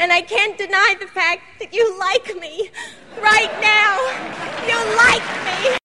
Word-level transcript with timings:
And 0.00 0.10
I 0.10 0.22
can't 0.22 0.56
deny 0.56 0.96
the 0.98 1.06
fact 1.06 1.42
that 1.58 1.74
you 1.74 1.98
like 1.98 2.34
me. 2.40 2.70
Right 3.20 3.52
now. 3.60 4.00
You 4.66 4.78
like 4.96 5.22
me. 5.44 5.76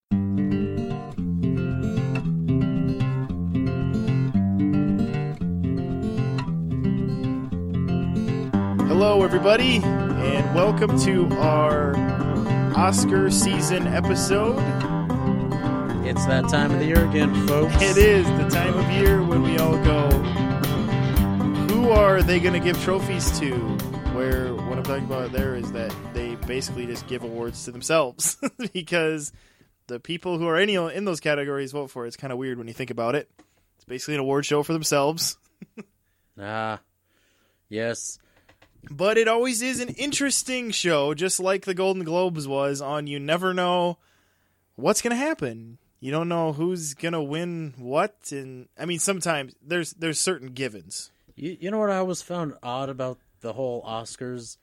Hello, 8.88 9.22
everybody, 9.22 9.82
and 9.84 10.56
welcome 10.56 10.98
to 11.02 11.28
our 11.40 11.98
Oscar 12.74 13.30
season 13.30 13.86
episode. 13.88 14.60
It's 16.06 16.26
that 16.28 16.48
time 16.48 16.72
of 16.72 16.80
the 16.80 16.86
year 16.86 17.06
again, 17.10 17.36
folks. 17.48 17.76
It 17.82 17.98
is 17.98 18.26
the 18.26 18.48
time 18.50 18.76
of 18.76 18.90
year 18.92 19.22
when 19.22 19.44
we 19.44 19.58
all 19.58 19.78
go. 19.84 20.10
Who 21.68 21.90
are 21.90 22.24
they 22.24 22.40
going 22.40 22.54
to 22.54 22.62
give 22.62 22.82
trophies 22.82 23.38
to? 23.40 23.75
Where 24.26 24.56
what 24.56 24.80
I'm 24.80 24.84
talking 24.84 25.06
about 25.06 25.32
there 25.32 25.56
is 25.56 25.72
that 25.74 25.96
they 26.16 26.34
basically 26.48 26.88
just 26.88 27.06
give 27.06 27.24
awards 27.24 27.64
to 27.66 27.72
themselves 27.72 28.38
because 28.74 29.32
the 29.86 30.00
people 30.00 30.40
who 30.40 30.48
are 30.48 30.58
any 30.58 30.74
in 30.74 31.06
those 31.06 31.20
categories 31.20 31.74
vote 31.74 31.92
for 31.92 32.06
it. 32.06 32.08
It's 32.08 32.18
kind 32.18 32.34
of 32.34 32.40
weird 32.40 32.58
when 32.58 32.68
you 32.68 32.74
think 32.74 32.90
about 32.90 33.14
it. 33.14 33.30
It's 33.76 33.86
basically 33.86 34.16
an 34.16 34.22
award 34.22 34.44
show 34.44 34.64
for 34.64 34.74
themselves. 34.74 35.38
Ah, 36.42 36.80
yes. 37.70 38.18
But 38.90 39.18
it 39.18 39.28
always 39.28 39.62
is 39.62 39.80
an 39.80 39.90
interesting 39.90 40.72
show, 40.72 41.14
just 41.14 41.40
like 41.40 41.64
the 41.64 41.76
Golden 41.76 42.04
Globes 42.04 42.46
was 42.48 42.82
on 42.82 43.08
You 43.08 43.20
Never 43.20 43.54
Know 43.54 44.00
What's 44.76 45.02
Gonna 45.04 45.16
Happen. 45.16 45.78
You 46.00 46.12
don't 46.12 46.28
know 46.28 46.52
who's 46.52 46.94
gonna 46.96 47.24
win 47.24 47.76
what 47.78 48.16
and 48.32 48.70
I 48.78 48.86
mean 48.86 49.00
sometimes 49.00 49.56
there's 49.64 49.92
there's 49.94 50.20
certain 50.20 50.50
givens. 50.50 51.12
You, 51.36 51.56
you 51.60 51.70
know 51.70 51.80
what 51.80 51.92
I 51.92 51.98
always 51.98 52.24
found 52.24 52.56
odd 52.64 52.90
about 52.90 53.20
the 53.46 53.54
whole 53.54 53.84
Oscars? 53.84 54.58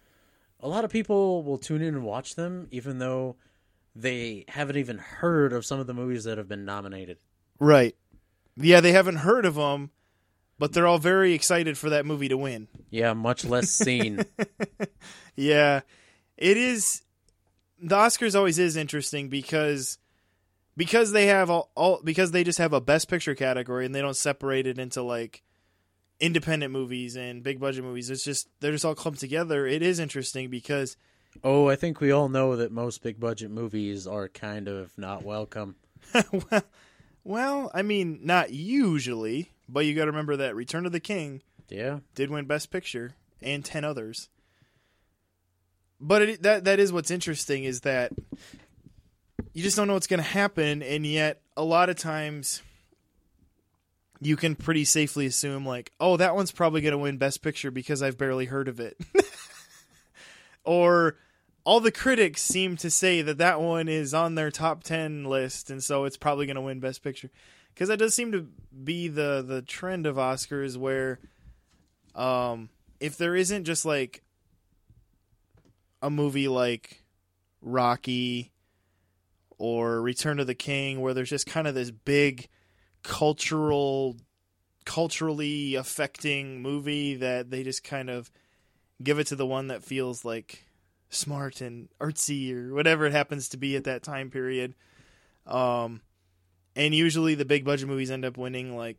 A 0.61 0.69
lot 0.69 0.85
of 0.85 0.91
people 0.91 1.43
will 1.43 1.59
tune 1.59 1.81
in 1.81 1.95
and 1.95 2.05
watch 2.05 2.35
them, 2.35 2.69
even 2.71 2.99
though 2.99 3.37
they 3.95 4.45
haven't 4.49 4.77
even 4.77 4.99
heard 4.99 5.53
of 5.53 5.65
some 5.65 5.81
of 5.81 5.87
the 5.87 5.95
movies 5.95 6.25
that 6.25 6.39
have 6.39 6.49
been 6.49 6.65
nominated. 6.65 7.19
Right. 7.59 7.95
Yeah, 8.57 8.81
they 8.81 8.93
haven't 8.93 9.17
heard 9.17 9.47
of 9.47 9.55
them, 9.55 9.91
but 10.59 10.73
they're 10.73 10.87
all 10.87 10.99
very 10.99 11.33
excited 11.33 11.79
for 11.79 11.91
that 11.91 12.05
movie 12.07 12.29
to 12.29 12.37
win. 12.37 12.69
Yeah, 12.91 13.13
much 13.15 13.45
less 13.45 13.71
seen. 13.71 14.25
Yeah, 15.37 15.81
it 16.37 16.57
is. 16.57 17.03
The 17.81 17.97
Oscars 17.97 18.35
always 18.37 18.59
is 18.59 18.77
interesting 18.77 19.29
because 19.29 19.99
because 20.77 21.13
they 21.13 21.27
have 21.27 21.51
all, 21.51 21.71
all 21.75 22.01
because 22.03 22.31
they 22.31 22.45
just 22.45 22.59
have 22.59 22.73
a 22.73 22.81
best 22.81 23.09
picture 23.09 23.35
category 23.35 23.87
and 23.87 23.95
they 23.95 24.01
don't 24.01 24.17
separate 24.17 24.67
it 24.67 24.79
into 24.79 25.03
like 25.03 25.43
independent 26.23 26.73
movies 26.73 27.17
and 27.17 27.43
big 27.43 27.59
budget 27.61 27.85
movies. 27.85 28.09
It's 28.09 28.25
just 28.25 28.49
they're 28.61 28.73
just 28.73 28.85
all 28.85 28.95
clumped 28.95 29.21
together. 29.21 29.67
It 29.67 29.83
is 29.83 29.99
interesting 29.99 30.49
because 30.49 30.97
oh, 31.45 31.69
I 31.69 31.77
think 31.77 32.01
we 32.01 32.11
all 32.13 32.29
know 32.29 32.57
that 32.57 32.71
most 32.73 33.03
big 33.03 33.19
budget 33.21 33.51
movies 33.51 34.07
are 34.07 34.29
kind 34.29 34.69
of 34.69 34.97
not 34.97 35.25
welcome. 35.25 35.75
well, 36.51 36.63
well, 37.25 37.71
I 37.75 37.83
mean, 37.83 38.21
not 38.23 38.53
usually, 38.53 39.51
but 39.69 39.85
you 39.85 39.95
got 39.95 40.05
to 40.05 40.11
remember 40.11 40.37
that 40.37 40.55
Return 40.55 40.87
of 40.87 40.93
the 40.93 41.01
King 41.01 41.43
Yeah. 41.69 41.99
did 42.15 42.31
win 42.31 42.45
Best 42.47 42.71
Picture 42.71 43.15
and 43.43 43.65
ten 43.65 43.85
others. 43.85 44.29
But 46.01 46.23
it, 46.23 46.43
that 46.43 46.65
that 46.65 46.79
is 46.81 46.93
what's 46.93 47.11
interesting 47.11 47.65
is 47.65 47.81
that 47.83 48.13
you 49.53 49.63
just 49.63 49.77
don't 49.77 49.87
know 49.89 49.95
what's 49.95 50.07
going 50.07 50.19
to 50.23 50.29
happen, 50.29 50.83
and 50.83 51.05
yet 51.07 51.41
a 51.57 51.65
lot 51.65 51.91
of 51.91 51.97
times 51.97 52.63
you 54.23 54.37
can 54.37 54.55
pretty 54.55 54.85
safely 54.85 55.27
assume 55.27 55.67
like, 55.67 55.93
oh, 56.01 56.17
that 56.17 56.35
one's 56.35 56.53
probably 56.53 56.81
going 56.81 56.93
to 56.93 56.99
win 56.99 57.19
Best 57.19 57.43
Picture 57.43 57.71
because 57.71 58.03
I've 58.03 58.19
barely 58.19 58.47
heard 58.47 58.69
of 58.69 58.81
it, 58.81 58.97
or 60.65 61.17
all 61.65 61.81
the 61.81 61.93
critics 61.93 62.43
seem 62.43 62.77
to 62.77 62.91
say 62.91 63.23
that 63.23 63.39
that 63.39 63.61
one 63.61 63.89
is 63.89 64.15
on 64.15 64.35
their 64.35 64.51
top 64.51 64.83
10 64.83 65.25
list 65.25 65.71
and 65.71 65.83
so 65.83 66.05
it's 66.05 66.17
probably 66.17 66.47
going 66.47 66.57
to 66.57 66.63
win 66.63 66.81
best 66.81 67.03
picture. 67.03 67.31
Because 67.73 67.89
that 67.89 67.99
does 67.99 68.15
seem 68.15 68.33
to 68.33 68.49
be 68.85 69.09
the 69.09 69.43
the 69.47 69.63
trend 69.63 70.07
of 70.07 70.17
oscars 70.17 70.77
where 70.77 71.21
um 72.15 72.69
if 73.01 73.17
there 73.17 73.35
isn't 73.35 73.65
just 73.65 73.87
like 73.87 74.23
a 76.03 76.11
movie 76.11 76.49
like 76.49 77.03
rocky 77.63 78.53
or 79.57 80.03
return 80.03 80.41
of 80.41 80.47
the 80.47 80.55
king 80.55 81.01
where 81.01 81.15
there's 81.15 81.31
just 81.31 81.47
kind 81.47 81.67
of 81.67 81.75
this 81.75 81.91
big 81.91 82.49
cultural 83.03 84.17
culturally 84.85 85.77
affecting 85.77 86.61
movie 86.61 87.15
that 87.15 87.51
they 87.51 87.63
just 87.63 87.85
kind 87.85 88.11
of 88.11 88.31
give 89.03 89.19
it 89.19 89.29
to 89.29 89.37
the 89.37 89.47
one 89.47 89.69
that 89.69 89.83
feels 89.83 90.25
like 90.25 90.65
smart 91.09 91.61
and 91.61 91.89
artsy 92.01 92.53
or 92.55 92.75
whatever 92.75 93.07
it 93.07 93.13
happens 93.13 93.49
to 93.51 93.57
be 93.57 93.77
at 93.77 93.85
that 93.85 94.03
time 94.03 94.31
period. 94.31 94.75
Um, 95.47 96.01
and 96.75 96.95
usually 96.95 97.35
the 97.35 97.45
big 97.45 97.65
budget 97.65 97.89
movies 97.89 98.11
end 98.11 98.25
up 98.25 98.37
winning 98.37 98.77
like 98.77 98.97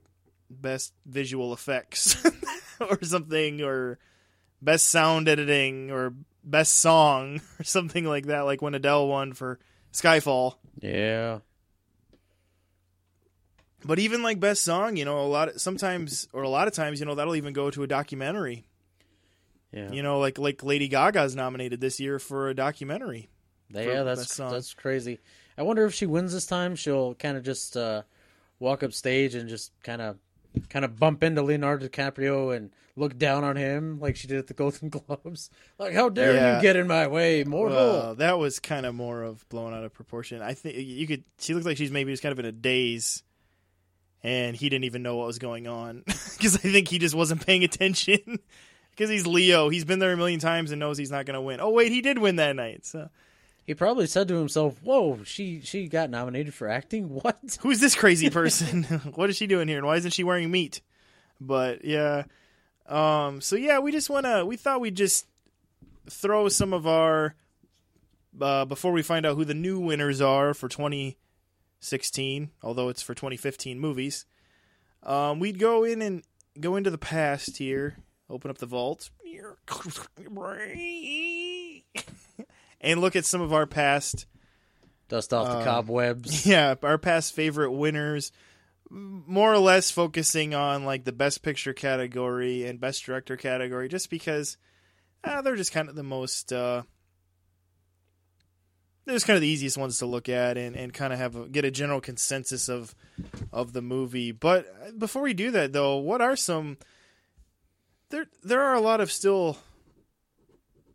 best 0.49 0.93
visual 1.05 1.53
effects 1.53 2.23
or 2.79 3.03
something, 3.03 3.61
or 3.61 3.97
best 4.61 4.89
sound 4.89 5.27
editing, 5.27 5.91
or 5.91 6.13
best 6.43 6.73
song, 6.79 7.41
or 7.59 7.63
something 7.63 8.05
like 8.05 8.27
that. 8.27 8.41
Like 8.41 8.61
when 8.61 8.75
Adele 8.75 9.07
won 9.07 9.33
for 9.33 9.59
Skyfall. 9.91 10.55
Yeah. 10.79 11.39
But 13.85 13.99
even 13.99 14.23
like 14.23 14.39
best 14.39 14.63
song, 14.63 14.95
you 14.97 15.05
know, 15.05 15.19
a 15.21 15.27
lot 15.27 15.49
of, 15.49 15.61
sometimes 15.61 16.27
or 16.33 16.43
a 16.43 16.49
lot 16.49 16.67
of 16.67 16.73
times, 16.73 16.99
you 16.99 17.05
know, 17.05 17.15
that'll 17.15 17.35
even 17.35 17.53
go 17.53 17.69
to 17.69 17.83
a 17.83 17.87
documentary. 17.87 18.65
Yeah. 19.71 19.91
You 19.91 20.03
know, 20.03 20.19
like 20.19 20.37
like 20.37 20.63
Lady 20.63 20.87
Gaga's 20.87 21.35
nominated 21.35 21.81
this 21.81 21.99
year 21.99 22.19
for 22.19 22.49
a 22.49 22.53
documentary. 22.53 23.29
Yeah, 23.69 23.83
for 23.83 23.89
yeah, 23.91 24.03
best 24.03 24.37
that's 24.37 24.51
that's 24.51 24.73
crazy. 24.73 25.19
I 25.57 25.63
wonder 25.63 25.85
if 25.85 25.93
she 25.93 26.05
wins 26.05 26.33
this 26.33 26.45
time, 26.45 26.75
she'll 26.75 27.15
kind 27.15 27.37
of 27.37 27.43
just 27.43 27.75
uh, 27.75 28.03
walk 28.59 28.83
up 28.83 28.93
stage 28.93 29.33
and 29.35 29.49
just 29.49 29.71
kind 29.83 30.01
of 30.01 30.17
kind 30.69 30.85
of 30.85 30.99
bump 30.99 31.23
into 31.23 31.41
Leonardo 31.41 31.87
DiCaprio 31.87 32.55
and 32.55 32.69
look 32.95 33.17
down 33.17 33.43
on 33.43 33.55
him 33.55 33.99
like 33.99 34.15
she 34.15 34.27
did 34.27 34.37
at 34.37 34.45
the 34.45 34.53
Golden 34.53 34.89
Globes. 34.89 35.49
Like, 35.79 35.93
how 35.93 36.09
dare 36.09 36.35
Yeah. 36.35 36.55
you 36.57 36.61
get 36.61 36.75
in 36.75 36.87
my 36.87 37.07
way, 37.07 37.43
mortal? 37.43 37.75
Well, 37.75 38.15
that 38.15 38.37
was 38.37 38.59
kind 38.59 38.85
of 38.85 38.93
more 38.93 39.23
of 39.23 39.47
blown 39.49 39.73
out 39.73 39.83
of 39.83 39.91
proportion. 39.93 40.41
I 40.43 40.53
think 40.53 40.77
you 40.77 41.07
could. 41.07 41.23
She 41.39 41.55
looked 41.55 41.65
like 41.65 41.77
she's 41.77 41.91
maybe 41.91 42.13
just 42.13 42.21
kind 42.21 42.31
of 42.33 42.37
in 42.39 42.45
a 42.45 42.51
daze, 42.51 43.23
and 44.23 44.55
he 44.55 44.69
didn't 44.69 44.85
even 44.85 45.03
know 45.03 45.17
what 45.17 45.27
was 45.27 45.39
going 45.39 45.67
on 45.67 46.03
because 46.05 46.55
I 46.55 46.59
think 46.59 46.87
he 46.87 46.97
just 46.97 47.15
wasn't 47.15 47.45
paying 47.45 47.63
attention. 47.63 48.39
Because 48.95 49.09
he's 49.09 49.25
Leo, 49.25 49.69
he's 49.69 49.85
been 49.85 49.97
there 49.97 50.13
a 50.13 50.17
million 50.17 50.39
times 50.39 50.69
and 50.69 50.79
knows 50.79 50.99
he's 50.99 51.09
not 51.09 51.25
going 51.25 51.33
to 51.33 51.41
win. 51.41 51.59
Oh 51.59 51.71
wait, 51.71 51.91
he 51.91 52.01
did 52.01 52.19
win 52.19 52.35
that 52.35 52.55
night. 52.55 52.85
So 52.85 53.09
he 53.65 53.73
probably 53.73 54.05
said 54.05 54.27
to 54.27 54.35
himself, 54.35 54.77
"Whoa, 54.83 55.23
she 55.23 55.61
she 55.61 55.87
got 55.87 56.11
nominated 56.11 56.53
for 56.53 56.67
acting. 56.67 57.09
What? 57.23 57.57
who's 57.61 57.79
this 57.79 57.95
crazy 57.95 58.29
person? 58.29 58.83
what 59.15 59.31
is 59.31 59.35
she 59.35 59.47
doing 59.47 59.67
here? 59.67 59.79
And 59.79 59.87
why 59.87 59.95
isn't 59.95 60.11
she 60.11 60.23
wearing 60.23 60.51
meat? 60.51 60.81
But 61.41 61.83
yeah, 61.83 62.25
um, 62.87 63.41
so 63.41 63.55
yeah, 63.55 63.79
we 63.79 63.91
just 63.91 64.11
want 64.11 64.27
to. 64.27 64.45
We 64.45 64.57
thought 64.57 64.79
we'd 64.79 64.95
just 64.95 65.25
throw 66.07 66.49
some 66.49 66.71
of 66.71 66.85
our 66.85 67.33
uh, 68.39 68.65
before 68.65 68.91
we 68.91 69.01
find 69.01 69.25
out 69.25 69.35
who 69.37 69.45
the 69.45 69.53
new 69.53 69.79
winners 69.79 70.21
are 70.21 70.53
for 70.53 70.67
2016. 71.83 72.49
Although 72.63 72.89
it's 72.89 73.01
for 73.01 73.13
2015 73.13 73.79
movies, 73.79 74.25
um, 75.03 75.39
we'd 75.39 75.59
go 75.59 75.83
in 75.83 76.01
and 76.01 76.23
go 76.59 76.75
into 76.75 76.89
the 76.89 76.97
past 76.97 77.57
here. 77.57 77.97
Open 78.29 78.49
up 78.49 78.57
the 78.57 78.65
vault 78.65 79.09
and 82.81 83.01
look 83.01 83.15
at 83.15 83.25
some 83.25 83.41
of 83.41 83.53
our 83.53 83.67
past 83.67 84.25
Dust 85.09 85.33
off 85.33 85.47
the 85.47 85.57
Uh, 85.57 85.63
cobwebs." 85.65 86.45
yeah, 86.45 86.75
our 86.81 86.97
past 86.97 87.35
favorite 87.35 87.71
winners, 87.71 88.31
more 88.89 89.53
or 89.53 89.59
less 89.59 89.91
focusing 89.91 90.55
on 90.55 90.85
like 90.85 91.03
the 91.03 91.11
best 91.11 91.43
picture 91.43 91.73
category 91.73 92.65
and 92.65 92.79
best 92.79 93.05
director 93.05 93.35
category, 93.35 93.89
just 93.89 94.09
because 94.09 94.57
uh, 95.23 95.41
they're 95.41 95.57
just 95.57 95.73
kind 95.73 95.89
of 95.89 95.95
the 95.95 96.03
most. 96.03 96.53
Uh, 96.53 96.83
they're 99.05 99.19
kind 99.19 99.35
of 99.35 99.41
the 99.41 99.47
easiest 99.47 99.77
ones 99.77 99.97
to 99.97 100.05
look 100.05 100.29
at 100.29 100.57
and, 100.57 100.75
and 100.75 100.93
kind 100.93 101.11
of 101.11 101.19
have 101.19 101.35
a, 101.35 101.47
get 101.47 101.65
a 101.65 101.71
general 101.71 102.01
consensus 102.01 102.69
of 102.69 102.95
of 103.51 103.73
the 103.73 103.81
movie. 103.81 104.31
But 104.31 104.65
uh, 104.67 104.91
before 104.97 105.21
we 105.21 105.33
do 105.33 105.51
that, 105.51 105.73
though, 105.73 105.97
what 105.97 106.21
are 106.21 106.35
some 106.35 106.77
there? 108.09 108.25
There 108.43 108.61
are 108.61 108.75
a 108.75 108.81
lot 108.81 109.01
of 109.01 109.11
still 109.11 109.57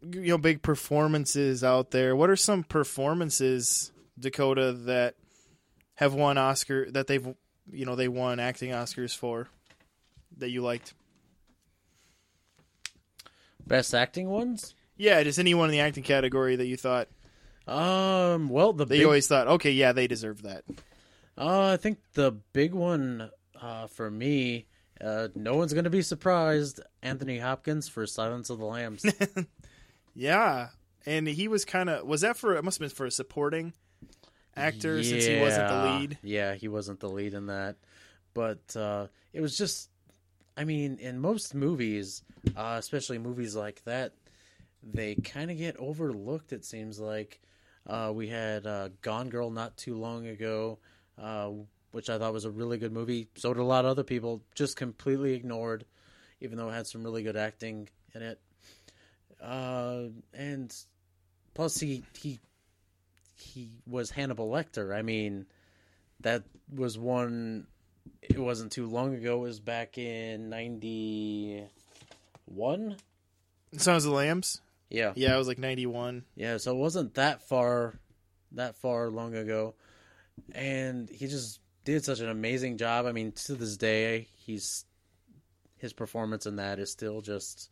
you 0.03 0.29
know 0.29 0.39
big 0.39 0.63
performances 0.63 1.63
out 1.63 1.91
there. 1.91 2.17
What 2.17 2.31
are 2.31 2.37
some 2.37 2.65
performances 2.65 3.93
Dakota 4.19 4.73
that 4.73 5.15
have 5.97 6.15
won 6.15 6.39
Oscar 6.39 6.91
that 6.91 7.07
they've 7.07 7.27
you 7.71 7.85
know 7.85 7.95
they 7.97 8.09
won 8.09 8.41
acting 8.41 8.71
Oscars 8.71 9.17
for 9.17 9.49
that 10.39 10.51
you 10.51 10.63
liked? 10.63 10.95
Best 13.67 13.95
acting 13.95 14.31
ones. 14.31 14.75
Yeah, 14.97 15.23
just 15.23 15.39
anyone 15.39 15.67
in 15.67 15.73
the 15.73 15.81
acting 15.81 16.03
category 16.03 16.57
that 16.57 16.67
you 16.67 16.77
thought 16.77 17.09
Um. 17.69 18.49
Well, 18.49 18.73
the 18.73 18.85
that 18.87 18.95
big 18.95 19.05
always 19.05 19.27
thought, 19.29 19.47
okay, 19.49 19.71
yeah, 19.73 19.93
they 19.93 20.07
deserve 20.07 20.43
that. 20.43 20.65
Uh, 21.37 21.73
I 21.73 21.77
think 21.77 21.99
the 22.15 22.33
big 22.53 22.73
one 22.75 23.31
uh, 23.61 23.87
for 23.87 24.11
me, 24.11 24.67
Uh, 25.01 25.29
no 25.37 25.55
one's 25.55 25.73
gonna 25.75 25.91
be 25.91 26.03
surprised. 26.03 26.81
Anthony 27.03 27.39
Hopkins 27.39 27.89
for 27.89 28.07
Silence 28.07 28.51
of 28.51 28.59
the 28.59 28.65
Lambs. 28.65 29.05
Yeah, 30.15 30.71
and 31.07 31.29
he 31.29 31.47
was 31.47 31.65
kind 31.65 31.89
of 31.89 32.05
was 32.05 32.23
that 32.23 32.37
for 32.37 32.57
it 32.57 32.65
must 32.65 32.79
have 32.81 32.89
been 32.89 32.97
for 32.97 33.07
a 33.07 33.11
supporting 33.11 33.73
actor 34.57 35.01
since 35.05 35.27
he 35.27 35.39
wasn't 35.41 35.69
the 35.69 35.75
Yeah. 35.75 35.83
lead. 35.99 36.19
Yeah, 36.23 36.55
he 36.55 36.67
wasn't 36.67 36.99
the 36.99 37.09
lead 37.09 37.35
in 37.35 37.47
that. 37.47 37.77
But 38.35 38.75
uh, 38.77 39.07
it 39.33 39.41
was 39.41 39.57
just, 39.57 39.91
I 40.57 40.65
mean, 40.65 40.99
in 40.99 41.21
most 41.21 41.55
movies, 41.55 42.23
uh, 42.57 42.77
especially 42.79 43.19
movies 43.19 43.55
like 43.55 43.85
that, 43.85 44.13
they 44.83 45.15
kind 45.15 45.53
of 45.53 45.57
get 45.59 45.77
overlooked. 45.77 46.53
It 46.53 46.65
seems 46.65 46.99
like 46.99 47.41
uh, 47.89 48.13
we 48.15 48.29
had 48.29 48.67
uh, 48.67 48.91
Gone 49.03 49.29
Girl 49.29 49.51
not 49.51 49.77
too 49.77 49.97
long 49.97 50.27
ago, 50.27 50.79
uh, 51.21 51.51
which 51.93 52.11
I 52.11 52.19
thought 52.19 52.33
was 52.33 52.45
a 52.45 52.51
really 52.51 52.79
good 52.79 52.93
movie. 52.93 53.29
So 53.37 53.55
did 53.55 53.61
a 53.61 53.65
lot 53.65 53.85
of 53.85 53.91
other 53.91 54.05
people. 54.05 54.43
Just 54.55 54.77
completely 54.77 55.35
ignored, 55.35 55.85
even 56.41 56.59
though 56.59 56.69
it 56.69 56.75
had 56.75 56.87
some 56.87 57.03
really 57.03 57.23
good 57.23 57.37
acting 57.37 57.89
in 58.15 58.23
it. 58.23 58.39
Uh, 59.43 60.05
and 60.35 60.75
plus, 61.55 61.81
he 61.81 62.03
he 62.19 62.39
he 63.37 63.69
was 63.87 64.11
Hannibal 64.11 64.51
Lecter. 64.51 64.95
I 64.95 65.03
mean, 65.03 65.47
that 66.21 66.43
was 66.75 66.99
one. 66.99 67.67
It 68.21 68.39
wasn't 68.39 68.73
too 68.73 68.87
long 68.87 69.15
ago. 69.15 69.37
It 69.37 69.49
was 69.49 69.61
back 69.61 69.97
in 69.97 70.51
ninety 70.51 71.65
one. 72.45 72.97
Of 73.73 74.03
the 74.03 74.11
Lambs. 74.11 74.61
Yeah, 74.91 75.13
Yeah, 75.17 75.35
it 75.35 75.39
was 75.39 75.49
like 75.49 75.59
ninety 75.59 75.87
one. 75.87 76.25
yeah. 76.35 76.57
So 76.57 76.75
it 76.75 76.79
wasn't 76.79 77.15
that 77.15 77.43
far, 77.43 77.99
that 78.53 78.77
far 78.77 79.11
long 79.11 79.35
ago, 79.35 79.75
and 80.53 81.09
he 81.11 81.27
just 81.27 81.61
did 81.85 82.05
such 82.05 82.21
an 82.21 82.29
amazing 82.29 82.79
job. 82.79 83.07
I 83.07 83.13
mean, 83.13 83.33
to 83.33 83.55
this 83.55 83.77
day, 83.77 84.29
he's 84.45 84.85
his 85.77 85.93
performance 85.93 86.47
in 86.47 86.57
that 86.57 86.79
is 86.79 86.91
still 86.91 87.21
just 87.21 87.71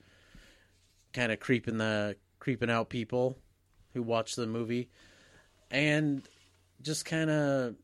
kind 1.13 1.33
of 1.33 1.41
creeping 1.41 1.79
the 1.79 2.17
creeping 2.39 2.71
out 2.71 2.89
people 2.91 3.39
who 3.95 4.03
watch 4.03 4.37
the 4.37 4.47
movie, 4.47 4.91
and 5.71 6.23
just 6.83 7.05
kind 7.07 7.31
of 7.31 7.77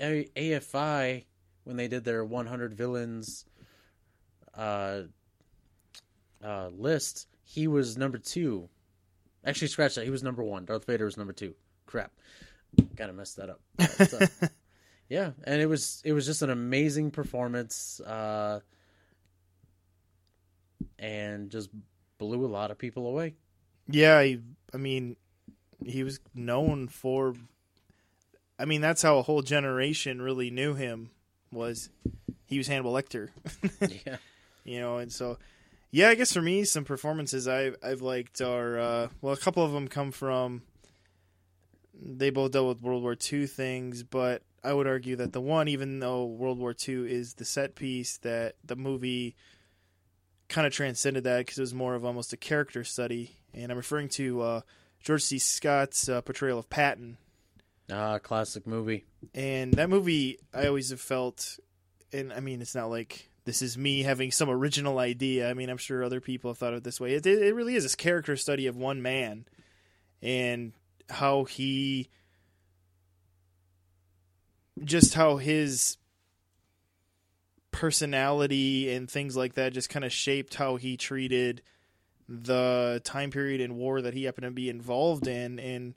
AFI 0.00 1.24
when 1.64 1.76
they 1.76 1.88
did 1.88 2.04
their 2.04 2.24
100 2.24 2.74
villains 2.74 3.44
uh, 4.54 5.02
uh, 6.42 6.68
list, 6.68 7.26
he 7.42 7.66
was 7.66 7.96
number 7.96 8.18
two. 8.18 8.68
Actually, 9.46 9.68
scratch 9.68 9.94
that. 9.94 10.04
He 10.04 10.10
was 10.10 10.22
number 10.22 10.42
one. 10.42 10.64
Darth 10.64 10.84
Vader 10.84 11.04
was 11.04 11.16
number 11.16 11.32
two. 11.32 11.54
Crap, 11.86 12.10
gotta 12.96 13.12
mess 13.12 13.34
that 13.34 13.48
up. 13.48 13.60
But, 13.78 14.12
uh, 14.42 14.48
yeah, 15.08 15.30
and 15.44 15.62
it 15.62 15.66
was 15.66 16.02
it 16.04 16.12
was 16.12 16.26
just 16.26 16.42
an 16.42 16.50
amazing 16.50 17.12
performance, 17.12 18.00
uh, 18.00 18.60
and 20.98 21.48
just 21.50 21.70
blew 22.18 22.44
a 22.44 22.48
lot 22.48 22.70
of 22.72 22.78
people 22.78 23.06
away. 23.06 23.34
Yeah, 23.88 24.18
I, 24.18 24.40
I 24.74 24.78
mean, 24.78 25.16
he 25.84 26.02
was 26.02 26.18
known 26.34 26.88
for. 26.88 27.34
I 28.58 28.64
mean, 28.64 28.80
that's 28.80 29.02
how 29.02 29.18
a 29.18 29.22
whole 29.22 29.42
generation 29.42 30.20
really 30.20 30.50
knew 30.50 30.74
him. 30.74 31.10
Was 31.52 31.88
he 32.46 32.58
was 32.58 32.66
Hannibal 32.66 32.92
Lecter? 32.92 33.28
Yeah, 34.06 34.16
you 34.64 34.80
know, 34.80 34.98
and 34.98 35.12
so 35.12 35.38
yeah, 35.96 36.10
I 36.10 36.14
guess 36.14 36.34
for 36.34 36.42
me, 36.42 36.64
some 36.64 36.84
performances 36.84 37.48
I've 37.48 37.76
I've 37.82 38.02
liked 38.02 38.42
are 38.42 38.78
uh, 38.78 39.08
well, 39.22 39.32
a 39.32 39.38
couple 39.38 39.64
of 39.64 39.72
them 39.72 39.88
come 39.88 40.12
from. 40.12 40.60
They 41.98 42.28
both 42.28 42.52
dealt 42.52 42.68
with 42.68 42.82
World 42.82 43.02
War 43.02 43.16
II 43.32 43.46
things, 43.46 44.02
but 44.02 44.42
I 44.62 44.74
would 44.74 44.86
argue 44.86 45.16
that 45.16 45.32
the 45.32 45.40
one, 45.40 45.68
even 45.68 46.00
though 46.00 46.26
World 46.26 46.58
War 46.58 46.74
II 46.86 47.10
is 47.10 47.34
the 47.34 47.46
set 47.46 47.76
piece, 47.76 48.18
that 48.18 48.56
the 48.62 48.76
movie 48.76 49.36
kind 50.48 50.66
of 50.66 50.72
transcended 50.74 51.24
that 51.24 51.38
because 51.38 51.56
it 51.56 51.62
was 51.62 51.72
more 51.72 51.94
of 51.94 52.04
almost 52.04 52.34
a 52.34 52.36
character 52.36 52.84
study, 52.84 53.38
and 53.54 53.72
I'm 53.72 53.78
referring 53.78 54.10
to 54.10 54.42
uh, 54.42 54.60
George 55.00 55.22
C. 55.22 55.38
Scott's 55.38 56.10
uh, 56.10 56.20
portrayal 56.20 56.58
of 56.58 56.68
Patton 56.68 57.16
ah, 57.90 58.18
classic 58.18 58.66
movie. 58.66 59.06
and 59.34 59.72
that 59.74 59.88
movie 59.88 60.40
I 60.52 60.66
always 60.66 60.90
have 60.90 61.00
felt 61.00 61.58
and 62.12 62.34
I 62.34 62.40
mean 62.40 62.60
it's 62.60 62.74
not 62.74 62.90
like 62.90 63.30
this 63.46 63.62
is 63.62 63.78
me 63.78 64.02
having 64.02 64.32
some 64.32 64.50
original 64.50 64.98
idea. 64.98 65.48
I 65.48 65.54
mean 65.54 65.70
I'm 65.70 65.78
sure 65.78 66.04
other 66.04 66.20
people 66.20 66.50
have 66.50 66.58
thought 66.58 66.74
of 66.74 66.78
it 66.78 66.84
this 66.84 67.00
way. 67.00 67.14
It 67.14 67.24
it 67.26 67.54
really 67.54 67.76
is 67.76 67.84
this 67.84 67.94
character 67.94 68.36
study 68.36 68.66
of 68.66 68.76
one 68.76 69.00
man 69.00 69.46
and 70.20 70.72
how 71.08 71.44
he 71.44 72.10
just 74.84 75.14
how 75.14 75.36
his 75.36 75.96
personality 77.70 78.92
and 78.92 79.10
things 79.10 79.36
like 79.36 79.54
that 79.54 79.72
just 79.72 79.88
kind 79.88 80.04
of 80.04 80.12
shaped 80.12 80.54
how 80.54 80.76
he 80.76 80.96
treated 80.96 81.62
the 82.28 83.00
time 83.04 83.30
period 83.30 83.60
in 83.60 83.76
war 83.76 84.02
that 84.02 84.14
he 84.14 84.24
happened 84.24 84.44
to 84.44 84.50
be 84.50 84.68
involved 84.68 85.28
in 85.28 85.60
and 85.60 85.94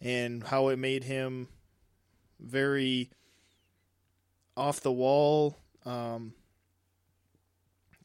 and 0.00 0.44
how 0.44 0.68
it 0.68 0.78
made 0.78 1.04
him 1.04 1.48
very 2.38 3.08
off 4.56 4.80
the 4.80 4.92
wall 4.92 5.56
um 5.86 6.34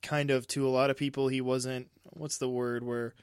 kind 0.06 0.32
of 0.32 0.48
to 0.48 0.68
a 0.68 0.70
lot 0.70 0.90
of 0.90 0.96
people 0.98 1.28
he 1.28 1.42
wasn't 1.42 1.90
what's 2.12 2.38
the 2.38 2.48
word 2.50 2.84
where 2.84 3.14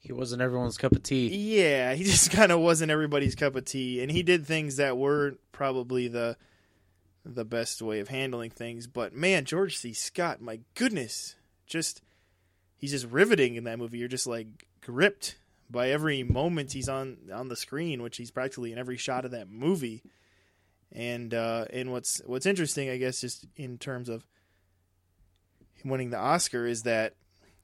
He 0.00 0.12
wasn't 0.12 0.42
everyone's 0.42 0.76
cup 0.76 0.92
of 0.92 1.02
tea. 1.02 1.28
yeah 1.28 1.94
he 1.94 2.04
just 2.14 2.30
kind 2.30 2.52
of 2.52 2.60
wasn't 2.60 2.90
everybody's 2.90 3.34
cup 3.34 3.56
of 3.56 3.64
tea 3.64 4.02
and 4.02 4.10
he 4.10 4.22
did 4.22 4.44
things 4.46 4.76
that 4.76 4.96
weren't 4.98 5.38
probably 5.52 6.08
the 6.08 6.36
the 7.24 7.44
best 7.44 7.80
way 7.82 7.98
of 8.00 8.08
handling 8.08 8.50
things 8.50 8.86
but 8.86 9.12
man 9.14 9.44
george 9.44 9.76
c. 9.76 9.92
Scott 9.92 10.40
my 10.40 10.60
goodness 10.74 11.34
just 11.66 12.02
he's 12.76 12.90
just 12.92 13.06
riveting 13.06 13.56
in 13.56 13.64
that 13.64 13.78
movie. 13.78 13.98
You're 13.98 14.06
just 14.06 14.26
like 14.26 14.46
gripped 14.82 15.36
by 15.68 15.90
every 15.90 16.22
moment 16.22 16.72
he's 16.72 16.88
on 16.88 17.16
on 17.32 17.48
the 17.48 17.56
screen 17.56 18.02
which 18.02 18.16
he's 18.18 18.30
practically 18.30 18.70
in 18.70 18.78
every 18.78 18.96
shot 18.96 19.24
of 19.24 19.32
that 19.32 19.48
movie. 19.50 20.02
And 20.92 21.34
uh 21.34 21.64
and 21.72 21.90
what's 21.90 22.20
what's 22.26 22.46
interesting 22.46 22.88
i 22.88 22.96
guess 22.96 23.20
just 23.20 23.44
in 23.56 23.76
terms 23.78 24.08
of 24.08 24.24
winning 25.88 26.10
the 26.10 26.18
oscar 26.18 26.66
is 26.66 26.82
that 26.82 27.14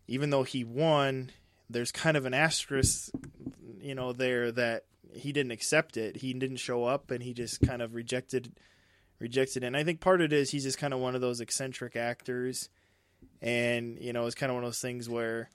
even 0.06 0.30
though 0.30 0.42
he 0.42 0.64
won 0.64 1.30
there's 1.70 1.92
kind 1.92 2.16
of 2.16 2.26
an 2.26 2.34
asterisk 2.34 3.10
you 3.80 3.94
know 3.94 4.12
there 4.12 4.52
that 4.52 4.84
he 5.14 5.32
didn't 5.32 5.52
accept 5.52 5.96
it. 5.96 6.16
He 6.16 6.32
didn't 6.32 6.56
show 6.56 6.84
up 6.84 7.10
and 7.10 7.22
he 7.22 7.34
just 7.34 7.60
kind 7.60 7.82
of 7.82 7.94
rejected 7.94 8.52
rejected 9.19 9.62
it. 9.62 9.66
And 9.66 9.76
i 9.76 9.84
think 9.84 10.00
part 10.00 10.20
of 10.20 10.26
it 10.26 10.32
is 10.32 10.50
he's 10.50 10.64
just 10.64 10.78
kind 10.78 10.92
of 10.92 11.00
one 11.00 11.14
of 11.14 11.20
those 11.20 11.40
eccentric 11.40 11.96
actors. 11.96 12.69
And 13.40 13.98
you 14.00 14.12
know 14.12 14.26
it's 14.26 14.34
kind 14.34 14.50
of 14.50 14.54
one 14.54 14.64
of 14.64 14.69
those 14.69 14.80
things 14.80 15.08
where 15.08 15.50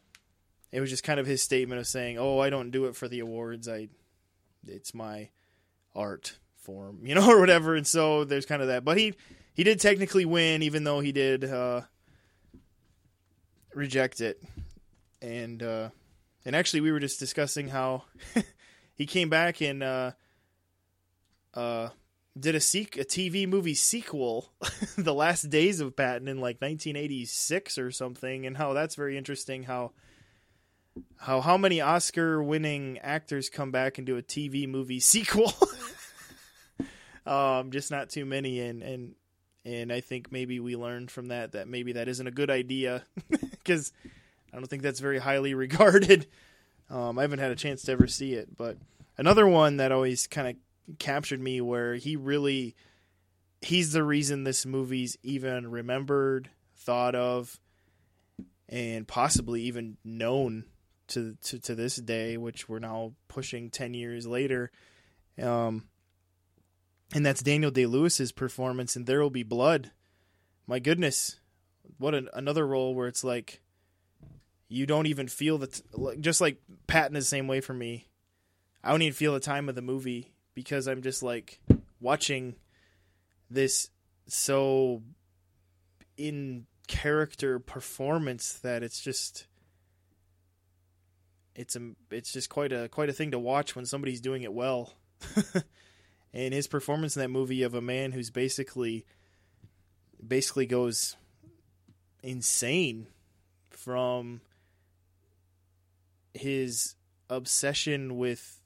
it 0.71 0.81
was 0.81 0.89
just 0.89 1.03
kind 1.03 1.19
of 1.19 1.25
his 1.25 1.41
statement 1.41 1.79
of 1.79 1.87
saying 1.87 2.17
oh 2.17 2.39
i 2.39 2.49
don't 2.49 2.71
do 2.71 2.85
it 2.85 2.95
for 2.95 3.07
the 3.07 3.19
awards. 3.19 3.67
I 3.67 3.89
it's 4.65 4.93
my 4.93 5.29
art 5.95 6.37
form 6.55 6.99
you 7.03 7.15
know 7.15 7.29
or 7.29 7.39
whatever. 7.39 7.75
And 7.75 7.87
so 7.87 8.23
there's 8.23 8.45
kind 8.45 8.61
of 8.61 8.67
that. 8.69 8.85
But 8.85 8.97
he 8.97 9.13
he 9.53 9.63
did 9.63 9.79
technically 9.79 10.25
win 10.25 10.61
even 10.61 10.83
though 10.83 10.99
he 10.99 11.11
did 11.11 11.43
uh 11.43 11.81
reject 13.77 14.19
it. 14.19 14.41
And 15.21 15.63
uh 15.63 15.89
and 16.45 16.55
actually 16.55 16.81
we 16.81 16.91
were 16.91 16.99
just 16.99 17.19
discussing 17.19 17.69
how 17.69 18.03
he 18.95 19.05
came 19.05 19.29
back 19.29 19.61
and 19.61 19.83
uh 19.83 20.11
uh 21.53 21.89
did 22.37 22.55
a 22.55 22.59
seek 22.59 22.97
a 22.97 23.05
TV 23.05 23.47
movie 23.47 23.73
sequel 23.73 24.51
the 24.97 25.13
last 25.13 25.49
days 25.49 25.79
of 25.79 25.95
Patton 25.95 26.27
in 26.27 26.37
like 26.37 26.61
1986 26.61 27.77
or 27.77 27.91
something 27.91 28.45
and 28.45 28.57
how 28.57 28.73
that's 28.73 28.95
very 28.95 29.17
interesting 29.17 29.63
how 29.63 29.91
how 31.17 31.41
how 31.41 31.57
many 31.57 31.81
Oscar 31.81 32.41
winning 32.43 32.99
actors 32.99 33.49
come 33.49 33.71
back 33.71 33.97
and 33.97 34.05
do 34.05 34.17
a 34.17 34.23
TV 34.23 34.67
movie 34.67 34.99
sequel. 35.13 35.53
Um 37.25 37.71
just 37.71 37.91
not 37.91 38.09
too 38.09 38.25
many 38.25 38.59
and 38.59 38.83
and 38.83 39.15
and 39.65 39.91
I 39.91 39.99
think 39.99 40.31
maybe 40.31 40.61
we 40.61 40.77
learned 40.77 41.11
from 41.11 41.27
that 41.27 41.51
that 41.51 41.67
maybe 41.67 41.93
that 41.93 42.07
isn't 42.07 42.25
a 42.25 42.31
good 42.31 42.49
idea 42.49 43.03
because 43.67 43.91
I 44.53 44.57
don't 44.57 44.67
think 44.67 44.81
that's 44.81 45.01
very 45.01 45.19
highly 45.19 45.53
regarded. 45.65 46.27
Um, 46.89 47.19
I 47.19 47.23
haven't 47.23 47.39
had 47.39 47.51
a 47.51 47.55
chance 47.55 47.81
to 47.83 47.91
ever 47.91 48.07
see 48.07 48.33
it, 48.33 48.55
but 48.55 48.77
another 49.17 49.45
one 49.45 49.77
that 49.77 49.91
always 49.91 50.25
kind 50.25 50.47
of 50.47 50.97
captured 50.99 51.41
me 51.41 51.59
where 51.59 51.95
he 51.95 52.15
really 52.15 52.75
he's 53.61 53.91
the 53.91 54.03
reason 54.03 54.43
this 54.43 54.65
movie's 54.65 55.17
even 55.21 55.69
remembered, 55.69 56.49
thought 56.77 57.15
of, 57.15 57.59
and 58.69 59.07
possibly 59.07 59.63
even 59.63 59.97
known 60.05 60.63
to 61.07 61.35
to, 61.43 61.59
to 61.59 61.75
this 61.75 61.97
day, 61.97 62.37
which 62.37 62.69
we're 62.69 62.79
now 62.79 63.13
pushing 63.27 63.69
ten 63.69 63.93
years 63.93 64.25
later. 64.25 64.71
Um, 65.41 65.83
and 67.13 67.25
that's 67.25 67.43
Daniel 67.43 67.71
Day 67.71 67.85
Lewis's 67.85 68.31
performance 68.31 68.95
in 68.95 69.05
There 69.05 69.21
Will 69.21 69.29
Be 69.29 69.43
Blood. 69.43 69.91
My 70.65 70.79
goodness, 70.79 71.39
what 71.97 72.15
an, 72.15 72.29
another 72.33 72.65
role 72.65 72.93
where 72.95 73.07
it's 73.07 73.23
like 73.23 73.61
you 74.69 74.85
don't 74.85 75.07
even 75.07 75.27
feel 75.27 75.57
the 75.57 75.81
like- 75.93 76.19
just 76.19 76.41
like 76.41 76.61
Patton 76.87 77.15
is 77.15 77.25
the 77.25 77.29
same 77.29 77.47
way 77.47 77.61
for 77.61 77.73
me. 77.73 78.07
I 78.83 78.91
don't 78.91 79.01
even 79.01 79.13
feel 79.13 79.33
the 79.33 79.39
time 79.39 79.69
of 79.69 79.75
the 79.75 79.81
movie 79.81 80.33
because 80.53 80.87
I'm 80.87 81.01
just 81.01 81.23
like 81.23 81.59
watching 81.99 82.55
this 83.49 83.89
so 84.27 85.01
in 86.17 86.65
character 86.87 87.59
performance 87.59 88.53
that 88.59 88.81
it's 88.81 88.99
just 89.01 89.47
it's 91.55 91.75
a 91.75 91.91
it's 92.11 92.31
just 92.31 92.49
quite 92.49 92.71
a 92.71 92.87
quite 92.89 93.09
a 93.09 93.13
thing 93.13 93.31
to 93.31 93.39
watch 93.39 93.75
when 93.75 93.85
somebody's 93.85 94.21
doing 94.21 94.43
it 94.43 94.53
well. 94.53 94.93
and 96.33 96.53
his 96.53 96.67
performance 96.67 97.15
in 97.15 97.21
that 97.21 97.29
movie 97.29 97.63
of 97.63 97.73
a 97.73 97.81
man 97.81 98.11
who's 98.11 98.29
basically 98.29 99.05
basically 100.25 100.65
goes 100.65 101.15
insane 102.23 103.07
from 103.69 104.41
his 106.33 106.95
obsession 107.29 108.17
with 108.17 108.61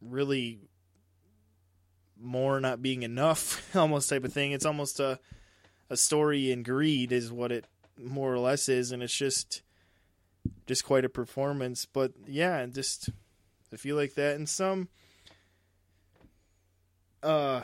really 0.00 0.60
more 2.18 2.60
not 2.60 2.82
being 2.82 3.02
enough 3.02 3.74
almost 3.76 4.08
type 4.08 4.24
of 4.24 4.32
thing. 4.32 4.52
It's 4.52 4.66
almost 4.66 5.00
a 5.00 5.18
a 5.88 5.96
story 5.96 6.52
in 6.52 6.62
greed 6.62 7.10
is 7.10 7.32
what 7.32 7.50
it 7.50 7.64
more 7.98 8.32
or 8.32 8.38
less 8.38 8.68
is 8.68 8.92
and 8.92 9.02
it's 9.02 9.16
just 9.16 9.62
just 10.66 10.84
quite 10.84 11.04
a 11.04 11.08
performance. 11.08 11.86
But 11.86 12.12
yeah 12.26 12.64
just 12.66 13.10
i 13.72 13.76
feel 13.76 13.96
like 13.96 14.14
that. 14.14 14.36
And 14.36 14.48
some 14.48 14.88
uh 17.22 17.62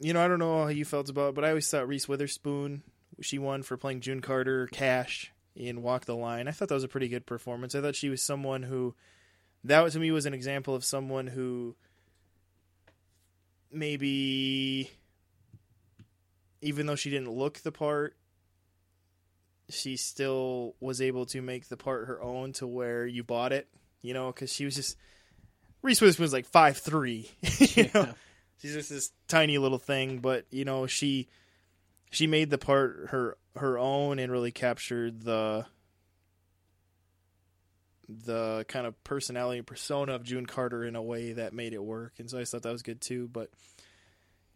you 0.00 0.12
know 0.12 0.24
i 0.24 0.28
don't 0.28 0.38
know 0.38 0.62
how 0.62 0.68
you 0.68 0.84
felt 0.84 1.08
about 1.08 1.30
it 1.30 1.34
but 1.34 1.44
i 1.44 1.48
always 1.48 1.70
thought 1.70 1.86
reese 1.86 2.08
witherspoon 2.08 2.82
she 3.20 3.38
won 3.38 3.62
for 3.62 3.76
playing 3.76 4.00
june 4.00 4.20
carter 4.20 4.66
cash 4.68 5.32
in 5.54 5.82
walk 5.82 6.04
the 6.04 6.16
line. 6.16 6.48
I 6.48 6.52
thought 6.52 6.68
that 6.68 6.74
was 6.74 6.84
a 6.84 6.88
pretty 6.88 7.08
good 7.08 7.26
performance. 7.26 7.74
I 7.74 7.80
thought 7.80 7.96
she 7.96 8.08
was 8.08 8.22
someone 8.22 8.62
who 8.62 8.94
that 9.64 9.90
to 9.92 9.98
me 9.98 10.10
was 10.10 10.26
an 10.26 10.34
example 10.34 10.74
of 10.74 10.84
someone 10.84 11.26
who 11.26 11.76
maybe 13.70 14.90
even 16.62 16.86
though 16.86 16.96
she 16.96 17.10
didn't 17.10 17.30
look 17.30 17.58
the 17.58 17.72
part 17.72 18.16
she 19.68 19.96
still 19.96 20.74
was 20.80 21.00
able 21.00 21.26
to 21.26 21.40
make 21.40 21.68
the 21.68 21.76
part 21.76 22.08
her 22.08 22.20
own 22.20 22.52
to 22.52 22.66
where 22.66 23.06
you 23.06 23.22
bought 23.22 23.52
it 23.52 23.68
you 24.02 24.12
know 24.12 24.32
because 24.32 24.52
she 24.52 24.64
was 24.64 24.74
just 24.74 24.96
reese 25.82 26.00
witherspoon 26.00 26.24
was 26.24 26.32
like 26.32 26.46
five 26.46 26.78
three 26.78 27.30
you 27.58 27.84
know? 27.94 28.06
Yeah. 28.06 28.12
She's 28.60 28.74
just 28.74 28.90
this 28.90 29.12
tiny 29.28 29.58
little 29.58 29.78
thing 29.78 30.18
but 30.18 30.44
you 30.50 30.64
know 30.64 30.86
she 30.86 31.28
she 32.10 32.26
made 32.26 32.50
the 32.50 32.58
part 32.58 33.08
her 33.10 33.36
her 33.56 33.78
own 33.78 34.18
and 34.18 34.30
really 34.30 34.52
captured 34.52 35.22
the 35.22 35.64
the 38.08 38.64
kind 38.68 38.86
of 38.86 39.02
personality 39.04 39.58
and 39.58 39.66
persona 39.66 40.14
of 40.14 40.24
June 40.24 40.44
Carter 40.44 40.84
in 40.84 40.96
a 40.96 41.02
way 41.02 41.32
that 41.32 41.52
made 41.52 41.72
it 41.72 41.82
work. 41.82 42.14
And 42.18 42.28
so 42.28 42.40
I 42.40 42.44
thought 42.44 42.62
that 42.62 42.72
was 42.72 42.82
good 42.82 43.00
too 43.00 43.28
but 43.32 43.50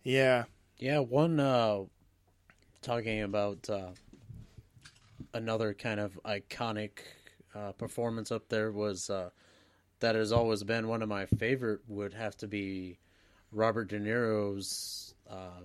yeah. 0.03 0.45
Yeah, 0.79 0.99
one 0.99 1.41
uh 1.41 1.85
talking 2.83 3.23
about 3.23 3.71
uh 3.71 3.91
another 5.33 5.73
kind 5.73 6.01
of 6.01 6.19
iconic 6.25 6.99
uh 7.55 7.73
performance 7.73 8.31
up 8.33 8.49
there 8.49 8.71
was 8.73 9.09
uh 9.09 9.31
that 10.01 10.17
has 10.17 10.33
always 10.33 10.65
been 10.65 10.89
one 10.89 11.03
of 11.03 11.09
my 11.09 11.27
favorite 11.27 11.81
would 11.89 12.13
have 12.15 12.37
to 12.37 12.49
be 12.49 12.99
Robert 13.55 13.89
De 13.89 13.99
Niro's 13.99 15.15
uh 15.31 15.61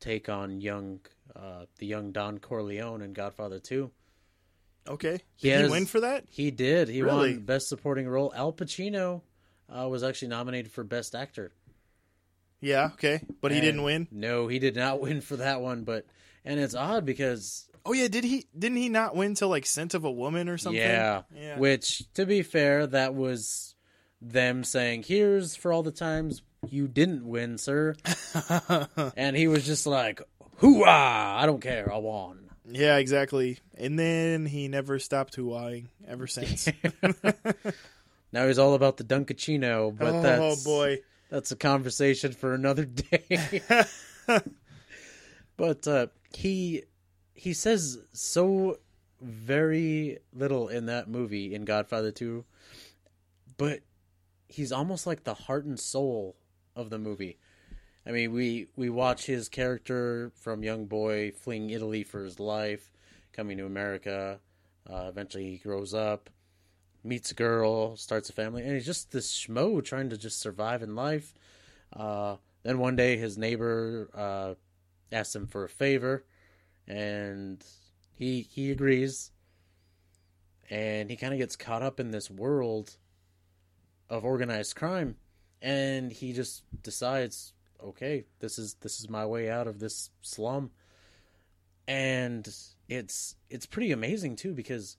take 0.00 0.28
on 0.28 0.60
young 0.60 1.00
uh 1.34 1.64
the 1.78 1.86
young 1.86 2.12
Don 2.12 2.38
Corleone 2.38 3.02
in 3.02 3.12
Godfather 3.12 3.58
2. 3.58 3.90
okay 4.88 5.20
He 5.36 5.48
did 5.48 5.56
he 5.56 5.62
has- 5.62 5.70
win 5.70 5.86
for 5.86 6.00
that 6.00 6.24
He 6.28 6.50
did. 6.50 6.88
He 6.88 7.02
Really? 7.02 7.34
won 7.34 7.40
best 7.44 7.68
supporting 7.68 8.08
role. 8.08 8.32
Al 8.34 8.52
Pacino 8.52 9.22
uh, 9.68 9.88
was 9.88 10.02
actually 10.02 10.28
nominated 10.28 10.70
for 10.72 10.84
best 10.84 11.14
actor. 11.14 11.52
yeah 12.60 12.90
okay 12.94 13.22
but 13.40 13.52
he 13.52 13.60
didn't 13.60 13.82
win 13.82 14.08
No, 14.10 14.46
he 14.48 14.58
did 14.58 14.76
not 14.76 15.00
win 15.04 15.20
for 15.20 15.36
that 15.36 15.60
one. 15.60 15.84
But 15.84 16.06
and 16.44 16.58
it's 16.60 16.74
odd 16.74 17.06
because 17.06 17.68
oh 17.86 17.92
yeah 17.92 18.08
did 18.08 18.24
he 18.24 18.46
didn't 18.58 18.78
he 18.78 18.88
not 18.88 19.14
win 19.16 19.34
till 19.34 19.48
like 19.48 19.66
Scent 19.66 19.94
of 19.94 20.04
a 20.04 20.10
Woman 20.10 20.48
or 20.48 20.58
something 20.58 20.80
yeah, 20.80 21.22
yeah 21.34 21.58
which 21.58 22.02
to 22.14 22.26
be 22.26 22.42
fair, 22.42 22.86
that 22.88 23.14
was 23.14 23.74
them 24.22 24.64
saying, 24.64 25.04
"Here's 25.04 25.56
for 25.56 25.72
all 25.72 25.82
the 25.82 25.90
times 25.90 26.42
you 26.68 26.88
didn't 26.88 27.26
win, 27.26 27.58
sir," 27.58 27.96
and 29.16 29.36
he 29.36 29.48
was 29.48 29.66
just 29.66 29.86
like, 29.86 30.22
"Hoorah! 30.58 31.34
I 31.36 31.44
don't 31.46 31.60
care, 31.60 31.92
I 31.92 31.98
won." 31.98 32.38
yeah 32.64 32.96
exactly 32.98 33.58
and 33.76 33.98
then 33.98 34.46
he 34.46 34.68
never 34.68 35.00
stopped 35.00 35.36
hooahing 35.36 35.86
ever 36.06 36.28
since 36.28 36.68
Now 38.32 38.46
he's 38.46 38.58
all 38.58 38.74
about 38.74 38.96
the 38.96 39.04
Dunkaccino, 39.04 39.96
but 39.96 40.14
oh 40.14 40.22
that's 40.22 40.64
boy 40.64 41.00
that's 41.28 41.50
a 41.50 41.56
conversation 41.56 42.32
for 42.32 42.54
another 42.54 42.84
day. 43.10 43.40
but 45.56 45.86
uh, 45.86 46.06
he 46.34 46.84
he 47.34 47.52
says 47.52 47.98
so 48.12 48.78
very 49.20 50.18
little 50.32 50.68
in 50.68 50.86
that 50.86 51.08
movie 51.08 51.54
in 51.54 51.64
Godfather 51.64 52.10
2 52.10 52.44
but 53.56 53.80
he's 54.52 54.72
almost 54.72 55.06
like 55.06 55.24
the 55.24 55.34
heart 55.34 55.64
and 55.64 55.78
soul 55.78 56.36
of 56.76 56.90
the 56.90 56.98
movie. 56.98 57.38
I 58.06 58.10
mean 58.10 58.32
we 58.32 58.68
we 58.76 58.90
watch 58.90 59.26
his 59.26 59.48
character 59.48 60.32
from 60.34 60.62
young 60.62 60.86
boy 60.86 61.32
fleeing 61.32 61.70
Italy 61.70 62.02
for 62.02 62.24
his 62.24 62.40
life 62.40 62.92
coming 63.32 63.58
to 63.58 63.66
America. 63.66 64.40
Uh, 64.88 65.06
eventually 65.08 65.50
he 65.50 65.58
grows 65.58 65.94
up 65.94 66.30
meets 67.04 67.32
a 67.32 67.34
girl 67.34 67.96
starts 67.96 68.30
a 68.30 68.32
family 68.32 68.62
and 68.62 68.74
he's 68.74 68.86
just 68.86 69.10
this 69.10 69.32
schmo 69.32 69.84
trying 69.84 70.10
to 70.10 70.16
just 70.16 70.40
survive 70.40 70.82
in 70.82 70.94
life. 70.94 71.34
Uh, 71.94 72.36
then 72.62 72.78
one 72.78 72.96
day 72.96 73.16
his 73.16 73.36
neighbor 73.36 74.08
uh, 74.14 74.54
asks 75.10 75.34
him 75.34 75.46
for 75.46 75.64
a 75.64 75.68
favor, 75.68 76.24
and 76.86 77.64
he 78.14 78.42
he 78.42 78.70
agrees. 78.70 79.30
And 80.70 81.10
he 81.10 81.16
kind 81.16 81.34
of 81.34 81.38
gets 81.38 81.56
caught 81.56 81.82
up 81.82 82.00
in 82.00 82.12
this 82.12 82.30
world 82.30 82.96
of 84.12 84.26
organized 84.26 84.76
crime, 84.76 85.16
and 85.62 86.12
he 86.12 86.34
just 86.34 86.62
decides, 86.82 87.54
okay, 87.82 88.26
this 88.40 88.58
is 88.58 88.74
this 88.74 89.00
is 89.00 89.08
my 89.08 89.24
way 89.24 89.50
out 89.50 89.66
of 89.66 89.78
this 89.78 90.10
slum. 90.20 90.70
And 91.88 92.46
it's 92.88 93.36
it's 93.48 93.64
pretty 93.64 93.90
amazing 93.90 94.36
too 94.36 94.52
because 94.52 94.98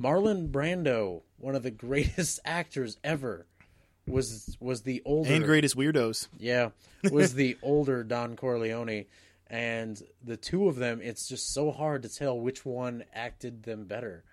Marlon 0.00 0.50
Brando, 0.50 1.20
one 1.36 1.54
of 1.54 1.62
the 1.62 1.70
greatest 1.86 2.40
actors 2.46 2.96
ever, 3.04 3.46
was 4.06 4.56
was 4.58 4.82
the 4.82 5.02
older 5.04 5.30
and 5.30 5.44
greatest 5.44 5.76
weirdos 5.76 6.28
yeah, 6.38 6.70
was 7.12 7.34
the 7.34 7.58
older 7.62 8.02
Don 8.04 8.36
Corleone, 8.36 9.04
and 9.48 10.02
the 10.24 10.38
two 10.38 10.66
of 10.66 10.76
them. 10.76 11.00
It's 11.02 11.28
just 11.28 11.52
so 11.52 11.70
hard 11.72 12.04
to 12.04 12.08
tell 12.08 12.40
which 12.40 12.64
one 12.64 13.04
acted 13.12 13.64
them 13.64 13.84
better. 13.84 14.24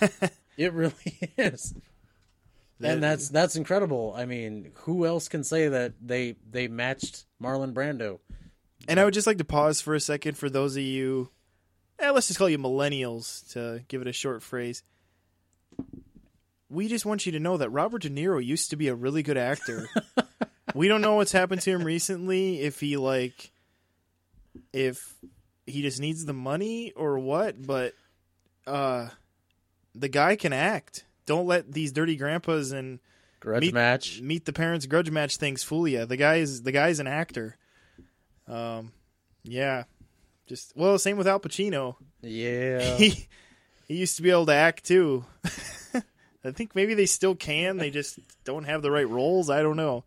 it 0.56 0.72
really 0.72 1.30
is, 1.38 1.74
and 2.82 3.02
that's 3.02 3.28
that's 3.28 3.56
incredible. 3.56 4.14
I 4.16 4.26
mean, 4.26 4.72
who 4.74 5.06
else 5.06 5.28
can 5.28 5.44
say 5.44 5.68
that 5.68 5.94
they 6.00 6.36
they 6.48 6.68
matched 6.68 7.26
Marlon 7.42 7.72
Brando? 7.72 8.20
And 8.88 8.98
I 8.98 9.04
would 9.04 9.14
just 9.14 9.26
like 9.26 9.38
to 9.38 9.44
pause 9.44 9.80
for 9.80 9.94
a 9.94 10.00
second 10.00 10.38
for 10.38 10.48
those 10.48 10.76
of 10.76 10.82
you, 10.82 11.30
eh, 11.98 12.10
let's 12.10 12.28
just 12.28 12.38
call 12.38 12.48
you 12.48 12.58
millennials 12.58 13.52
to 13.52 13.84
give 13.88 14.00
it 14.00 14.08
a 14.08 14.12
short 14.12 14.42
phrase. 14.42 14.82
We 16.70 16.88
just 16.88 17.04
want 17.04 17.26
you 17.26 17.32
to 17.32 17.40
know 17.40 17.56
that 17.58 17.70
Robert 17.70 18.02
De 18.02 18.10
Niro 18.10 18.44
used 18.44 18.70
to 18.70 18.76
be 18.76 18.88
a 18.88 18.94
really 18.94 19.22
good 19.22 19.36
actor. 19.36 19.88
we 20.74 20.88
don't 20.88 21.00
know 21.02 21.16
what's 21.16 21.32
happened 21.32 21.60
to 21.62 21.70
him 21.70 21.84
recently, 21.84 22.60
if 22.60 22.80
he 22.80 22.96
like 22.96 23.50
if 24.72 25.14
he 25.66 25.82
just 25.82 26.00
needs 26.00 26.24
the 26.24 26.32
money 26.32 26.92
or 26.92 27.18
what, 27.18 27.60
but 27.64 27.94
uh 28.66 29.08
the 29.94 30.08
guy 30.08 30.36
can 30.36 30.52
act. 30.52 31.04
Don't 31.26 31.46
let 31.46 31.70
these 31.72 31.92
dirty 31.92 32.16
grandpas 32.16 32.72
and 32.72 32.98
Grudge 33.40 33.62
meet, 33.62 33.74
match. 33.74 34.20
meet 34.20 34.44
the 34.44 34.52
parents 34.52 34.86
grudge 34.86 35.10
match 35.10 35.36
things 35.36 35.62
fool 35.62 35.88
you. 35.88 36.04
The 36.06 36.16
guy 36.16 36.36
is 36.36 36.62
the 36.62 36.72
guy's 36.72 36.98
an 36.98 37.06
actor. 37.06 37.56
Um, 38.48 38.92
yeah, 39.42 39.84
just 40.46 40.72
well, 40.76 40.98
same 40.98 41.16
with 41.16 41.26
Al 41.28 41.40
Pacino. 41.40 41.96
Yeah, 42.22 42.80
He 42.96 43.26
he 43.86 43.96
used 43.96 44.16
to 44.16 44.22
be 44.22 44.30
able 44.30 44.46
to 44.46 44.52
act 44.54 44.84
too. 44.84 45.24
I 46.44 46.52
think 46.52 46.74
maybe 46.74 46.94
they 46.94 47.06
still 47.06 47.34
can. 47.34 47.76
They 47.76 47.90
just 47.90 48.18
don't 48.44 48.64
have 48.64 48.82
the 48.82 48.90
right 48.90 49.08
roles. 49.08 49.50
I 49.50 49.62
don't 49.62 49.76
know. 49.76 50.04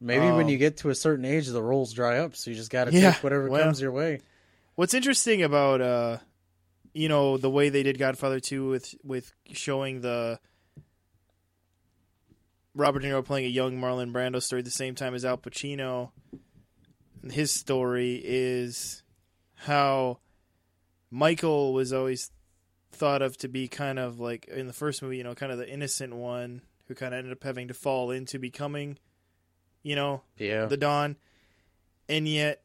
maybe 0.00 0.26
when 0.32 0.46
um, 0.46 0.48
you 0.48 0.56
get 0.58 0.78
to 0.78 0.90
a 0.90 0.94
certain 0.94 1.24
age, 1.24 1.46
the 1.48 1.62
roles 1.62 1.92
dry 1.92 2.18
up, 2.18 2.36
so 2.36 2.50
you 2.50 2.56
just 2.56 2.70
got 2.70 2.84
to 2.84 2.92
Yeah, 2.92 3.12
take 3.12 3.22
whatever 3.24 3.48
well. 3.48 3.64
comes 3.64 3.80
your 3.80 3.90
way. 3.92 4.20
What's 4.76 4.94
interesting 4.94 5.42
about 5.42 5.80
uh, 5.80 6.18
you 6.92 7.08
know, 7.08 7.36
the 7.36 7.50
way 7.50 7.68
they 7.68 7.82
did 7.82 7.98
Godfather 7.98 8.40
two 8.40 8.68
with 8.68 8.94
with 9.04 9.32
showing 9.52 10.00
the 10.00 10.38
Robert 12.74 13.00
De 13.00 13.08
Niro 13.08 13.24
playing 13.24 13.46
a 13.46 13.48
young 13.48 13.78
Marlon 13.78 14.12
Brando 14.12 14.42
story 14.42 14.60
at 14.60 14.64
the 14.64 14.70
same 14.70 14.94
time 14.94 15.14
as 15.14 15.24
Al 15.24 15.38
Pacino. 15.38 16.10
His 17.30 17.50
story 17.50 18.20
is 18.24 19.02
how 19.54 20.18
Michael 21.10 21.72
was 21.72 21.92
always 21.92 22.30
thought 22.92 23.22
of 23.22 23.36
to 23.38 23.48
be 23.48 23.68
kind 23.68 23.98
of 23.98 24.20
like 24.20 24.46
in 24.46 24.66
the 24.66 24.72
first 24.72 25.02
movie, 25.02 25.16
you 25.16 25.24
know, 25.24 25.34
kind 25.34 25.52
of 25.52 25.58
the 25.58 25.68
innocent 25.68 26.14
one 26.14 26.62
who 26.86 26.94
kind 26.94 27.12
of 27.12 27.18
ended 27.18 27.32
up 27.32 27.42
having 27.42 27.68
to 27.68 27.74
fall 27.74 28.10
into 28.10 28.38
becoming, 28.38 28.98
you 29.82 29.96
know, 29.96 30.22
Yeah, 30.36 30.66
the 30.66 30.76
Don, 30.76 31.16
and 32.08 32.26
yet 32.28 32.62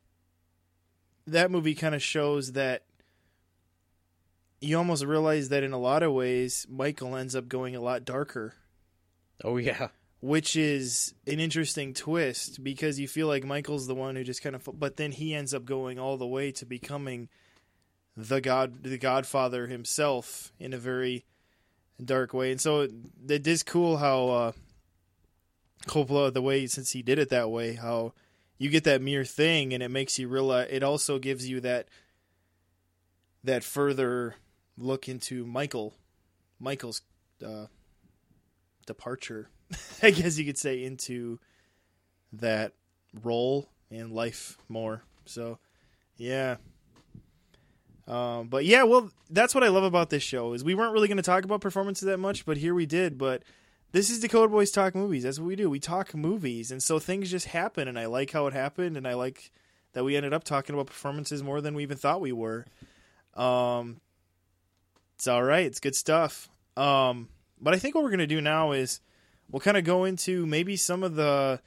that 1.27 1.51
movie 1.51 1.75
kind 1.75 1.95
of 1.95 2.03
shows 2.03 2.53
that 2.53 2.83
you 4.63 4.77
almost 4.77 5.03
realize 5.03 5.49
that 5.49 5.63
in 5.63 5.73
a 5.73 5.77
lot 5.79 6.03
of 6.03 6.13
ways 6.13 6.65
Michael 6.69 7.15
ends 7.15 7.35
up 7.35 7.47
going 7.47 7.75
a 7.75 7.81
lot 7.81 8.05
darker, 8.05 8.55
Oh 9.43 9.57
yeah. 9.57 9.89
which 10.21 10.55
is 10.55 11.13
an 11.27 11.39
interesting 11.39 11.93
twist 11.93 12.63
because 12.63 12.99
you 12.99 13.07
feel 13.07 13.27
like 13.27 13.43
Michael's 13.43 13.87
the 13.87 13.95
one 13.95 14.15
who 14.15 14.23
just 14.23 14.41
kind 14.41 14.55
of 14.55 14.67
but 14.73 14.95
then 14.97 15.11
he 15.11 15.35
ends 15.35 15.53
up 15.53 15.65
going 15.65 15.99
all 15.99 16.17
the 16.17 16.25
way 16.27 16.51
to 16.53 16.65
becoming 16.65 17.27
the 18.15 18.39
god 18.39 18.83
the 18.83 18.97
godfather 18.97 19.67
himself 19.67 20.53
in 20.59 20.73
a 20.73 20.77
very 20.77 21.25
dark 22.03 22.33
way. 22.33 22.51
And 22.51 22.61
so 22.61 22.87
it 23.27 23.45
is 23.45 23.63
cool 23.63 23.97
how 23.97 24.27
uh 24.29 24.51
Coppola 25.87 26.31
the 26.31 26.41
way 26.41 26.67
since 26.67 26.91
he 26.91 27.01
did 27.01 27.19
it 27.19 27.27
that 27.29 27.51
way 27.51 27.73
how 27.73 28.13
you 28.57 28.69
get 28.69 28.85
that 28.85 29.01
mere 29.01 29.25
thing 29.25 29.73
and 29.73 29.83
it 29.83 29.89
makes 29.91 30.17
you 30.17 30.29
realize 30.29 30.69
it 30.71 30.83
also 30.83 31.19
gives 31.19 31.49
you 31.49 31.59
that 31.59 31.89
that 33.43 33.65
further 33.65 34.35
look 34.77 35.07
into 35.07 35.45
Michael 35.45 35.93
Michael's 36.59 37.01
uh, 37.45 37.65
departure 38.85 39.49
I 40.03 40.11
guess 40.11 40.37
you 40.37 40.45
could 40.45 40.57
say 40.57 40.83
into 40.83 41.39
that 42.33 42.73
role 43.21 43.69
and 43.91 44.11
life 44.11 44.57
more 44.67 45.03
so 45.25 45.59
yeah 46.17 46.57
um, 48.07 48.47
but 48.47 48.65
yeah 48.65 48.83
well 48.83 49.11
that's 49.29 49.55
what 49.55 49.63
I 49.63 49.69
love 49.69 49.83
about 49.83 50.09
this 50.09 50.23
show 50.23 50.53
is 50.53 50.63
we 50.63 50.75
weren't 50.75 50.93
really 50.93 51.07
going 51.07 51.17
to 51.17 51.23
talk 51.23 51.43
about 51.43 51.61
performances 51.61 52.07
that 52.07 52.17
much 52.17 52.45
but 52.45 52.57
here 52.57 52.73
we 52.73 52.85
did 52.85 53.17
but 53.17 53.43
this 53.93 54.09
is 54.09 54.19
Dakota 54.19 54.47
Boys 54.47 54.71
Talk 54.71 54.95
Movies. 54.95 55.21
That's 55.21 55.37
what 55.37 55.45
we 55.45 55.55
do. 55.55 55.69
We 55.69 55.79
talk 55.79 56.15
movies, 56.15 56.71
and 56.71 56.81
so 56.81 56.97
things 56.97 57.29
just 57.29 57.45
happen, 57.45 57.87
and 57.87 57.99
I 57.99 58.07
like 58.07 58.31
how 58.31 58.47
it 58.47 58.53
happened, 58.53 58.97
and 58.97 59.07
I 59.07 59.13
like 59.13 59.51
that 59.93 60.03
we 60.03 60.15
ended 60.15 60.33
up 60.33 60.43
talking 60.43 60.73
about 60.73 60.87
performances 60.87 61.43
more 61.43 61.61
than 61.61 61.75
we 61.75 61.83
even 61.83 61.97
thought 61.97 62.19
we 62.19 62.31
were. 62.31 62.65
Um, 63.35 64.01
it's 65.23 65.27
all 65.29 65.41
right. 65.41 65.65
It's 65.65 65.79
good 65.79 65.95
stuff. 65.95 66.49
Um, 66.75 67.29
but 67.61 67.73
I 67.73 67.79
think 67.79 67.95
what 67.95 68.03
we're 68.03 68.09
gonna 68.09 68.27
do 68.27 68.41
now 68.41 68.73
is 68.73 68.99
we'll 69.49 69.61
kind 69.61 69.77
of 69.77 69.85
go 69.85 70.03
into 70.03 70.45
maybe 70.45 70.75
some 70.75 71.01
of 71.01 71.15
the 71.15 71.61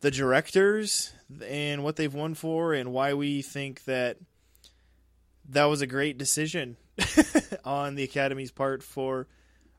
the 0.00 0.10
directors 0.10 1.12
and 1.46 1.84
what 1.84 1.94
they've 1.94 2.12
won 2.12 2.34
for, 2.34 2.74
and 2.74 2.92
why 2.92 3.14
we 3.14 3.42
think 3.42 3.84
that 3.84 4.16
that 5.50 5.66
was 5.66 5.82
a 5.82 5.86
great 5.86 6.18
decision 6.18 6.78
on 7.64 7.94
the 7.94 8.02
Academy's 8.02 8.50
part 8.50 8.82
for 8.82 9.28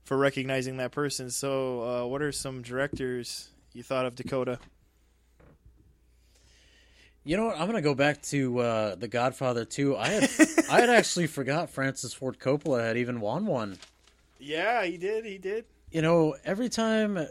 for 0.06 0.15
recognizing 0.15 0.77
that 0.77 0.94
person. 0.94 1.30
So, 1.30 1.82
uh, 1.84 2.08
what 2.08 2.22
are 2.22 2.32
some 2.32 2.62
directors 2.62 3.50
you 3.74 3.84
thought 3.84 4.06
of 4.06 4.15
Dakota? 4.15 4.58
You 7.24 7.38
know 7.38 7.46
what? 7.46 7.60
I'm 7.60 7.68
gonna 7.68 7.82
go 7.82 7.94
back 7.94 8.22
to 8.24 8.60
uh, 8.60 8.96
the 8.96 9.08
Godfather 9.08 9.66
too. 9.66 9.96
I 9.96 10.08
had 10.08 10.24
I 10.72 10.80
had 10.80 10.90
actually 10.90 11.28
forgot 11.28 11.70
Francis 11.70 12.13
Ford 12.13 12.40
Coppola 12.40 12.82
had 12.82 12.98
even 12.98 13.20
won 13.20 13.46
one. 13.46 13.78
Yeah, 14.40 14.84
he 14.84 14.98
did. 14.98 15.25
He 15.25 15.38
did. 15.38 15.66
You 15.92 16.01
know, 16.01 16.36
every 16.44 16.70
time. 16.70 17.28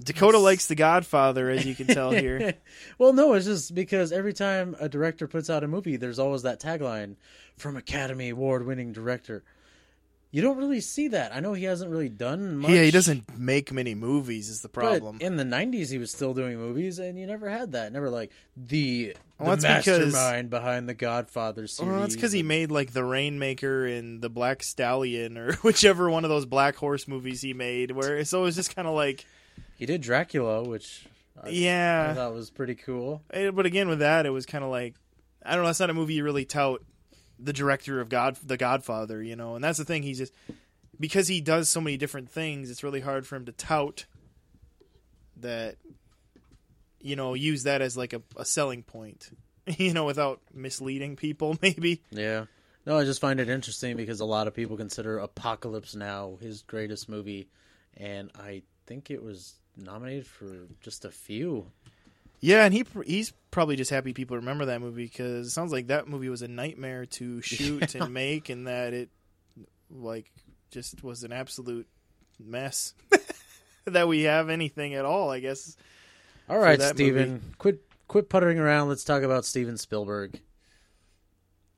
Dakota 0.00 0.38
likes 0.38 0.66
The 0.66 0.76
Godfather, 0.76 1.50
as 1.50 1.66
you 1.66 1.74
can 1.74 1.88
tell 1.88 2.12
here. 2.12 2.54
well, 2.98 3.12
no, 3.12 3.32
it's 3.32 3.46
just 3.46 3.74
because 3.74 4.12
every 4.12 4.32
time 4.32 4.76
a 4.78 4.88
director 4.88 5.26
puts 5.26 5.50
out 5.50 5.64
a 5.64 5.66
movie, 5.66 5.96
there's 5.96 6.20
always 6.20 6.42
that 6.42 6.60
tagline 6.60 7.16
from 7.56 7.76
Academy 7.76 8.28
Award 8.28 8.64
winning 8.64 8.92
director. 8.92 9.42
You 10.30 10.42
don't 10.42 10.58
really 10.58 10.80
see 10.82 11.08
that. 11.08 11.34
I 11.34 11.40
know 11.40 11.54
he 11.54 11.64
hasn't 11.64 11.90
really 11.90 12.10
done 12.10 12.58
much. 12.58 12.70
Yeah, 12.70 12.82
he 12.82 12.90
doesn't 12.90 13.38
make 13.38 13.72
many 13.72 13.94
movies. 13.94 14.50
Is 14.50 14.60
the 14.60 14.68
problem? 14.68 15.16
But 15.18 15.24
in 15.26 15.36
the 15.36 15.44
'90s, 15.44 15.90
he 15.90 15.96
was 15.96 16.10
still 16.10 16.34
doing 16.34 16.58
movies, 16.58 16.98
and 16.98 17.18
you 17.18 17.26
never 17.26 17.48
had 17.48 17.72
that. 17.72 17.92
Never 17.94 18.10
like 18.10 18.30
the, 18.54 19.16
Well, 19.38 19.56
the 19.56 19.62
that's 19.62 19.86
because- 19.86 20.12
mastermind 20.12 20.50
behind 20.50 20.86
the 20.86 20.92
Godfather 20.92 21.66
series. 21.66 21.90
well, 21.90 22.00
that's 22.02 22.14
because 22.14 22.32
he 22.32 22.42
made 22.42 22.70
like 22.70 22.92
The 22.92 23.04
Rainmaker 23.04 23.86
and 23.86 24.20
The 24.20 24.28
Black 24.28 24.62
Stallion, 24.62 25.38
or 25.38 25.54
whichever 25.62 26.10
one 26.10 26.24
of 26.24 26.30
those 26.30 26.44
Black 26.44 26.76
Horse 26.76 27.08
movies 27.08 27.40
he 27.40 27.54
made. 27.54 27.92
Where 27.92 28.22
so 28.26 28.40
it 28.40 28.42
was 28.44 28.56
just 28.56 28.76
kind 28.76 28.86
of 28.86 28.94
like, 28.94 29.24
he 29.78 29.86
did 29.86 30.02
Dracula, 30.02 30.62
which 30.62 31.06
I, 31.42 31.46
I 31.46 31.50
yeah. 31.52 32.12
thought 32.14 32.34
was 32.34 32.50
pretty 32.50 32.74
cool. 32.74 33.22
Eh, 33.32 33.50
But 33.50 33.64
again, 33.64 33.88
with 33.88 34.00
that, 34.00 34.26
it 34.26 34.30
was 34.30 34.44
kind 34.44 34.62
of 34.62 34.68
like, 34.70 34.94
I 35.42 35.52
don't 35.54 35.62
know. 35.62 35.68
That's 35.68 35.80
not 35.80 35.88
a 35.88 35.94
movie 35.94 36.12
you 36.14 36.24
really 36.24 36.44
tout 36.44 36.82
the 37.38 37.52
director 37.52 38.00
of 38.00 38.08
God, 38.08 38.36
The 38.44 38.56
Godfather, 38.56 39.22
you 39.22 39.36
know. 39.36 39.54
And 39.54 39.62
that's 39.62 39.78
the 39.78 39.84
thing. 39.84 40.02
He's 40.02 40.18
just 40.18 40.32
because 40.98 41.28
he 41.28 41.40
does 41.40 41.68
so 41.68 41.80
many 41.80 41.96
different 41.96 42.30
things. 42.30 42.70
It's 42.70 42.82
really 42.82 43.00
hard 43.00 43.26
for 43.26 43.36
him 43.36 43.46
to 43.46 43.52
tout 43.52 44.06
that, 45.36 45.76
you 47.00 47.16
know, 47.16 47.34
use 47.34 47.62
that 47.62 47.80
as 47.80 47.96
like 47.96 48.12
a, 48.12 48.22
a 48.36 48.44
selling 48.44 48.82
point, 48.82 49.30
you 49.66 49.92
know, 49.92 50.04
without 50.04 50.40
misleading 50.52 51.16
people. 51.16 51.56
Maybe. 51.62 52.02
Yeah. 52.10 52.46
No, 52.86 52.98
I 52.98 53.04
just 53.04 53.20
find 53.20 53.38
it 53.38 53.50
interesting 53.50 53.96
because 53.96 54.20
a 54.20 54.24
lot 54.24 54.46
of 54.46 54.54
people 54.54 54.76
consider 54.76 55.18
Apocalypse 55.18 55.94
Now 55.94 56.38
his 56.40 56.62
greatest 56.62 57.06
movie, 57.06 57.48
and 57.96 58.30
I 58.34 58.62
think 58.86 59.10
it 59.10 59.22
was 59.22 59.56
nominated 59.76 60.26
for 60.26 60.68
just 60.80 61.04
a 61.04 61.10
few. 61.10 61.70
Yeah, 62.40 62.64
and 62.64 62.72
he 62.72 62.84
he's 63.04 63.32
probably 63.50 63.76
just 63.76 63.90
happy 63.90 64.12
people 64.12 64.36
remember 64.36 64.66
that 64.66 64.80
movie 64.80 65.04
because 65.04 65.48
it 65.48 65.50
sounds 65.50 65.72
like 65.72 65.88
that 65.88 66.08
movie 66.08 66.28
was 66.28 66.42
a 66.42 66.48
nightmare 66.48 67.06
to 67.06 67.42
shoot 67.42 67.94
and 67.94 68.12
make, 68.12 68.48
and 68.48 68.66
that 68.66 68.94
it 68.94 69.10
like 69.90 70.30
just 70.70 71.02
was 71.02 71.24
an 71.24 71.32
absolute 71.32 71.88
mess. 72.38 72.94
that 73.86 74.06
we 74.06 74.22
have 74.22 74.50
anything 74.50 74.94
at 74.94 75.04
all, 75.04 75.30
I 75.30 75.40
guess. 75.40 75.76
All 76.48 76.58
right, 76.58 76.80
Steven, 76.80 77.54
quit 77.58 77.80
quit 78.06 78.28
puttering 78.28 78.58
around. 78.58 78.88
Let's 78.88 79.04
talk 79.04 79.22
about 79.22 79.44
Steven 79.44 79.76
Spielberg. 79.76 80.40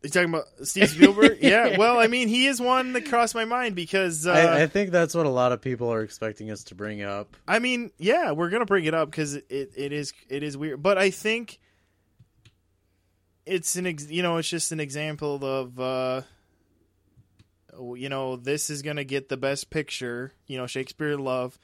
You 0.02 0.08
talking 0.08 0.30
about 0.30 0.46
Steve 0.62 0.88
Spielberg? 0.88 1.38
yeah. 1.42 1.76
Well, 1.76 1.98
I 1.98 2.06
mean, 2.06 2.28
he 2.28 2.46
is 2.46 2.58
one 2.58 2.94
that 2.94 3.06
crossed 3.06 3.34
my 3.34 3.44
mind 3.44 3.74
because 3.74 4.26
uh, 4.26 4.32
I, 4.32 4.62
I 4.62 4.66
think 4.66 4.92
that's 4.92 5.14
what 5.14 5.26
a 5.26 5.30
lot 5.30 5.52
of 5.52 5.60
people 5.60 5.92
are 5.92 6.00
expecting 6.02 6.50
us 6.50 6.64
to 6.64 6.74
bring 6.74 7.02
up. 7.02 7.36
I 7.46 7.58
mean, 7.58 7.90
yeah, 7.98 8.32
we're 8.32 8.48
gonna 8.48 8.64
bring 8.64 8.86
it 8.86 8.94
up 8.94 9.10
because 9.10 9.34
it, 9.34 9.46
it 9.48 9.92
is 9.92 10.14
it 10.30 10.42
is 10.42 10.56
weird, 10.56 10.82
but 10.82 10.96
I 10.96 11.10
think 11.10 11.58
it's 13.44 13.76
an 13.76 13.86
ex- 13.86 14.10
you 14.10 14.22
know 14.22 14.38
it's 14.38 14.48
just 14.48 14.72
an 14.72 14.80
example 14.80 15.44
of 15.44 15.78
uh, 15.78 16.22
you 17.94 18.08
know 18.08 18.36
this 18.36 18.70
is 18.70 18.80
gonna 18.80 19.04
get 19.04 19.28
the 19.28 19.36
best 19.36 19.68
picture, 19.68 20.32
you 20.46 20.56
know 20.56 20.66
Shakespeare 20.66 21.12
in 21.12 21.22
Love, 21.22 21.58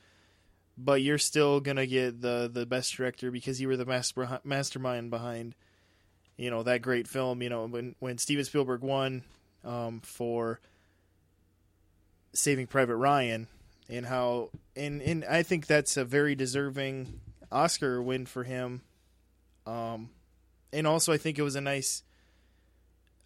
but 0.77 1.01
you're 1.01 1.17
still 1.17 1.61
gonna 1.61 1.87
get 1.87 2.21
the 2.21 2.51
the 2.53 2.67
best 2.67 2.95
director 2.95 3.31
because 3.31 3.63
you 3.63 3.69
were 3.69 3.79
the 3.79 3.87
master 3.87 4.41
mastermind 4.45 5.09
behind 5.09 5.55
you 6.37 6.51
know 6.51 6.63
that 6.63 6.83
great 6.83 7.09
film. 7.09 7.43
You 7.43 7.49
know 7.49 7.67
when 7.67 7.95
when 7.99 8.19
Steven 8.19 8.45
Spielberg 8.45 8.83
won 8.83 9.23
um, 9.65 10.01
for 10.01 10.61
Saving 12.35 12.67
Private 12.67 12.97
Ryan 12.97 13.49
and 13.89 14.07
how 14.07 14.51
and 14.75 15.01
and 15.03 15.25
I 15.25 15.43
think 15.43 15.67
that's 15.67 15.97
a 15.97 16.05
very 16.05 16.35
deserving 16.35 17.21
Oscar 17.51 18.03
win 18.03 18.27
for 18.27 18.45
him. 18.45 18.83
Um, 19.67 20.11
and 20.73 20.87
also 20.87 21.13
I 21.13 21.17
think 21.17 21.39
it 21.39 21.43
was 21.43 21.57
a 21.57 21.61
nice, 21.61 22.03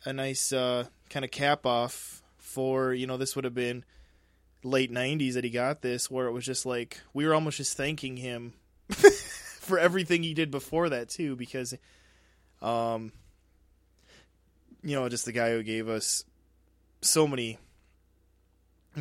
a 0.05 0.13
nice 0.13 0.53
uh, 0.53 0.85
kind 1.09 1.25
of 1.25 1.31
cap 1.31 1.67
off 1.67 2.23
for 2.39 2.93
you 2.93 3.07
know 3.07 3.17
this 3.17 3.35
would 3.37 3.45
have 3.45 3.55
been 3.55 3.85
late 4.63 4.93
'90s 4.93 5.35
that 5.35 5.45
he 5.45 5.51
got 5.51 5.83
this, 5.83 6.11
where 6.11 6.27
it 6.27 6.33
was 6.33 6.45
just 6.45 6.67
like 6.67 7.01
we 7.13 7.27
were 7.27 7.35
almost 7.35 7.57
just 7.57 7.77
thanking 7.77 8.17
him 8.17 8.55
for 8.91 9.79
everything 9.79 10.23
he 10.23 10.35
did 10.35 10.51
before 10.51 10.89
that 10.89 11.09
too, 11.09 11.37
because, 11.37 11.75
um, 12.63 13.13
you 14.83 14.95
know, 14.95 15.09
just 15.09 15.25
the 15.25 15.33
guy 15.33 15.51
who 15.51 15.63
gave 15.63 15.89
us 15.89 16.25
so 17.01 17.27
many 17.27 17.59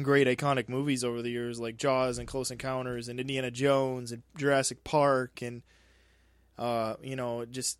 great 0.03 0.27
iconic 0.27 0.69
movies 0.69 1.03
over 1.03 1.21
the 1.21 1.29
years 1.31 1.59
like 1.59 1.75
Jaws 1.75 2.17
and 2.17 2.27
Close 2.27 2.51
Encounters 2.51 3.07
and 3.09 3.19
Indiana 3.19 3.51
Jones 3.51 4.11
and 4.11 4.21
Jurassic 4.37 4.83
Park 4.83 5.41
and 5.41 5.63
uh 6.57 6.95
you 7.01 7.15
know 7.15 7.45
just 7.45 7.79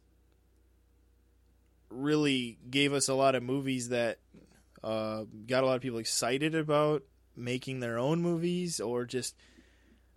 really 1.90 2.58
gave 2.70 2.94
us 2.94 3.08
a 3.10 3.14
lot 3.14 3.36
of 3.36 3.44
movies 3.44 3.90
that 3.90 4.18
uh 4.84 5.24
got 5.48 5.64
a 5.64 5.68
lot 5.68 5.76
of 5.76 5.82
people 5.82 6.00
excited 6.00 6.56
about 6.56 7.04
making 7.36 7.80
their 7.80 7.98
own 7.98 8.22
movies 8.22 8.80
or 8.80 9.06
just 9.06 9.36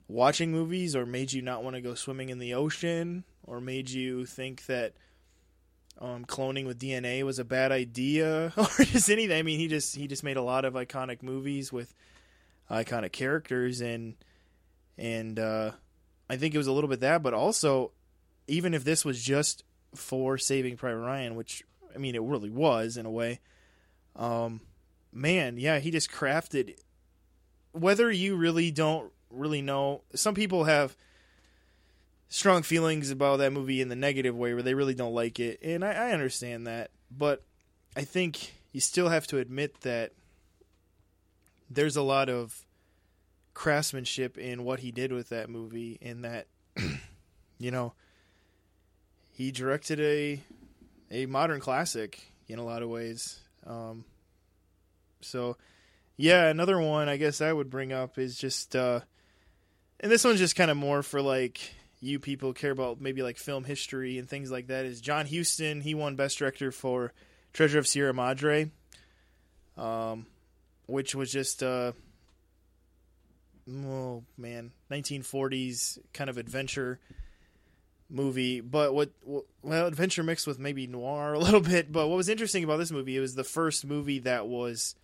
watching 0.09 0.51
movies 0.51 0.97
or 0.97 1.07
made 1.07 1.33
you 1.33 1.43
not 1.43 1.63
want 1.63 1.77
to 1.77 1.83
go 1.83 1.95
swimming 1.95 2.31
in 2.31 2.39
the 2.39 2.55
ocean 2.55 3.23
or 3.45 3.61
made 3.61 3.91
you 3.91 4.25
think 4.25 4.67
that 4.67 4.95
um, 6.03 6.25
cloning 6.25 6.67
with 6.67 6.81
DNA 6.81 7.23
was 7.23 7.39
a 7.39 7.45
bad 7.45 7.71
idea 7.71 8.53
or 8.57 8.85
just 8.85 9.09
anything. 9.09 9.39
I 9.39 9.43
mean, 9.43 9.59
he 9.59 9.69
just 9.69 9.95
he 9.95 10.09
just 10.09 10.25
made 10.25 10.37
a 10.37 10.43
lot 10.43 10.65
of 10.65 10.75
iconic 10.75 11.23
movies 11.23 11.73
with 11.73 11.95
iconic 12.71 13.13
characters 13.13 13.81
and 13.81 14.17
and 14.99 15.39
uh, 15.39 15.71
I 16.29 16.37
think 16.37 16.55
it 16.55 16.59
was 16.59 16.67
a 16.67 16.73
little 16.73 16.91
bit 16.91 17.01
that, 17.01 17.23
but 17.23 17.35
also 17.35 17.93
even 18.49 18.75
if 18.75 18.83
this 18.83 19.05
was 19.05 19.23
just 19.23 19.63
for 19.95 20.37
Saving 20.37 20.77
Private 20.77 21.01
Ryan, 21.01 21.37
which 21.37 21.63
I 21.95 21.99
mean 21.99 22.17
it 22.17 22.23
really 22.23 22.51
was 22.51 22.97
in 22.97 23.07
a 23.07 23.11
way, 23.11 23.39
um, 24.17 24.61
man, 25.13 25.57
yeah, 25.57 25.79
he 25.79 25.93
just 25.93 26.11
crafted. 26.11 26.77
Whether 27.71 28.11
you 28.11 28.35
really 28.37 28.71
don't 28.73 29.13
really 29.31 29.63
know, 29.63 30.03
some 30.15 30.35
people 30.35 30.65
have 30.65 30.97
strong 32.33 32.63
feelings 32.63 33.11
about 33.11 33.37
that 33.41 33.53
movie 33.53 33.83
in 33.83 33.91
the 33.91 33.95
negative 33.95 34.35
way, 34.35 34.55
where 34.55 34.63
they 34.63 34.73
really 34.73 34.95
don't 34.95 35.15
like 35.15 35.39
it, 35.39 35.61
and 35.63 35.85
I, 35.85 35.93
I 35.93 36.13
understand 36.13 36.67
that. 36.67 36.91
But 37.11 37.45
I 37.95 38.03
think 38.03 38.55
you 38.73 38.81
still 38.81 39.11
have 39.11 39.27
to 39.29 39.39
admit 39.39 39.83
that 39.83 40.13
there's 41.71 41.97
a 41.97 42.03
lot 42.03 42.31
of 42.31 42.65
craftsmanship 43.53 44.39
in 44.39 44.65
what 44.65 44.81
he 44.81 44.91
did 44.91 45.13
with 45.13 45.29
that 45.29 45.51
movie, 45.51 45.99
and 46.01 46.25
that 46.25 46.47
you 47.59 47.71
know 47.71 47.93
he 49.31 49.53
directed 49.53 50.01
a 50.01 50.41
a 51.11 51.27
modern 51.27 51.61
classic 51.61 52.33
in 52.49 52.59
a 52.59 52.65
lot 52.65 52.83
of 52.83 52.89
ways. 52.89 53.41
Um, 53.67 54.07
so, 55.21 55.59
yeah, 56.17 56.47
another 56.49 56.81
one 56.81 57.11
I 57.11 57.19
guess 57.19 57.43
I 57.43 57.53
would 57.53 57.69
bring 57.69 57.93
up 57.93 58.19
is 58.19 58.39
just, 58.39 58.75
uh, 58.75 59.01
and 60.01 60.11
this 60.11 60.25
one's 60.25 60.39
just 60.39 60.57
kind 60.57 60.71
of 60.71 60.79
more 60.79 61.03
for 61.03 61.21
like 61.21 61.61
you 62.03 62.19
people 62.19 62.53
care 62.53 62.73
about 62.73 63.01
maybe 63.01 63.23
like 63.23 63.39
film 63.39 63.63
history 63.63 64.19
and 64.19 64.29
things 64.29 64.51
like 64.51 64.67
that. 64.67 64.85
Is 64.85 65.01
John 65.01 65.25
Huston? 65.25 65.81
He 65.81 65.95
won 65.95 66.17
Best 66.17 66.37
Director 66.37 66.73
for 66.73 67.13
Treasure 67.53 67.79
of 67.79 67.87
Sierra 67.87 68.13
Madre, 68.13 68.71
um, 69.79 70.27
which 70.87 71.15
was 71.15 71.31
just, 71.31 71.63
uh, 71.63 71.93
oh 73.71 74.25
man, 74.37 74.73
1940s 74.91 76.01
kind 76.13 76.29
of 76.29 76.39
adventure 76.39 76.99
movie, 78.11 78.61
but 78.61 78.93
what 78.93 79.11
well, 79.25 79.87
adventure 79.87 80.25
mixed 80.25 80.49
with 80.49 80.59
maybe 80.59 80.89
noir 80.89 81.35
a 81.35 81.39
little 81.39 81.61
bit. 81.61 81.93
But 81.93 82.09
what 82.09 82.17
was 82.17 82.29
interesting 82.29 82.65
about 82.65 82.79
this 82.79 82.91
movie, 82.91 83.17
it 83.17 83.21
was 83.21 83.37
the 83.37 83.45
first 83.45 83.87
movie 83.87 84.19
that 84.21 84.49
was 84.49 84.97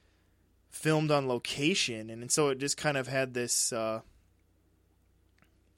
filmed 0.68 1.12
on 1.12 1.28
location, 1.28 2.11
and, 2.11 2.22
and 2.22 2.32
so 2.32 2.48
it 2.48 2.58
just 2.58 2.76
kind 2.76 2.96
of 2.96 3.06
had 3.06 3.34
this 3.34 3.72
uh, 3.72 4.00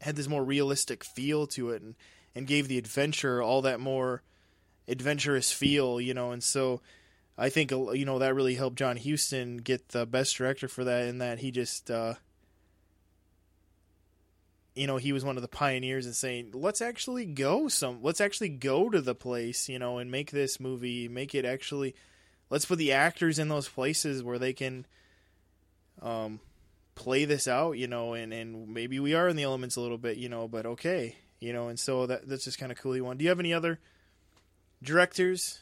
had 0.01 0.17
this 0.17 0.29
more 0.29 0.45
realistic 0.45 1.05
feel 1.05 1.47
to 1.49 1.71
it, 1.71 1.83
and 1.83 1.95
and 2.35 2.47
gave 2.47 2.69
the 2.69 2.79
adventure 2.79 3.43
all 3.43 3.63
that 3.63 3.81
more 3.81 4.23
adventurous 4.89 5.53
feel, 5.53 6.01
you 6.01 6.15
know. 6.15 6.33
And 6.33 6.43
so 6.43 6.81
I 7.37 7.49
think 7.49 7.71
you 7.71 8.05
know 8.05 8.19
that 8.19 8.35
really 8.35 8.55
helped 8.55 8.77
John 8.77 8.97
Huston 8.97 9.59
get 9.59 9.89
the 9.89 10.07
best 10.07 10.37
director 10.37 10.69
for 10.69 10.85
that, 10.85 11.09
in 11.09 11.19
that 11.19 11.39
he 11.39 11.51
just. 11.51 11.91
Uh, 11.91 12.15
you 14.75 14.87
know 14.87 14.97
he 14.97 15.13
was 15.13 15.25
one 15.25 15.37
of 15.37 15.43
the 15.43 15.49
pioneers 15.49 16.07
in 16.07 16.13
saying 16.13 16.51
let's 16.55 16.81
actually 16.81 17.27
go 17.27 17.69
some 17.69 18.03
let's 18.03 18.21
actually 18.21 18.49
go 18.49 18.89
to 18.89 19.01
the 19.01 19.15
place 19.15 19.69
you 19.69 19.79
know 19.79 19.99
and 19.99 20.11
make 20.11 20.31
this 20.31 20.61
movie 20.61 21.09
make 21.09 21.35
it 21.35 21.45
actually 21.45 21.95
let's 22.51 22.65
put 22.65 22.79
the 22.79 22.93
actors 22.93 23.39
in 23.39 23.49
those 23.49 23.69
places 23.69 24.23
where 24.23 24.39
they 24.39 24.53
can 24.53 24.87
um 26.01 26.41
play 27.01 27.25
this 27.25 27.49
out 27.49 27.79
you 27.79 27.87
know 27.87 28.13
and 28.13 28.31
and 28.31 28.69
maybe 28.69 29.01
we 29.01 29.15
are 29.15 29.27
in 29.27 29.35
the 29.35 29.43
elements 29.43 29.77
a 29.77 29.81
little 29.81 29.97
bit 29.97 30.19
you 30.19 30.29
know 30.29 30.47
but 30.47 30.67
okay 30.67 31.17
you 31.41 31.51
know 31.51 31.69
and 31.69 31.81
so 31.81 32.05
that 32.05 32.29
that's 32.29 32.45
just 32.45 32.59
kind 32.59 32.71
of 32.71 32.77
cool 32.77 32.95
you 32.95 33.03
one 33.03 33.17
do 33.17 33.23
you 33.25 33.31
have 33.31 33.41
any 33.41 33.55
other 33.55 33.81
directors 34.83 35.61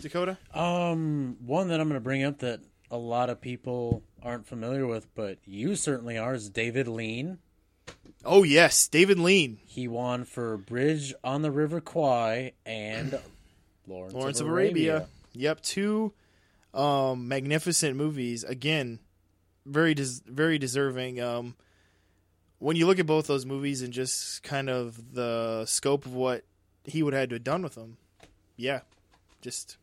dakota 0.00 0.36
um 0.52 1.36
one 1.46 1.68
that 1.68 1.78
i'm 1.78 1.86
going 1.86 1.94
to 1.94 2.02
bring 2.02 2.24
up 2.24 2.38
that 2.38 2.58
a 2.90 2.98
lot 2.98 3.30
of 3.30 3.40
people 3.40 4.02
aren't 4.24 4.44
familiar 4.44 4.88
with 4.88 5.06
but 5.14 5.38
you 5.44 5.76
certainly 5.76 6.18
are 6.18 6.34
is 6.34 6.50
david 6.50 6.88
lean 6.88 7.38
Oh 8.22 8.42
yes, 8.42 8.86
David 8.86 9.18
Lean. 9.18 9.60
He 9.64 9.88
won 9.88 10.24
for 10.24 10.58
Bridge 10.58 11.14
on 11.24 11.40
the 11.40 11.50
River 11.50 11.80
Kwai 11.80 12.52
and 12.66 13.18
Lawrence, 13.86 14.12
Lawrence 14.14 14.40
of, 14.40 14.46
of 14.46 14.52
Arabia. 14.52 14.92
Arabia. 14.92 15.08
Yep, 15.32 15.60
two 15.62 16.12
um, 16.74 17.28
magnificent 17.28 17.96
movies. 17.96 18.44
Again, 18.44 18.98
very 19.66 19.94
des- 19.94 20.22
very 20.26 20.58
deserving. 20.58 21.20
Um, 21.20 21.54
when 22.58 22.76
you 22.76 22.86
look 22.86 22.98
at 22.98 23.06
both 23.06 23.26
those 23.26 23.46
movies 23.46 23.82
and 23.82 23.92
just 23.92 24.42
kind 24.42 24.68
of 24.68 25.14
the 25.14 25.64
scope 25.66 26.04
of 26.06 26.14
what 26.14 26.44
he 26.84 27.02
would 27.02 27.14
have 27.14 27.20
had 27.22 27.30
to 27.30 27.36
have 27.36 27.44
done 27.44 27.62
with 27.62 27.74
them, 27.74 27.96
yeah, 28.56 28.80
just 29.40 29.76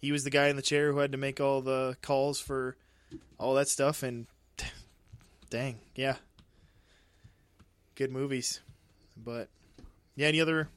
he 0.00 0.12
was 0.12 0.24
the 0.24 0.30
guy 0.30 0.48
in 0.48 0.56
the 0.56 0.62
chair 0.62 0.92
who 0.92 0.98
had 0.98 1.12
to 1.12 1.18
make 1.18 1.40
all 1.40 1.60
the 1.60 1.96
calls 2.02 2.40
for 2.40 2.76
all 3.38 3.54
that 3.54 3.68
stuff, 3.68 4.02
and 4.02 4.26
dang, 5.50 5.78
yeah, 5.94 6.16
good 7.94 8.12
movies. 8.12 8.60
But 9.16 9.48
yeah, 10.16 10.28
any 10.28 10.40
other? 10.40 10.68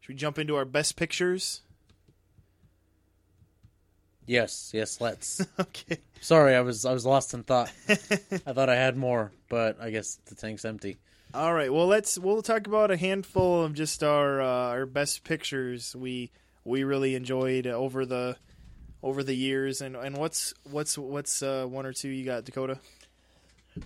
Should 0.00 0.08
we 0.08 0.14
jump 0.14 0.38
into 0.38 0.56
our 0.56 0.64
best 0.64 0.96
pictures? 0.96 1.62
Yes, 4.26 4.72
yes, 4.74 5.00
let's. 5.00 5.44
okay. 5.60 5.98
Sorry, 6.20 6.54
I 6.54 6.60
was 6.60 6.84
I 6.84 6.92
was 6.92 7.06
lost 7.06 7.34
in 7.34 7.44
thought. 7.44 7.72
I 7.88 7.94
thought 8.52 8.68
I 8.68 8.74
had 8.74 8.96
more, 8.96 9.32
but 9.48 9.80
I 9.80 9.90
guess 9.90 10.18
the 10.26 10.34
tank's 10.34 10.64
empty. 10.64 10.96
All 11.32 11.52
right. 11.52 11.72
Well, 11.72 11.86
let's 11.86 12.18
we'll 12.18 12.42
talk 12.42 12.66
about 12.66 12.90
a 12.90 12.96
handful 12.96 13.62
of 13.62 13.74
just 13.74 14.02
our 14.02 14.40
uh, 14.40 14.70
our 14.70 14.86
best 14.86 15.22
pictures 15.24 15.94
we 15.94 16.30
we 16.64 16.82
really 16.82 17.14
enjoyed 17.14 17.66
over 17.66 18.04
the 18.04 18.36
over 19.02 19.22
the 19.22 19.34
years 19.34 19.80
and 19.80 19.94
and 19.94 20.16
what's 20.16 20.52
what's 20.64 20.98
what's 20.98 21.42
uh, 21.42 21.64
one 21.68 21.86
or 21.86 21.92
two 21.92 22.08
you 22.08 22.24
got 22.24 22.44
Dakota? 22.44 22.78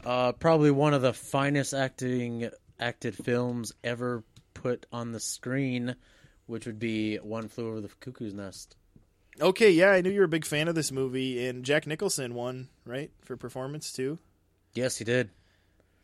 Uh, 0.04 0.32
probably 0.32 0.70
one 0.70 0.94
of 0.94 1.02
the 1.02 1.12
finest 1.12 1.74
acting 1.74 2.48
acted 2.78 3.14
films 3.14 3.72
ever 3.82 4.22
put 4.54 4.86
on 4.92 5.12
the 5.12 5.20
screen, 5.20 5.96
which 6.46 6.66
would 6.66 6.78
be 6.78 7.16
One 7.16 7.48
Flew 7.48 7.68
Over 7.68 7.80
the 7.80 7.88
Cuckoo's 8.00 8.32
Nest. 8.32 8.76
Okay, 9.40 9.70
yeah, 9.70 9.90
I 9.90 10.00
knew 10.00 10.10
you 10.10 10.20
were 10.20 10.26
a 10.26 10.28
big 10.28 10.44
fan 10.44 10.68
of 10.68 10.74
this 10.74 10.90
movie, 10.90 11.46
and 11.46 11.64
Jack 11.64 11.86
Nicholson 11.86 12.34
won 12.34 12.68
right 12.84 13.10
for 13.22 13.36
performance 13.36 13.92
too. 13.92 14.18
Yes, 14.74 14.96
he 14.96 15.04
did. 15.04 15.30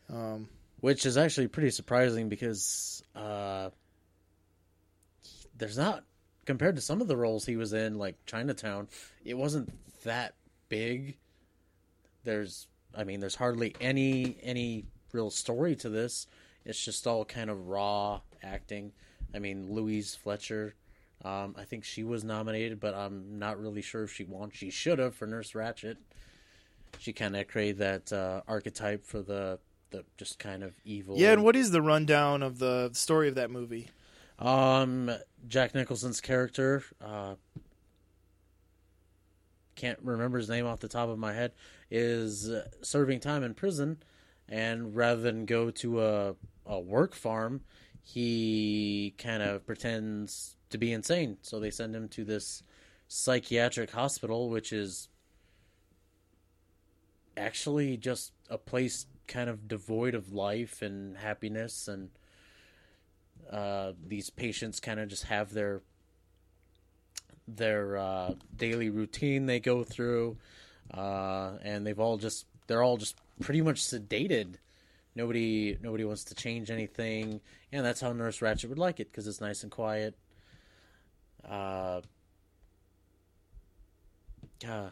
Um, 0.09 0.49
which 0.79 1.05
is 1.05 1.17
actually 1.17 1.47
pretty 1.47 1.71
surprising 1.71 2.29
because 2.29 3.03
uh, 3.15 3.69
there's 5.57 5.77
not 5.77 6.03
compared 6.45 6.75
to 6.77 6.81
some 6.81 7.01
of 7.01 7.07
the 7.07 7.17
roles 7.17 7.45
he 7.45 7.57
was 7.57 7.73
in, 7.73 7.97
like 7.97 8.15
Chinatown. 8.25 8.87
It 9.25 9.35
wasn't 9.35 9.71
that 10.03 10.35
big. 10.69 11.17
There's 12.23 12.67
I 12.95 13.03
mean, 13.03 13.19
there's 13.19 13.35
hardly 13.35 13.75
any 13.79 14.37
any 14.41 14.85
real 15.11 15.29
story 15.29 15.75
to 15.77 15.89
this. 15.89 16.27
It's 16.65 16.83
just 16.83 17.07
all 17.07 17.25
kind 17.25 17.49
of 17.49 17.67
raw 17.67 18.21
acting. 18.43 18.91
I 19.33 19.39
mean, 19.39 19.71
Louise 19.71 20.15
Fletcher, 20.15 20.75
um, 21.27 21.55
I 21.57 21.65
think 21.65 21.83
she 21.83 22.03
was 22.03 22.23
nominated, 22.23 22.79
but 22.79 22.95
I'm 22.95 23.37
not 23.37 23.59
really 23.59 23.81
sure 23.81 24.03
if 24.03 24.13
she 24.13 24.23
won. 24.23 24.49
She 24.53 24.69
should 24.69 24.99
have 24.99 25.13
for 25.13 25.27
Nurse 25.27 25.51
Ratched. 25.51 25.97
She 26.99 27.11
kind 27.11 27.35
of 27.35 27.47
created 27.47 27.79
that 27.79 28.13
uh, 28.13 28.41
archetype 28.47 29.05
for 29.05 29.21
the 29.21 29.59
the 29.89 30.03
just 30.17 30.39
kind 30.39 30.63
of 30.63 30.73
evil. 30.85 31.17
Yeah, 31.17 31.33
and 31.33 31.43
what 31.43 31.55
is 31.55 31.71
the 31.71 31.81
rundown 31.81 32.43
of 32.43 32.59
the 32.59 32.91
story 32.93 33.27
of 33.27 33.35
that 33.35 33.51
movie? 33.51 33.89
Um, 34.39 35.11
Jack 35.47 35.73
Nicholson's 35.73 36.21
character, 36.21 36.83
uh, 37.01 37.35
can't 39.75 39.99
remember 40.03 40.37
his 40.37 40.49
name 40.49 40.65
off 40.65 40.79
the 40.79 40.87
top 40.87 41.09
of 41.09 41.17
my 41.17 41.33
head, 41.33 41.53
is 41.89 42.49
serving 42.81 43.19
time 43.19 43.43
in 43.43 43.53
prison, 43.53 43.97
and 44.47 44.95
rather 44.95 45.21
than 45.21 45.45
go 45.45 45.71
to 45.71 46.03
a 46.03 46.35
a 46.65 46.79
work 46.79 47.15
farm, 47.15 47.61
he 48.03 49.13
kind 49.17 49.41
of 49.41 49.65
pretends 49.65 50.56
to 50.69 50.77
be 50.77 50.91
insane. 50.91 51.37
So 51.41 51.59
they 51.59 51.71
send 51.71 51.95
him 51.95 52.07
to 52.09 52.23
this 52.23 52.63
psychiatric 53.07 53.91
hospital, 53.91 54.49
which 54.49 54.73
is 54.73 55.09
actually 57.35 57.97
just 57.97 58.33
a 58.49 58.57
place 58.57 59.05
kind 59.27 59.49
of 59.49 59.67
devoid 59.67 60.15
of 60.15 60.31
life 60.33 60.81
and 60.81 61.17
happiness 61.17 61.87
and 61.87 62.09
uh, 63.51 63.93
these 64.05 64.29
patients 64.29 64.79
kind 64.79 64.99
of 64.99 65.07
just 65.07 65.23
have 65.25 65.53
their 65.53 65.81
their 67.47 67.97
uh, 67.97 68.33
daily 68.55 68.89
routine 68.89 69.45
they 69.45 69.59
go 69.59 69.83
through, 69.83 70.37
uh, 70.93 71.53
and 71.63 71.87
they've 71.87 71.99
all 71.99 72.17
just 72.17 72.45
they're 72.67 72.83
all 72.83 72.97
just 72.97 73.15
pretty 73.39 73.61
much 73.61 73.81
sedated. 73.81 74.55
Nobody 75.15 75.77
nobody 75.81 76.03
wants 76.03 76.25
to 76.25 76.35
change 76.35 76.69
anything, 76.69 77.39
and 77.71 77.85
that's 77.85 78.01
how 78.01 78.11
Nurse 78.11 78.39
Ratched 78.39 78.67
would 78.67 78.77
like 78.77 78.99
it 78.99 79.11
because 79.11 79.27
it's 79.27 79.41
nice 79.41 79.63
and 79.63 79.71
quiet. 79.71 80.15
Uh, 81.43 82.01
uh, 84.67 84.89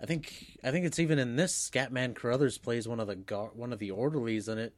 I 0.00 0.06
think 0.06 0.58
I 0.64 0.70
think 0.70 0.86
it's 0.86 0.98
even 0.98 1.18
in 1.18 1.36
this 1.36 1.70
Scatman 1.70 2.14
Crothers 2.14 2.58
plays 2.58 2.88
one 2.88 3.00
of 3.00 3.06
the 3.06 3.16
gar- 3.16 3.50
one 3.54 3.72
of 3.72 3.78
the 3.78 3.90
orderlies 3.90 4.48
in 4.48 4.58
it. 4.58 4.74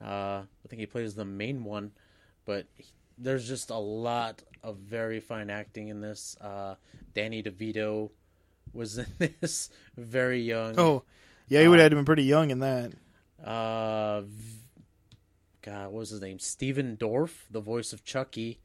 Uh, 0.00 0.42
I 0.42 0.68
think 0.68 0.80
he 0.80 0.86
plays 0.86 1.14
the 1.14 1.24
main 1.24 1.64
one, 1.64 1.92
but 2.44 2.66
he, 2.76 2.86
there's 3.18 3.48
just 3.48 3.70
a 3.70 3.78
lot 3.78 4.42
of 4.62 4.76
very 4.76 5.20
fine 5.20 5.50
acting 5.50 5.88
in 5.88 6.00
this. 6.00 6.36
Uh, 6.40 6.74
Danny 7.14 7.42
DeVito 7.42 8.10
was 8.72 8.98
in 8.98 9.06
this, 9.40 9.70
very 9.96 10.40
young. 10.40 10.78
Oh, 10.78 11.04
yeah, 11.48 11.62
he 11.62 11.68
would 11.68 11.80
have 11.80 11.90
been 11.90 12.04
pretty 12.04 12.24
young 12.24 12.50
in 12.50 12.60
that. 12.60 12.92
Uh, 13.42 14.22
God, 15.62 15.84
what 15.86 15.92
was 15.92 16.10
his 16.10 16.20
name? 16.20 16.38
Stephen 16.38 16.96
Dorff, 16.96 17.44
the 17.50 17.60
voice 17.60 17.92
of 17.92 18.04
Chucky. 18.04 18.60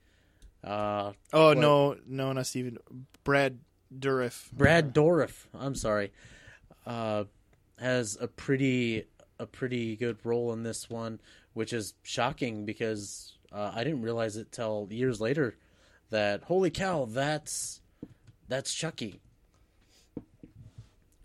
Uh, 0.63 1.13
oh 1.33 1.47
what- 1.49 1.57
no, 1.57 1.95
no, 2.07 2.33
not 2.33 2.45
Steven. 2.47 2.77
Brad 3.23 3.59
Dourif. 3.97 4.51
Brad 4.51 4.93
Dourif. 4.93 5.45
I'm 5.53 5.75
sorry. 5.75 6.11
Uh, 6.85 7.25
has 7.79 8.17
a 8.19 8.27
pretty 8.27 9.05
a 9.39 9.45
pretty 9.45 9.95
good 9.95 10.17
role 10.23 10.51
in 10.53 10.63
this 10.63 10.89
one, 10.89 11.19
which 11.53 11.71
is 11.71 11.93
shocking 12.03 12.65
because 12.65 13.37
uh, 13.51 13.71
I 13.73 13.83
didn't 13.83 14.01
realize 14.01 14.35
it 14.37 14.51
till 14.51 14.87
years 14.91 15.21
later 15.21 15.55
that 16.09 16.43
holy 16.43 16.69
cow, 16.71 17.05
that's 17.05 17.81
that's 18.47 18.73
Chucky. 18.73 19.21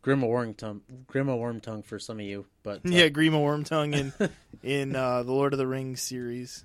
Grima 0.03 0.25
Wormtongue, 0.29 0.81
Grima 1.07 1.39
Wormtongue 1.39 1.83
for 1.85 1.99
some 1.99 2.21
of 2.21 2.27
you, 2.27 2.45
but 2.63 2.77
uh, 2.87 2.91
Yeah, 2.91 3.09
Grima 3.09 3.41
Wormtongue 3.43 3.95
in 3.95 4.31
in 4.63 4.97
uh, 4.97 5.23
the 5.23 5.33
Lord 5.33 5.53
of 5.55 5.59
the 5.59 5.67
Rings 5.67 6.03
series. 6.03 6.65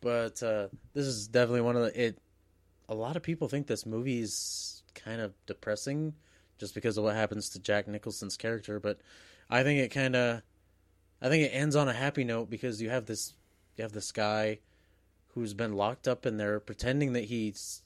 But 0.00 0.42
uh, 0.42 0.68
this 0.94 1.06
is 1.06 1.28
definitely 1.28 1.62
one 1.62 1.76
of 1.76 1.82
the 1.82 2.06
it. 2.06 2.18
A 2.88 2.94
lot 2.94 3.16
of 3.16 3.22
people 3.22 3.48
think 3.48 3.66
this 3.66 3.84
movie's 3.84 4.82
kind 4.94 5.20
of 5.20 5.34
depressing, 5.46 6.14
just 6.58 6.74
because 6.74 6.96
of 6.96 7.04
what 7.04 7.14
happens 7.14 7.50
to 7.50 7.58
Jack 7.58 7.86
Nicholson's 7.86 8.36
character. 8.36 8.80
But 8.80 9.00
I 9.50 9.62
think 9.62 9.80
it 9.80 9.90
kind 9.90 10.16
of, 10.16 10.42
I 11.20 11.28
think 11.28 11.44
it 11.44 11.50
ends 11.54 11.76
on 11.76 11.88
a 11.88 11.92
happy 11.92 12.24
note 12.24 12.48
because 12.48 12.80
you 12.80 12.90
have 12.90 13.06
this, 13.06 13.34
you 13.76 13.82
have 13.82 13.92
this 13.92 14.12
guy 14.12 14.60
who's 15.34 15.54
been 15.54 15.74
locked 15.74 16.08
up 16.08 16.26
in 16.26 16.36
there 16.36 16.58
pretending 16.60 17.12
that 17.12 17.24
he's 17.24 17.82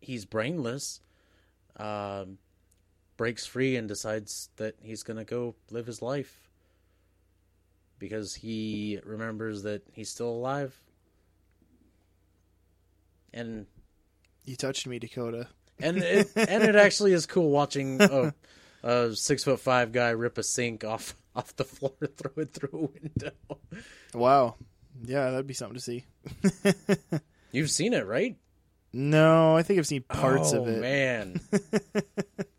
he's 0.00 0.24
brainless, 0.24 1.00
um, 1.76 2.38
breaks 3.16 3.46
free 3.46 3.76
and 3.76 3.86
decides 3.86 4.48
that 4.56 4.74
he's 4.82 5.02
gonna 5.02 5.24
go 5.24 5.54
live 5.70 5.86
his 5.86 6.02
life 6.02 6.41
because 8.02 8.34
he 8.34 8.98
remembers 9.04 9.62
that 9.62 9.80
he's 9.92 10.10
still 10.10 10.28
alive. 10.30 10.76
And 13.32 13.66
You 14.44 14.56
touched 14.56 14.88
me, 14.88 14.98
Dakota. 14.98 15.46
and 15.78 15.98
it, 15.98 16.28
and 16.34 16.64
it 16.64 16.74
actually 16.74 17.12
is 17.12 17.26
cool 17.26 17.50
watching 17.50 18.02
a, 18.02 18.34
a 18.82 19.14
six 19.14 19.44
foot 19.44 19.60
five 19.60 19.92
guy 19.92 20.10
rip 20.10 20.36
a 20.36 20.42
sink 20.42 20.82
off 20.82 21.14
off 21.36 21.54
the 21.54 21.62
floor 21.64 21.92
throw 22.16 22.42
it 22.42 22.52
through 22.52 22.90
a 22.90 23.00
window. 23.00 23.80
Wow. 24.12 24.56
Yeah, 25.04 25.30
that'd 25.30 25.46
be 25.46 25.54
something 25.54 25.76
to 25.76 25.80
see. 25.80 26.04
You've 27.52 27.70
seen 27.70 27.94
it, 27.94 28.04
right? 28.04 28.36
No, 28.92 29.56
I 29.56 29.62
think 29.62 29.78
I've 29.78 29.86
seen 29.86 30.02
parts 30.02 30.52
oh, 30.52 30.62
of 30.62 30.68
it. 30.68 30.80
Man, 30.80 31.40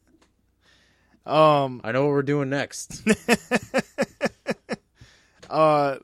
Um, 1.26 1.80
I 1.84 1.92
know 1.94 2.04
what 2.04 2.12
we're 2.12 2.22
doing 2.24 2.50
next. 2.50 3.02
uh, 5.54 6.00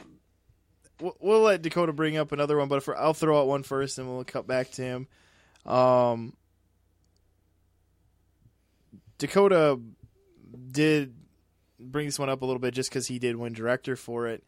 we'll, 1.02 1.18
we'll 1.20 1.42
let 1.42 1.64
Dakota 1.64 1.92
bring 1.92 2.18
up 2.18 2.32
another 2.32 2.58
one, 2.58 2.68
but 2.68 2.84
for 2.84 2.96
I'll 2.96 3.16
throw 3.16 3.42
out 3.42 3.48
one 3.48 3.64
first, 3.64 3.98
and 3.98 4.08
we'll 4.08 4.24
cut 4.24 4.46
back 4.46 4.70
to 4.74 4.84
him. 4.84 5.08
Um, 5.66 6.34
Dakota 9.18 9.80
did 10.72 11.16
bring 11.80 12.06
this 12.06 12.20
one 12.20 12.30
up 12.30 12.44
a 12.44 12.46
little 12.46 12.60
bit 12.60 12.76
just 12.76 12.90
because 12.90 13.08
he 13.08 13.18
did 13.18 13.36
win 13.36 13.54
director 13.54 13.96
for 13.96 14.28
it 14.28 14.44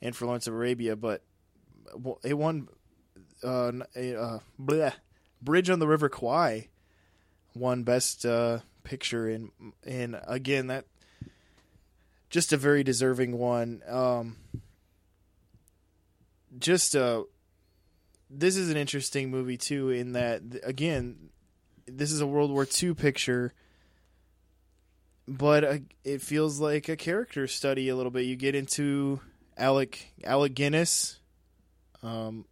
and 0.00 0.14
for 0.14 0.26
Lawrence 0.26 0.46
of 0.46 0.54
Arabia, 0.54 0.94
but 0.94 1.22
it 2.22 2.34
won 2.34 2.68
uh, 3.42 3.72
a, 3.96 4.20
uh, 4.20 4.38
bleh, 4.60 4.92
Bridge 5.42 5.68
on 5.68 5.80
the 5.80 5.88
River 5.88 6.08
Kwai 6.08 6.68
won 7.54 7.82
best 7.82 8.24
uh, 8.24 8.60
picture 8.84 9.28
and 9.28 9.50
and 9.84 10.20
again 10.26 10.68
that 10.68 10.84
just 12.30 12.52
a 12.52 12.56
very 12.56 12.82
deserving 12.82 13.38
one. 13.38 13.82
Um, 13.88 14.36
just 16.58 16.96
uh, 16.96 17.24
this 18.30 18.56
is 18.56 18.70
an 18.70 18.76
interesting 18.76 19.30
movie 19.30 19.56
too 19.56 19.90
in 19.90 20.12
that 20.12 20.42
again 20.62 21.30
this 21.86 22.10
is 22.10 22.20
a 22.20 22.26
World 22.26 22.50
War 22.50 22.66
II 22.82 22.94
picture 22.94 23.52
but 25.28 25.64
uh, 25.64 25.78
it 26.04 26.22
feels 26.22 26.58
like 26.58 26.88
a 26.88 26.96
character 26.96 27.46
study 27.46 27.90
a 27.90 27.96
little 27.96 28.10
bit. 28.10 28.24
You 28.24 28.34
get 28.34 28.54
into 28.54 29.20
Alec 29.58 30.12
Alec 30.24 30.54
Guinness. 30.54 31.20
Um, 32.02 32.46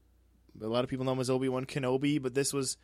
a 0.61 0.67
lot 0.67 0.85
of 0.85 0.91
people 0.91 1.07
know 1.07 1.13
him 1.13 1.21
as 1.21 1.31
Obi 1.31 1.49
Wan 1.49 1.65
Kenobi, 1.65 2.21
but 2.23 2.35
this 2.35 2.53
was 2.53 2.77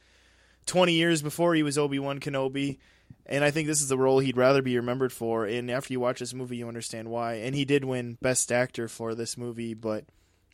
20 0.67 0.95
years 0.95 1.23
before 1.23 1.55
he 1.55 1.63
was 1.63 1.77
Obi 1.77 1.99
Wan 1.99 2.21
Kenobi, 2.21 2.79
and 3.27 3.45
I 3.45 3.51
think 3.51 3.67
this 3.69 3.81
is 3.81 3.89
the 3.89 3.99
role 3.99 4.19
he'd 4.19 4.37
rather 4.37 4.63
be 4.63 4.77
remembered 4.77 5.13
for. 5.13 5.45
And 5.45 5.71
after 5.71 5.93
you 5.93 6.01
watch 6.01 6.21
this 6.21 6.35
movie, 6.35 6.57
you 6.57 6.69
understand 6.69 7.09
why. 7.09 7.35
And 7.35 7.55
he 7.55 7.65
did 7.65 7.85
win 7.85 8.19
Best 8.21 8.51
Actor 8.53 8.89
for 8.89 9.15
this 9.15 9.37
movie, 9.37 9.75
but 9.75 10.05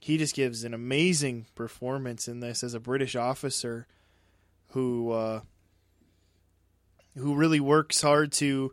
he 0.00 0.16
just 0.16 0.34
gives 0.34 0.64
an 0.64 0.74
amazing 0.74 1.46
performance 1.54 2.28
in 2.28 2.40
this 2.40 2.62
as 2.62 2.74
a 2.74 2.80
British 2.80 3.16
officer 3.16 3.86
who 4.68 5.10
uh, 5.10 5.40
who 7.16 7.34
really 7.34 7.60
works 7.60 8.02
hard 8.02 8.32
to 8.32 8.72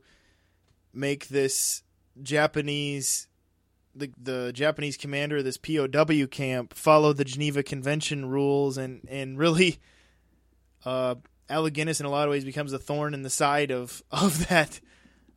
make 0.94 1.28
this 1.28 1.84
Japanese 2.22 3.28
the 3.96 4.12
the 4.22 4.52
Japanese 4.54 4.98
commander 4.98 5.38
of 5.38 5.46
this 5.46 5.58
POW 5.58 6.28
camp 6.28 6.74
follow 6.74 7.14
the 7.14 7.26
Geneva 7.26 7.64
Convention 7.64 8.26
rules 8.26 8.78
and 8.78 9.02
and 9.10 9.38
really 9.38 9.80
uh 10.86 11.16
Alec 11.50 11.74
Guinness 11.74 12.00
in 12.00 12.06
a 12.06 12.10
lot 12.10 12.28
of 12.28 12.32
ways 12.32 12.44
becomes 12.46 12.74
a 12.74 12.80
thorn 12.80 13.14
in 13.14 13.22
the 13.22 13.30
side 13.30 13.72
of 13.72 14.02
of 14.12 14.48
that 14.48 14.80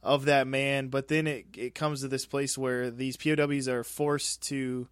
of 0.03 0.25
that 0.27 0.47
man. 0.47 0.88
But 0.88 1.09
then 1.09 1.27
it 1.27 1.47
it 1.57 1.75
comes 1.75 2.01
to 2.01 2.09
this 2.09 2.27
place 2.27 2.57
where 2.57 2.90
these 2.90 3.16
POWs 3.16 3.68
are 3.68 3.85
forced 3.85 4.42
to 4.49 4.88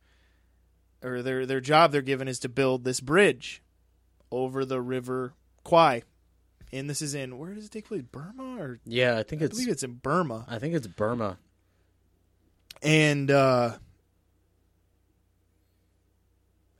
or 1.02 1.22
their 1.22 1.46
their 1.46 1.60
job 1.60 1.92
they're 1.92 2.02
given 2.02 2.28
is 2.28 2.38
to 2.40 2.48
build 2.48 2.84
this 2.84 3.00
bridge 3.00 3.62
over 4.30 4.64
the 4.64 4.80
river 4.80 5.32
Kwai. 5.64 6.02
And 6.72 6.90
this 6.90 7.00
is 7.00 7.14
in 7.14 7.38
where 7.38 7.54
does 7.54 7.66
it 7.66 7.70
take 7.70 7.86
place? 7.86 8.02
Burma 8.02 8.60
or? 8.60 8.80
Yeah, 8.84 9.16
I 9.18 9.22
think 9.22 9.40
I 9.40 9.46
it's 9.46 9.54
believe 9.54 9.68
it's 9.72 9.82
in 9.84 9.94
Burma. 9.94 10.44
I 10.48 10.58
think 10.58 10.74
it's 10.74 10.86
Burma. 10.86 11.38
and 12.82 13.30
uh 13.30 13.76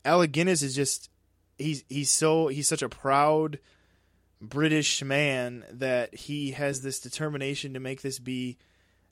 Alec 0.05 0.31
Guinness 0.31 0.61
is 0.61 0.75
just 0.75 1.09
he's 1.57 1.83
he's 1.89 2.09
so 2.11 2.47
he's 2.47 2.67
such 2.67 2.81
a 2.81 2.89
proud 2.89 3.59
British 4.41 5.03
man 5.03 5.63
that 5.71 6.13
he 6.13 6.51
has 6.51 6.81
this 6.81 6.99
determination 6.99 7.73
to 7.73 7.79
make 7.79 8.01
this 8.01 8.19
be 8.19 8.57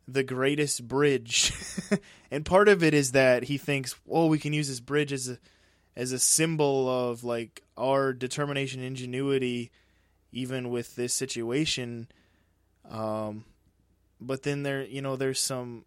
the 0.07 0.23
greatest 0.23 0.87
bridge. 0.87 1.51
and 2.31 2.45
part 2.45 2.67
of 2.67 2.83
it 2.83 2.93
is 2.93 3.13
that 3.13 3.43
he 3.43 3.57
thinks, 3.57 3.95
"Well, 4.05 4.29
we 4.29 4.39
can 4.39 4.53
use 4.53 4.67
this 4.67 4.79
bridge 4.79 5.11
as 5.11 5.29
a 5.29 5.39
as 5.95 6.11
a 6.11 6.19
symbol 6.19 6.89
of 6.89 7.23
like 7.23 7.63
our 7.77 8.13
determination 8.13 8.81
ingenuity 8.81 9.71
even 10.31 10.69
with 10.69 10.95
this 10.95 11.13
situation." 11.13 12.07
Um 12.89 13.45
but 14.21 14.43
then 14.43 14.63
there, 14.63 14.83
you 14.83 15.01
know, 15.01 15.15
there's 15.15 15.39
some 15.39 15.85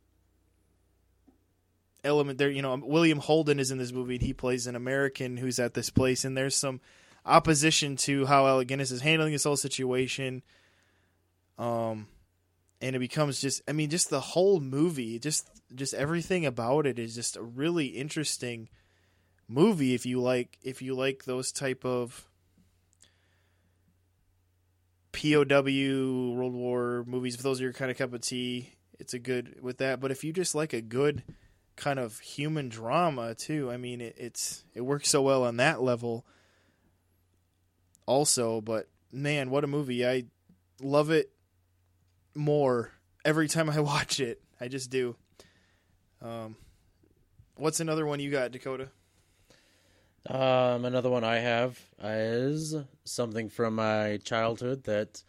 element 2.05 2.38
there. 2.38 2.51
You 2.51 2.62
know, 2.62 2.74
William 2.77 3.18
Holden 3.18 3.59
is 3.59 3.70
in 3.70 3.79
this 3.79 3.92
movie, 3.92 4.16
and 4.16 4.22
he 4.22 4.33
plays 4.33 4.66
an 4.66 4.77
American 4.77 5.37
who's 5.37 5.59
at 5.59 5.74
this 5.74 5.90
place, 5.90 6.24
and 6.24 6.37
there's 6.37 6.57
some 6.57 6.81
opposition 7.24 7.96
to 7.96 8.26
how 8.26 8.46
Alec 8.46 8.68
Guinness 8.68 8.90
is 8.90 9.00
handling 9.00 9.33
this 9.33 9.44
whole 9.44 9.57
situation. 9.57 10.42
Um, 11.59 12.07
and 12.81 12.94
it 12.94 13.00
becomes 13.00 13.40
just, 13.40 13.62
I 13.68 13.72
mean, 13.72 13.90
just 13.90 14.11
the 14.11 14.20
whole 14.20 14.61
movie, 14.61 15.18
just 15.18 15.48
just 15.74 15.94
everything 15.94 16.46
about 16.46 16.87
it 16.87 16.98
is 16.98 17.14
just 17.14 17.37
a 17.37 17.42
really 17.42 17.87
interesting 17.87 18.68
movie. 19.48 19.94
If 19.94 20.07
you 20.07 20.20
like, 20.20 20.59
if 20.62 20.81
you 20.81 20.94
like 20.94 21.24
those 21.24 21.52
type 21.52 21.85
of 21.85 22.28
POW 25.12 26.33
World 26.35 26.54
War 26.54 27.04
movies, 27.07 27.35
if 27.35 27.42
those 27.42 27.61
are 27.61 27.64
your 27.64 27.72
kind 27.72 27.90
of 27.90 27.98
cup 27.98 28.14
of 28.14 28.20
tea, 28.20 28.72
it's 28.98 29.14
a 29.14 29.18
good 29.18 29.62
with 29.62 29.78
that. 29.78 30.00
But 30.00 30.11
if 30.11 30.22
you 30.22 30.33
just 30.33 30.54
like 30.54 30.72
a 30.72 30.81
good 30.81 31.22
kind 31.76 31.98
of 31.98 32.18
human 32.20 32.68
drama 32.68 33.35
too, 33.35 33.70
I 33.70 33.76
mean, 33.76 34.00
it, 34.00 34.14
it's 34.18 34.64
it 34.74 34.83
works 34.83 35.09
so 35.09 35.22
well 35.22 35.44
on 35.44 35.57
that 35.57 35.83
level. 35.83 36.24
Also, 38.09 38.62
but 38.62 38.88
man, 39.12 39.51
what 39.51 39.64
a 39.64 39.66
movie! 39.66 40.07
I 40.07 40.25
love 40.81 41.11
it 41.11 41.31
more 42.35 42.90
every 43.23 43.49
time 43.49 43.68
I 43.68 43.81
watch 43.94 44.18
it. 44.18 44.40
I 44.59 44.68
just 44.68 44.88
do. 44.88 45.14
Um, 46.23 46.57
what's 47.57 47.81
another 47.81 48.07
one 48.07 48.18
you 48.18 48.31
got, 48.31 48.51
Dakota? 48.51 48.88
Um, 50.27 50.87
another 50.87 51.11
one 51.11 51.23
I 51.23 51.37
have 51.40 51.79
is 52.03 52.75
something 53.05 53.51
from 53.51 53.75
my 53.75 54.18
childhood 54.25 54.85
that, 54.85 55.23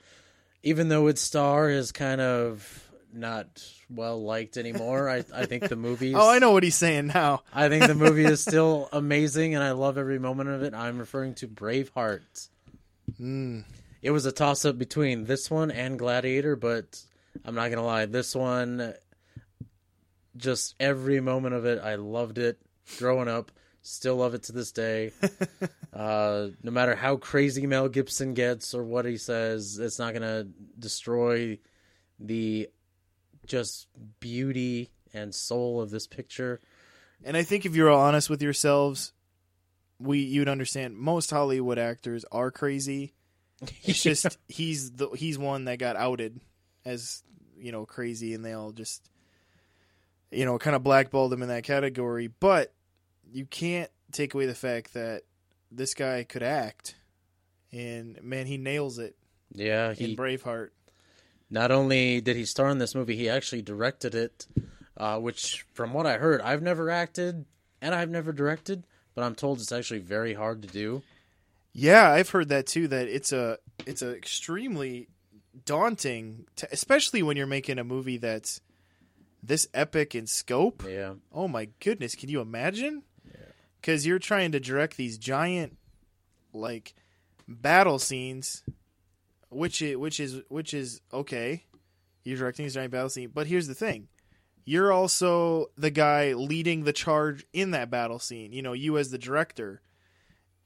even 0.64 0.88
though 0.88 1.08
its 1.08 1.22
star 1.22 1.70
is 1.70 1.92
kind 1.92 2.22
of 2.22 2.90
not 3.14 3.62
well 3.90 4.24
liked 4.24 4.56
anymore, 4.56 5.10
I 5.10 5.26
I 5.36 5.46
think 5.48 5.68
the 5.68 5.76
movie. 5.76 6.14
Oh, 6.16 6.30
I 6.30 6.40
know 6.40 6.52
what 6.52 6.64
he's 6.64 6.76
saying 6.76 7.08
now. 7.08 7.44
I 7.54 7.68
think 7.68 7.88
the 7.88 7.94
movie 7.96 8.24
is 8.24 8.40
still 8.48 8.88
amazing, 8.94 9.54
and 9.54 9.62
I 9.66 9.72
love 9.72 9.98
every 9.98 10.18
moment 10.18 10.50
of 10.50 10.64
it. 10.64 10.74
I'm 10.74 10.98
referring 10.98 11.34
to 11.36 11.48
Braveheart. 11.50 12.48
Mm. 13.20 13.66
It 14.02 14.12
was 14.12 14.26
a 14.26 14.32
toss 14.32 14.66
up 14.66 14.78
between 14.78 15.26
this 15.26 15.52
one 15.52 15.72
and 15.72 16.00
Gladiator, 16.00 16.56
but 16.56 17.02
I'm 17.44 17.56
not 17.56 17.70
gonna 17.70 17.86
lie, 17.86 18.06
this 18.06 18.36
one, 18.36 18.94
just 20.38 20.76
every 20.80 21.20
moment 21.20 21.56
of 21.56 21.66
it, 21.66 21.82
I 21.84 21.96
loved 21.96 22.38
it 22.38 22.60
growing 22.98 23.28
up. 23.28 23.52
Still 23.82 24.18
love 24.18 24.34
it 24.34 24.44
to 24.44 24.52
this 24.52 24.72
day. 24.72 25.12
uh, 25.94 26.48
no 26.64 26.72
matter 26.72 26.96
how 26.96 27.18
crazy 27.18 27.66
Mel 27.66 27.90
Gibson 27.90 28.34
gets 28.34 28.74
or 28.74 28.84
what 28.84 29.06
he 29.06 29.18
says, 29.18 29.80
it's 29.80 30.00
not 30.00 30.14
gonna 30.14 30.48
destroy 30.78 31.60
the 32.20 32.70
just 33.46 33.88
beauty 34.20 34.92
and 35.14 35.34
soul 35.34 35.82
of 35.82 35.90
this 35.90 36.08
picture. 36.08 36.60
And 37.24 37.36
I 37.36 37.44
think 37.44 37.66
if 37.66 37.76
you're 37.76 37.90
all 37.90 38.02
honest 38.02 38.30
with 38.30 38.42
yourselves, 38.42 39.14
we 40.00 40.20
you'd 40.20 40.50
understand 40.50 40.98
most 40.98 41.30
Hollywood 41.30 41.78
actors 41.78 42.26
are 42.32 42.52
crazy. 42.52 43.14
It's 43.84 44.02
just 44.02 44.38
he's 44.48 44.92
the 44.92 45.10
he's 45.10 45.38
one 45.38 45.66
that 45.66 45.80
got 45.80 45.98
outed 45.98 46.40
as 46.86 47.24
you 47.58 47.72
know 47.72 47.86
crazy, 47.86 48.34
and 48.34 48.44
they 48.46 48.54
all 48.54 48.72
just 48.72 49.10
you 50.32 50.46
know 50.46 50.58
kind 50.58 50.76
of 50.76 50.84
blackballed 50.84 51.34
him 51.34 51.42
in 51.42 51.50
that 51.50 51.64
category. 51.64 52.28
But 52.28 52.74
you 53.32 53.46
can't 53.46 53.92
take 54.12 54.34
away 54.34 54.46
the 54.46 54.56
fact 54.56 54.94
that 54.94 55.24
this 55.72 55.94
guy 55.94 56.24
could 56.24 56.42
act, 56.44 56.96
and 57.72 58.22
man, 58.24 58.46
he 58.46 58.58
nails 58.58 58.98
it 58.98 59.16
yeah, 59.54 59.90
in 59.90 59.96
he 59.96 60.16
Braveheart. 60.16 60.70
not 61.50 61.70
only 61.72 62.22
did 62.22 62.38
he 62.38 62.46
star 62.46 62.70
in 62.70 62.78
this 62.78 62.96
movie, 62.96 63.16
he 63.18 63.28
actually 63.30 63.62
directed 63.62 64.16
it. 64.16 64.48
Uh, 64.96 65.18
which, 65.18 65.66
from 65.74 65.94
what 65.94 66.06
I 66.06 66.18
heard, 66.18 66.42
I've 66.42 66.62
never 66.62 66.90
acted 66.90 67.46
and 67.82 67.96
I've 67.96 68.10
never 68.10 68.34
directed, 68.34 68.86
but 69.20 69.26
I'm 69.26 69.36
told 69.36 69.60
it's 69.60 69.74
actually 69.74 70.00
very 70.00 70.34
hard 70.34 70.62
to 70.62 70.68
do. 70.70 71.02
Yeah, 71.74 72.10
I've 72.10 72.30
heard 72.30 72.48
that 72.50 72.68
too. 72.68 72.88
That 72.88 73.10
it's 73.10 73.34
a 73.34 73.58
it's 73.86 74.02
a 74.02 74.16
extremely 74.16 75.10
daunting, 75.66 76.46
t- 76.56 76.68
especially 76.72 77.22
when 77.22 77.36
you're 77.36 77.46
making 77.46 77.80
a 77.80 77.84
movie 77.84 78.16
that's 78.16 78.62
this 79.44 79.68
epic 79.74 80.16
in 80.16 80.26
scope. 80.26 80.86
Yeah, 80.88 81.16
Oh 81.34 81.50
my 81.50 81.68
goodness, 81.82 82.16
can 82.16 82.30
you 82.30 82.40
imagine? 82.40 83.04
Because 83.82 84.08
you're 84.08 84.20
trying 84.20 84.54
to 84.54 84.60
direct 84.62 84.96
these 84.96 85.18
giant, 85.18 85.78
like, 86.54 86.94
battle 87.46 88.00
scenes, 88.00 88.64
which 89.50 89.82
is 89.82 89.98
which 89.98 90.22
is 90.22 90.42
which 90.48 90.74
is 90.74 91.02
okay. 91.12 91.66
You're 92.24 92.38
directing 92.38 92.64
these 92.64 92.74
giant 92.74 92.92
battle 92.92 93.10
scenes, 93.10 93.32
but 93.34 93.48
here's 93.48 93.68
the 93.68 93.76
thing: 93.76 94.08
you're 94.70 94.92
also 94.92 95.72
the 95.80 95.90
guy 95.90 96.34
leading 96.34 96.84
the 96.84 96.94
charge 96.94 97.44
in 97.54 97.72
that 97.72 97.90
battle 97.90 98.20
scene. 98.20 98.54
You 98.54 98.62
know, 98.62 98.74
you 98.74 99.00
as 99.00 99.10
the 99.10 99.18
director, 99.18 99.82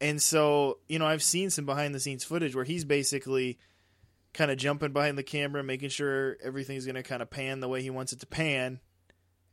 and 0.02 0.22
so 0.22 0.80
you 0.90 1.00
know 1.00 1.06
I've 1.06 1.24
seen 1.24 1.50
some 1.50 1.66
behind 1.66 1.96
the 1.96 2.02
scenes 2.02 2.26
footage 2.26 2.54
where 2.54 2.66
he's 2.66 2.84
basically 2.84 3.58
kind 4.34 4.52
of 4.52 4.58
jumping 4.58 4.92
behind 4.92 5.18
the 5.18 5.24
camera, 5.24 5.64
making 5.64 5.88
sure 5.88 6.36
everything's 6.44 6.86
going 6.86 6.96
to 6.96 7.04
kind 7.04 7.22
of 7.22 7.30
pan 7.30 7.62
the 7.62 7.70
way 7.70 7.82
he 7.82 7.90
wants 7.90 8.12
it 8.12 8.20
to 8.20 8.26
pan, 8.26 8.82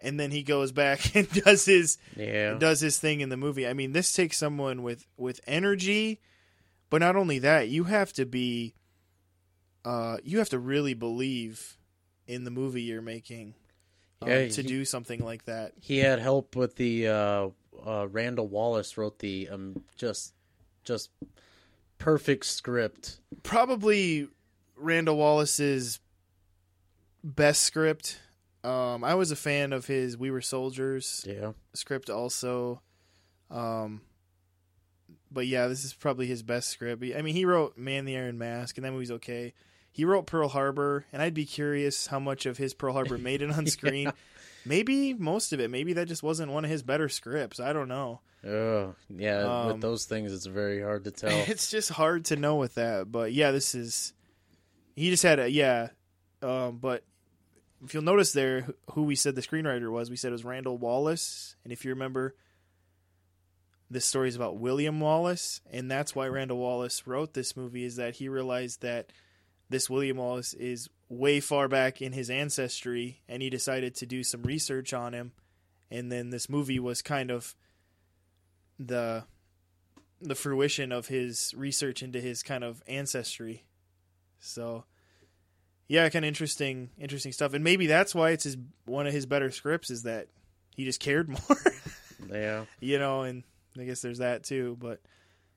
and 0.00 0.18
then 0.18 0.32
he 0.32 0.42
goes 0.42 0.72
back 0.72 1.14
and 1.14 1.30
does 1.30 1.64
his 1.64 1.96
yeah, 2.16 2.54
does 2.54 2.80
his 2.80 2.98
thing 2.98 3.20
in 3.20 3.28
the 3.28 3.36
movie. 3.36 3.68
I 3.68 3.72
mean, 3.72 3.92
this 3.92 4.12
takes 4.12 4.36
someone 4.36 4.82
with 4.82 5.06
with 5.16 5.40
energy, 5.46 6.20
but 6.90 6.98
not 6.98 7.14
only 7.14 7.38
that, 7.38 7.68
you 7.68 7.84
have 7.84 8.12
to 8.14 8.26
be, 8.26 8.74
uh, 9.84 10.16
you 10.24 10.38
have 10.38 10.48
to 10.48 10.58
really 10.58 10.94
believe 10.94 11.78
in 12.26 12.42
the 12.42 12.50
movie 12.50 12.82
you're 12.82 13.00
making 13.00 13.54
um, 14.22 14.28
Yeah, 14.28 14.48
to 14.48 14.62
he- 14.62 14.68
do 14.68 14.84
something 14.84 15.24
like 15.24 15.44
that. 15.46 15.72
he 15.80 15.98
had 15.98 16.18
help 16.18 16.56
with 16.56 16.76
the 16.76 17.08
uh, 17.08 17.48
uh, 17.86 18.06
Randall 18.10 18.48
Wallace 18.48 18.96
wrote 18.96 19.18
the 19.20 19.48
um, 19.48 19.82
just 19.96 20.34
just 20.84 21.10
perfect 21.98 22.44
script. 22.46 23.20
Probably 23.42 24.28
Randall 24.76 25.16
Wallace's 25.16 26.00
best 27.22 27.62
script. 27.62 28.20
Um, 28.62 29.04
I 29.04 29.14
was 29.14 29.30
a 29.30 29.36
fan 29.36 29.72
of 29.72 29.86
his 29.86 30.16
"We 30.18 30.30
Were 30.30 30.42
Soldiers" 30.42 31.24
Yeah, 31.26 31.52
script 31.72 32.10
also. 32.10 32.82
Um, 33.50 34.02
but 35.32 35.46
yeah, 35.46 35.66
this 35.66 35.84
is 35.84 35.94
probably 35.94 36.26
his 36.26 36.42
best 36.42 36.68
script. 36.68 37.02
I 37.16 37.22
mean, 37.22 37.34
he 37.34 37.44
wrote 37.44 37.78
Man 37.78 38.04
the 38.04 38.16
Iron 38.16 38.36
Mask, 38.38 38.76
and 38.76 38.84
that 38.84 38.92
movie's 38.92 39.10
okay. 39.12 39.54
He 39.92 40.04
wrote 40.04 40.26
Pearl 40.26 40.48
Harbor, 40.48 41.04
and 41.12 41.20
I'd 41.20 41.34
be 41.34 41.44
curious 41.44 42.06
how 42.06 42.20
much 42.20 42.46
of 42.46 42.58
his 42.58 42.74
Pearl 42.74 42.92
Harbor 42.92 43.18
made 43.18 43.42
it 43.42 43.50
on 43.50 43.66
screen. 43.66 44.06
Yeah. 44.06 44.12
Maybe 44.64 45.14
most 45.14 45.52
of 45.52 45.60
it. 45.60 45.70
Maybe 45.70 45.94
that 45.94 46.08
just 46.08 46.22
wasn't 46.22 46.52
one 46.52 46.64
of 46.64 46.70
his 46.70 46.82
better 46.82 47.08
scripts. 47.08 47.60
I 47.60 47.72
don't 47.72 47.88
know. 47.88 48.20
oh 48.46 48.94
yeah. 49.08 49.40
Um, 49.40 49.66
with 49.68 49.80
those 49.80 50.04
things, 50.04 50.32
it's 50.32 50.46
very 50.46 50.82
hard 50.82 51.04
to 51.04 51.10
tell. 51.10 51.30
it's 51.48 51.70
just 51.70 51.90
hard 51.90 52.26
to 52.26 52.36
know 52.36 52.56
with 52.56 52.74
that. 52.74 53.10
But 53.10 53.32
yeah, 53.32 53.50
this 53.50 53.74
is. 53.74 54.12
He 54.96 55.10
just 55.10 55.22
had 55.22 55.38
a 55.38 55.50
yeah, 55.50 55.88
um, 56.42 56.76
but 56.78 57.04
if 57.84 57.94
you'll 57.94 58.02
notice 58.02 58.32
there, 58.32 58.66
who 58.92 59.04
we 59.04 59.14
said 59.14 59.34
the 59.34 59.40
screenwriter 59.40 59.90
was, 59.90 60.10
we 60.10 60.16
said 60.16 60.28
it 60.28 60.32
was 60.32 60.44
Randall 60.44 60.76
Wallace, 60.76 61.56
and 61.64 61.72
if 61.72 61.84
you 61.84 61.90
remember, 61.90 62.34
this 63.90 64.04
story 64.04 64.28
is 64.28 64.36
about 64.36 64.58
William 64.58 65.00
Wallace, 65.00 65.60
and 65.72 65.90
that's 65.90 66.14
why 66.14 66.28
Randall 66.28 66.58
Wallace 66.58 67.06
wrote 67.06 67.32
this 67.32 67.56
movie 67.56 67.84
is 67.84 67.96
that 67.96 68.16
he 68.16 68.28
realized 68.28 68.82
that 68.82 69.10
this 69.70 69.88
William 69.88 70.18
Wallace 70.18 70.52
is 70.52 70.88
way 71.08 71.40
far 71.40 71.68
back 71.68 72.02
in 72.02 72.12
his 72.12 72.28
ancestry, 72.28 73.22
and 73.28 73.40
he 73.42 73.48
decided 73.48 73.94
to 73.96 74.06
do 74.06 74.22
some 74.22 74.42
research 74.42 74.92
on 74.92 75.14
him, 75.14 75.32
and 75.90 76.10
then 76.12 76.30
this 76.30 76.48
movie 76.48 76.78
was 76.80 77.00
kind 77.02 77.30
of 77.30 77.54
the 78.78 79.24
the 80.20 80.34
fruition 80.34 80.92
of 80.92 81.06
his 81.08 81.54
research 81.56 82.02
into 82.02 82.20
his 82.20 82.42
kind 82.42 82.62
of 82.62 82.82
ancestry. 82.86 83.64
So, 84.38 84.84
yeah, 85.88 86.06
kind 86.10 86.24
of 86.24 86.28
interesting, 86.28 86.90
interesting 86.98 87.32
stuff, 87.32 87.54
and 87.54 87.64
maybe 87.64 87.86
that's 87.86 88.14
why 88.14 88.30
it's 88.30 88.44
his 88.44 88.56
one 88.84 89.06
of 89.06 89.12
his 89.12 89.24
better 89.24 89.50
scripts 89.50 89.90
is 89.90 90.02
that 90.02 90.28
he 90.74 90.84
just 90.84 91.00
cared 91.00 91.28
more, 91.48 91.58
yeah, 92.28 92.64
you 92.80 92.98
know, 92.98 93.22
and 93.22 93.44
I 93.78 93.84
guess 93.84 94.00
there's 94.02 94.18
that 94.18 94.42
too, 94.42 94.76
but 94.80 95.00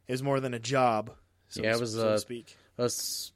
it 0.07 0.11
was 0.11 0.23
more 0.23 0.39
than 0.39 0.53
a 0.53 0.59
job. 0.59 1.11
So 1.49 1.63
Yeah, 1.63 1.73
it 1.73 1.79
was, 1.79 1.93
so 1.93 2.09
uh, 2.09 2.11
to 2.13 2.19
speak. 2.19 2.55
that's 2.77 3.31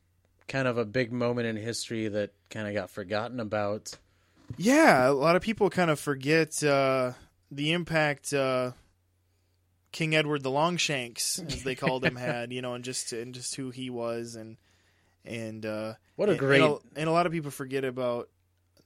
kind 0.47 0.67
of 0.67 0.77
a 0.77 0.85
big 0.85 1.11
moment 1.11 1.47
in 1.47 1.55
history 1.55 2.07
that 2.07 2.31
kind 2.49 2.67
of 2.67 2.73
got 2.73 2.89
forgotten 2.89 3.39
about. 3.39 3.93
Yeah, 4.57 5.09
a 5.09 5.11
lot 5.11 5.35
of 5.35 5.41
people 5.41 5.69
kind 5.69 5.91
of 5.91 5.99
forget 5.99 6.63
uh, 6.63 7.13
the 7.51 7.73
impact 7.73 8.33
uh, 8.33 8.71
King 9.91 10.15
Edward 10.15 10.43
the 10.43 10.51
Longshanks, 10.51 11.39
as 11.39 11.63
they 11.63 11.75
called 11.75 12.03
him, 12.05 12.15
had. 12.17 12.53
You 12.53 12.61
know, 12.61 12.73
and 12.73 12.83
just 12.83 13.11
and 13.13 13.33
just 13.33 13.55
who 13.55 13.69
he 13.71 13.89
was, 13.89 14.35
and 14.35 14.57
and 15.25 15.65
uh, 15.65 15.93
What 16.15 16.29
a 16.29 16.31
and- 16.33 16.39
great 16.39 16.61
and 16.61 16.73
a, 16.73 16.99
and 16.99 17.09
a 17.09 17.11
lot 17.11 17.25
of 17.25 17.31
people 17.33 17.51
forget 17.51 17.83
about 17.83 18.29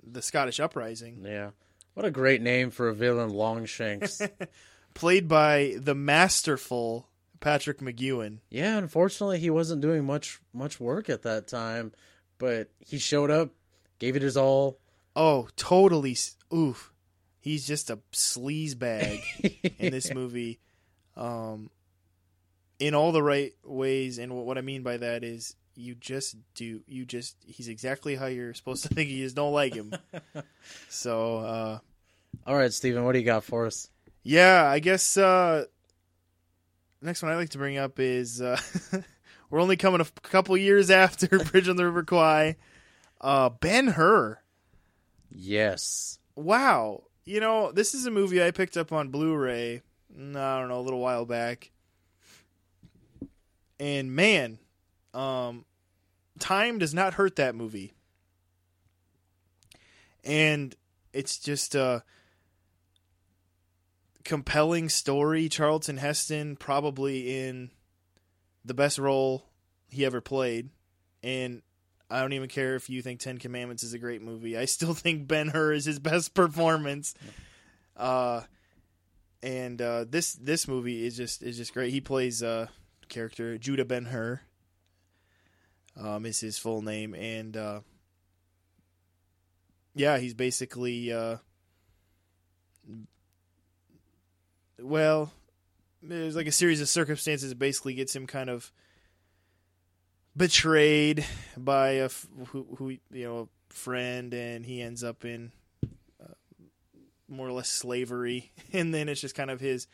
the 0.04 0.22
Scottish 0.22 0.60
Uprising, 0.60 1.24
yeah. 1.24 1.52
What 1.94 2.06
a 2.06 2.12
great 2.12 2.42
name 2.42 2.72
for 2.72 2.88
a 2.90 2.94
villain, 2.96 3.30
Longshanks. 3.30 4.22
played 4.96 5.28
by 5.28 5.76
the 5.78 5.94
masterful 5.94 7.08
Patrick 7.42 7.80
McGoohan. 7.80 8.38
yeah, 8.50 8.78
unfortunately, 8.78 9.40
he 9.40 9.50
wasn't 9.50 9.82
doing 9.82 10.06
much 10.06 10.40
much 10.54 10.80
work 10.80 11.10
at 11.10 11.24
that 11.24 11.48
time, 11.50 11.92
but 12.38 12.70
he 12.80 12.98
showed 12.98 13.30
up, 13.30 13.50
gave 14.00 14.16
it 14.16 14.22
his 14.22 14.38
all. 14.38 14.78
Oh, 15.16 15.50
totally. 15.58 16.16
Oof, 16.54 16.94
he's 17.42 17.68
just 17.68 17.90
a 17.90 18.00
sleaze 18.14 18.78
bag. 18.80 19.20
in 19.78 19.92
this 19.92 20.14
movie 20.14 20.60
um 21.18 21.70
in 22.80 22.96
all 22.96 23.12
the 23.12 23.22
right 23.22 23.52
ways 23.66 24.18
and 24.18 24.34
what 24.34 24.58
I 24.58 24.62
mean 24.62 24.82
by 24.82 24.96
that 24.98 25.24
is 25.26 25.56
you 25.76 25.94
just 25.94 26.38
do 26.56 26.82
you 26.88 27.04
just 27.06 27.36
he's 27.46 27.68
exactly 27.68 28.16
how 28.16 28.28
you're 28.28 28.54
supposed 28.54 28.84
to 28.84 28.90
think 28.94 29.10
he 29.10 29.22
is 29.22 29.34
don't 29.34 29.52
like 29.52 29.74
him 29.74 29.94
so 30.90 31.40
uh 31.40 31.80
All 32.48 32.56
right, 32.56 32.72
Steven, 32.72 33.04
what 33.04 33.12
do 33.12 33.20
you 33.20 33.26
got 33.26 33.44
for 33.44 33.66
us? 33.66 33.90
yeah 34.24 34.66
I 34.66 34.80
guess 34.80 35.18
uh 35.18 35.66
next 37.02 37.22
one 37.24 37.32
I'd 37.32 37.36
like 37.38 37.50
to 37.50 37.58
bring 37.58 37.78
up 37.78 38.00
is 38.00 38.42
uh 38.42 38.60
we're 39.50 39.62
only 39.62 39.78
coming 39.78 40.00
a 40.02 40.04
f- 40.04 40.14
couple 40.22 40.56
years 40.58 40.90
after 40.92 41.28
Bridge 41.52 41.68
on 41.70 41.76
the 41.76 41.86
River 41.86 42.04
Kwai. 42.04 42.56
Uh 43.20 43.50
Ben 43.50 43.88
Hur 43.88 44.40
Yes. 45.30 46.20
wow. 46.36 47.04
You 47.26 47.40
know 47.40 47.72
this 47.72 47.94
is 47.94 48.06
a 48.06 48.12
movie 48.12 48.44
i 48.44 48.52
picked 48.52 48.76
up 48.78 48.92
on 48.92 49.10
blu-ray 49.10 49.82
mm, 50.18 50.36
i 50.36 50.60
don't 50.60 50.70
know 50.70 50.80
a 50.80 50.82
little 50.82 51.00
while 51.00 51.26
back. 51.26 51.72
And 53.80 54.16
man 54.16 54.60
um 55.14 55.66
time 56.40 56.80
does 56.80 56.94
not 56.94 57.14
hurt 57.16 57.36
that 57.38 57.56
movie. 57.56 57.94
And 60.24 60.76
it's 61.14 61.38
just 61.40 61.76
a 61.76 62.04
compelling 64.24 64.90
story 64.90 65.50
charlton 65.50 65.98
heston 65.98 66.56
probably 66.56 67.40
in 67.40 67.72
the 68.64 68.74
best 68.74 68.98
role 68.98 69.46
he 69.90 70.06
ever 70.06 70.22
played 70.22 70.70
and 71.24 71.62
I 72.12 72.20
don't 72.20 72.34
even 72.34 72.50
care 72.50 72.76
if 72.76 72.90
you 72.90 73.02
think 73.02 73.22
Ten 73.22 73.38
Commandments 73.38 73.84
is 73.84 73.94
a 73.94 74.00
great 74.00 74.22
movie. 74.22 74.58
I 74.58 74.66
still 74.66 74.94
think 74.94 75.28
Ben 75.28 75.48
Hur 75.48 75.72
is 75.72 75.86
his 75.86 75.98
best 75.98 76.34
performance. 76.34 77.16
Uh, 77.96 78.42
and 79.42 79.82
uh, 79.82 80.06
this 80.08 80.34
this 80.34 80.68
movie 80.68 81.06
is 81.06 81.16
just 81.16 81.42
is 81.42 81.58
just 81.58 81.74
great. 81.74 81.92
He 81.92 82.02
plays 82.02 82.44
uh 82.44 82.68
character 83.10 83.58
Judah 83.58 83.86
Ben 83.86 84.06
Hur. 84.06 84.42
Um, 86.00 86.26
is 86.26 86.40
his 86.40 86.58
full 86.58 86.82
name, 86.82 87.14
and 87.14 87.56
uh, 87.58 87.82
yeah, 89.94 90.18
he's 90.20 90.34
basically 90.34 91.12
uh, 91.12 91.38
well, 94.82 95.32
there's 96.02 96.36
like 96.36 96.48
a 96.48 96.52
series 96.52 96.82
of 96.82 96.90
circumstances 96.90 97.50
that 97.50 97.60
basically 97.60 97.94
gets 97.94 98.16
him 98.16 98.28
kind 98.28 98.50
of 98.50 98.72
betrayed 100.36 101.26
by 101.58 101.90
a 101.92 102.06
f- 102.06 102.28
who, 102.48 102.66
who 102.78 102.90
you 102.90 103.00
know 103.12 103.40
a 103.40 103.74
friend 103.74 104.34
and 104.34 104.66
he 104.66 104.82
ends 104.82 105.04
up 105.04 105.26
in 105.26 105.52
uh, 106.22 106.34
more 107.28 107.48
or 107.48 107.52
less 107.52 107.70
slavery, 107.70 108.52
and 108.74 108.94
then 108.94 109.10
it's 109.10 109.22
just 109.22 109.36
kind 109.36 109.52
of 109.52 109.60
his 109.60 109.88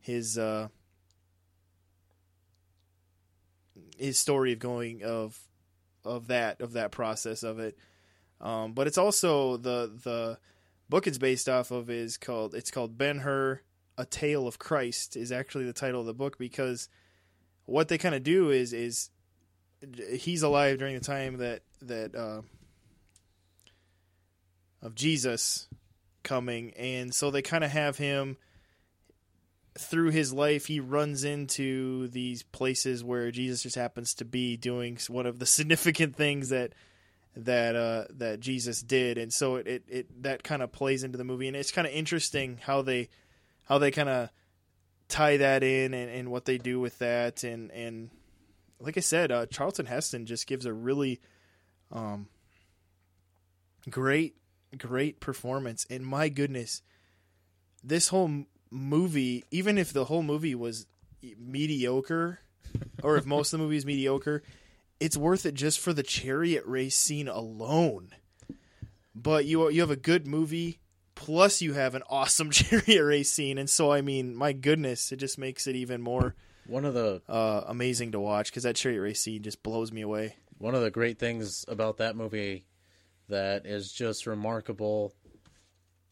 his 0.00 0.38
uh, 0.38 0.68
his 3.98 4.18
story 4.18 4.52
of 4.52 4.58
going 4.58 5.02
of 5.04 5.38
of 6.04 6.28
that 6.28 6.60
of 6.60 6.72
that 6.72 6.90
process 6.90 7.42
of 7.42 7.58
it. 7.58 7.76
Um, 8.40 8.72
but 8.72 8.86
it's 8.86 8.98
also 8.98 9.56
the 9.56 9.92
the 10.02 10.38
book 10.88 11.06
it's 11.06 11.18
based 11.18 11.48
off 11.48 11.70
of 11.70 11.90
is 11.90 12.16
called 12.16 12.54
it's 12.54 12.70
called 12.70 12.98
Ben 12.98 13.18
Hur, 13.18 13.60
A 13.98 14.04
Tale 14.04 14.46
of 14.46 14.58
Christ 14.58 15.16
is 15.16 15.30
actually 15.32 15.64
the 15.64 15.72
title 15.72 16.00
of 16.00 16.06
the 16.06 16.14
book 16.14 16.38
because 16.38 16.88
what 17.66 17.88
they 17.88 17.98
kind 17.98 18.14
of 18.14 18.22
do 18.22 18.50
is 18.50 18.72
is 18.72 19.10
he's 20.12 20.42
alive 20.42 20.78
during 20.78 20.94
the 20.94 21.00
time 21.00 21.38
that 21.38 21.62
that 21.82 22.14
uh, 22.14 22.42
of 24.80 24.94
Jesus 24.94 25.68
coming, 26.22 26.72
and 26.74 27.14
so 27.14 27.30
they 27.30 27.42
kind 27.42 27.64
of 27.64 27.70
have 27.70 27.98
him 27.98 28.36
through 29.78 30.10
his 30.10 30.32
life. 30.32 30.66
He 30.66 30.80
runs 30.80 31.24
into 31.24 32.08
these 32.08 32.42
places 32.42 33.02
where 33.02 33.30
Jesus 33.30 33.62
just 33.62 33.76
happens 33.76 34.14
to 34.14 34.24
be 34.24 34.56
doing 34.56 34.98
one 35.08 35.26
of 35.26 35.38
the 35.38 35.46
significant 35.58 36.16
things 36.16 36.48
that 36.50 36.72
that 37.34 37.74
uh, 37.74 38.04
that 38.10 38.40
Jesus 38.40 38.82
did, 38.82 39.18
and 39.18 39.32
so 39.32 39.56
it 39.56 39.66
it, 39.66 39.84
it 39.88 40.22
that 40.22 40.42
kind 40.42 40.62
of 40.62 40.72
plays 40.72 41.02
into 41.02 41.18
the 41.18 41.24
movie, 41.24 41.48
and 41.48 41.56
it's 41.56 41.72
kind 41.72 41.86
of 41.86 41.92
interesting 41.92 42.58
how 42.62 42.82
they 42.82 43.08
how 43.72 43.78
they 43.78 43.90
kind 43.90 44.10
of 44.10 44.28
tie 45.08 45.38
that 45.38 45.62
in 45.62 45.94
and, 45.94 46.10
and 46.10 46.30
what 46.30 46.44
they 46.44 46.58
do 46.58 46.78
with 46.78 46.98
that, 46.98 47.42
and 47.42 47.70
and 47.70 48.10
like 48.78 48.98
I 48.98 49.00
said, 49.00 49.32
uh, 49.32 49.46
Charlton 49.46 49.86
Heston 49.86 50.26
just 50.26 50.46
gives 50.46 50.66
a 50.66 50.74
really 50.74 51.20
um, 51.90 52.28
great 53.88 54.36
great 54.76 55.20
performance, 55.20 55.86
and 55.88 56.04
my 56.04 56.28
goodness, 56.28 56.82
this 57.82 58.08
whole 58.08 58.44
movie, 58.70 59.42
even 59.50 59.78
if 59.78 59.90
the 59.90 60.04
whole 60.04 60.22
movie 60.22 60.54
was 60.54 60.86
mediocre, 61.38 62.40
or 63.02 63.16
if 63.16 63.24
most 63.24 63.54
of 63.54 63.58
the 63.58 63.64
movie 63.64 63.78
is 63.78 63.86
mediocre, 63.86 64.42
it's 65.00 65.16
worth 65.16 65.46
it 65.46 65.54
just 65.54 65.80
for 65.80 65.94
the 65.94 66.02
chariot 66.02 66.64
race 66.66 66.94
scene 66.94 67.26
alone. 67.26 68.10
But 69.14 69.46
you 69.46 69.70
you 69.70 69.80
have 69.80 69.90
a 69.90 69.96
good 69.96 70.26
movie, 70.26 70.81
plus 71.14 71.62
you 71.62 71.72
have 71.74 71.94
an 71.94 72.02
awesome 72.08 72.50
chariot 72.52 73.02
race 73.04 73.30
scene, 73.30 73.58
and 73.58 73.68
so 73.68 73.92
I 73.92 74.00
mean, 74.00 74.34
my 74.34 74.52
goodness, 74.52 75.12
it 75.12 75.16
just 75.16 75.38
makes 75.38 75.66
it 75.66 75.76
even 75.76 76.00
more 76.02 76.34
One 76.66 76.84
of 76.84 76.94
the 76.94 77.22
uh, 77.28 77.62
amazing 77.66 78.12
to 78.12 78.20
watch 78.20 78.50
because 78.50 78.62
that 78.64 78.76
chariot 78.76 79.00
race 79.00 79.20
scene 79.20 79.42
just 79.42 79.62
blows 79.62 79.92
me 79.92 80.02
away. 80.02 80.36
one 80.58 80.74
of 80.74 80.82
the 80.82 80.90
great 80.90 81.18
things 81.18 81.64
about 81.68 81.98
that 81.98 82.16
movie 82.16 82.64
that 83.28 83.64
is 83.66 83.92
just 83.92 84.26
remarkable, 84.26 85.12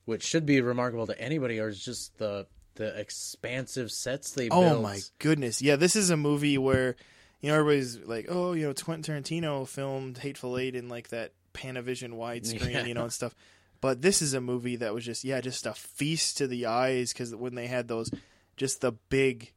which 0.05 0.23
should 0.23 0.47
be 0.47 0.61
remarkable 0.61 1.07
to 1.07 1.21
anybody, 1.21 1.59
is 1.59 1.83
just 1.85 2.17
the 2.19 2.47
the 2.77 2.99
expansive 2.99 3.91
sets 3.91 4.33
they 4.33 4.49
built. 4.49 4.65
Oh 4.65 4.69
built. 4.71 4.83
my 4.83 5.01
goodness. 5.19 5.61
Yeah, 5.61 5.77
this 5.77 5.97
is 5.97 6.11
a 6.11 6.17
movie 6.17 6.57
where 6.57 6.97
you 7.41 7.49
know 7.51 7.59
everybody's 7.59 7.99
like, 8.01 8.27
"Oh, 8.29 8.53
you 8.53 8.67
know, 8.67 8.75
Quentin 8.75 9.23
Tarantino 9.23 9.67
filmed 9.69 10.19
Hateful 10.19 10.57
Eight 10.59 10.75
in 10.75 10.89
like 10.89 11.09
that 11.09 11.33
Panavision 11.53 12.11
widescreen, 12.15 12.71
Yeah. 12.73 12.85
you 12.87 12.95
know, 12.95 13.03
and 13.05 13.13
stuff." 13.13 13.35
But 13.81 14.03
this 14.03 14.21
is 14.21 14.35
a 14.35 14.41
movie 14.41 14.77
that 14.77 14.93
was 14.95 15.05
just 15.05 15.25
yeah, 15.25 15.41
just 15.41 15.67
a 15.67 15.73
feast 15.75 16.39
to 16.39 16.47
the 16.47 16.67
eyes 16.67 17.13
cuz 17.13 17.35
when 17.35 17.55
they 17.55 17.67
had 17.67 17.89
those 17.89 18.11
just 18.57 18.81
the 18.83 18.93
big 19.09 19.53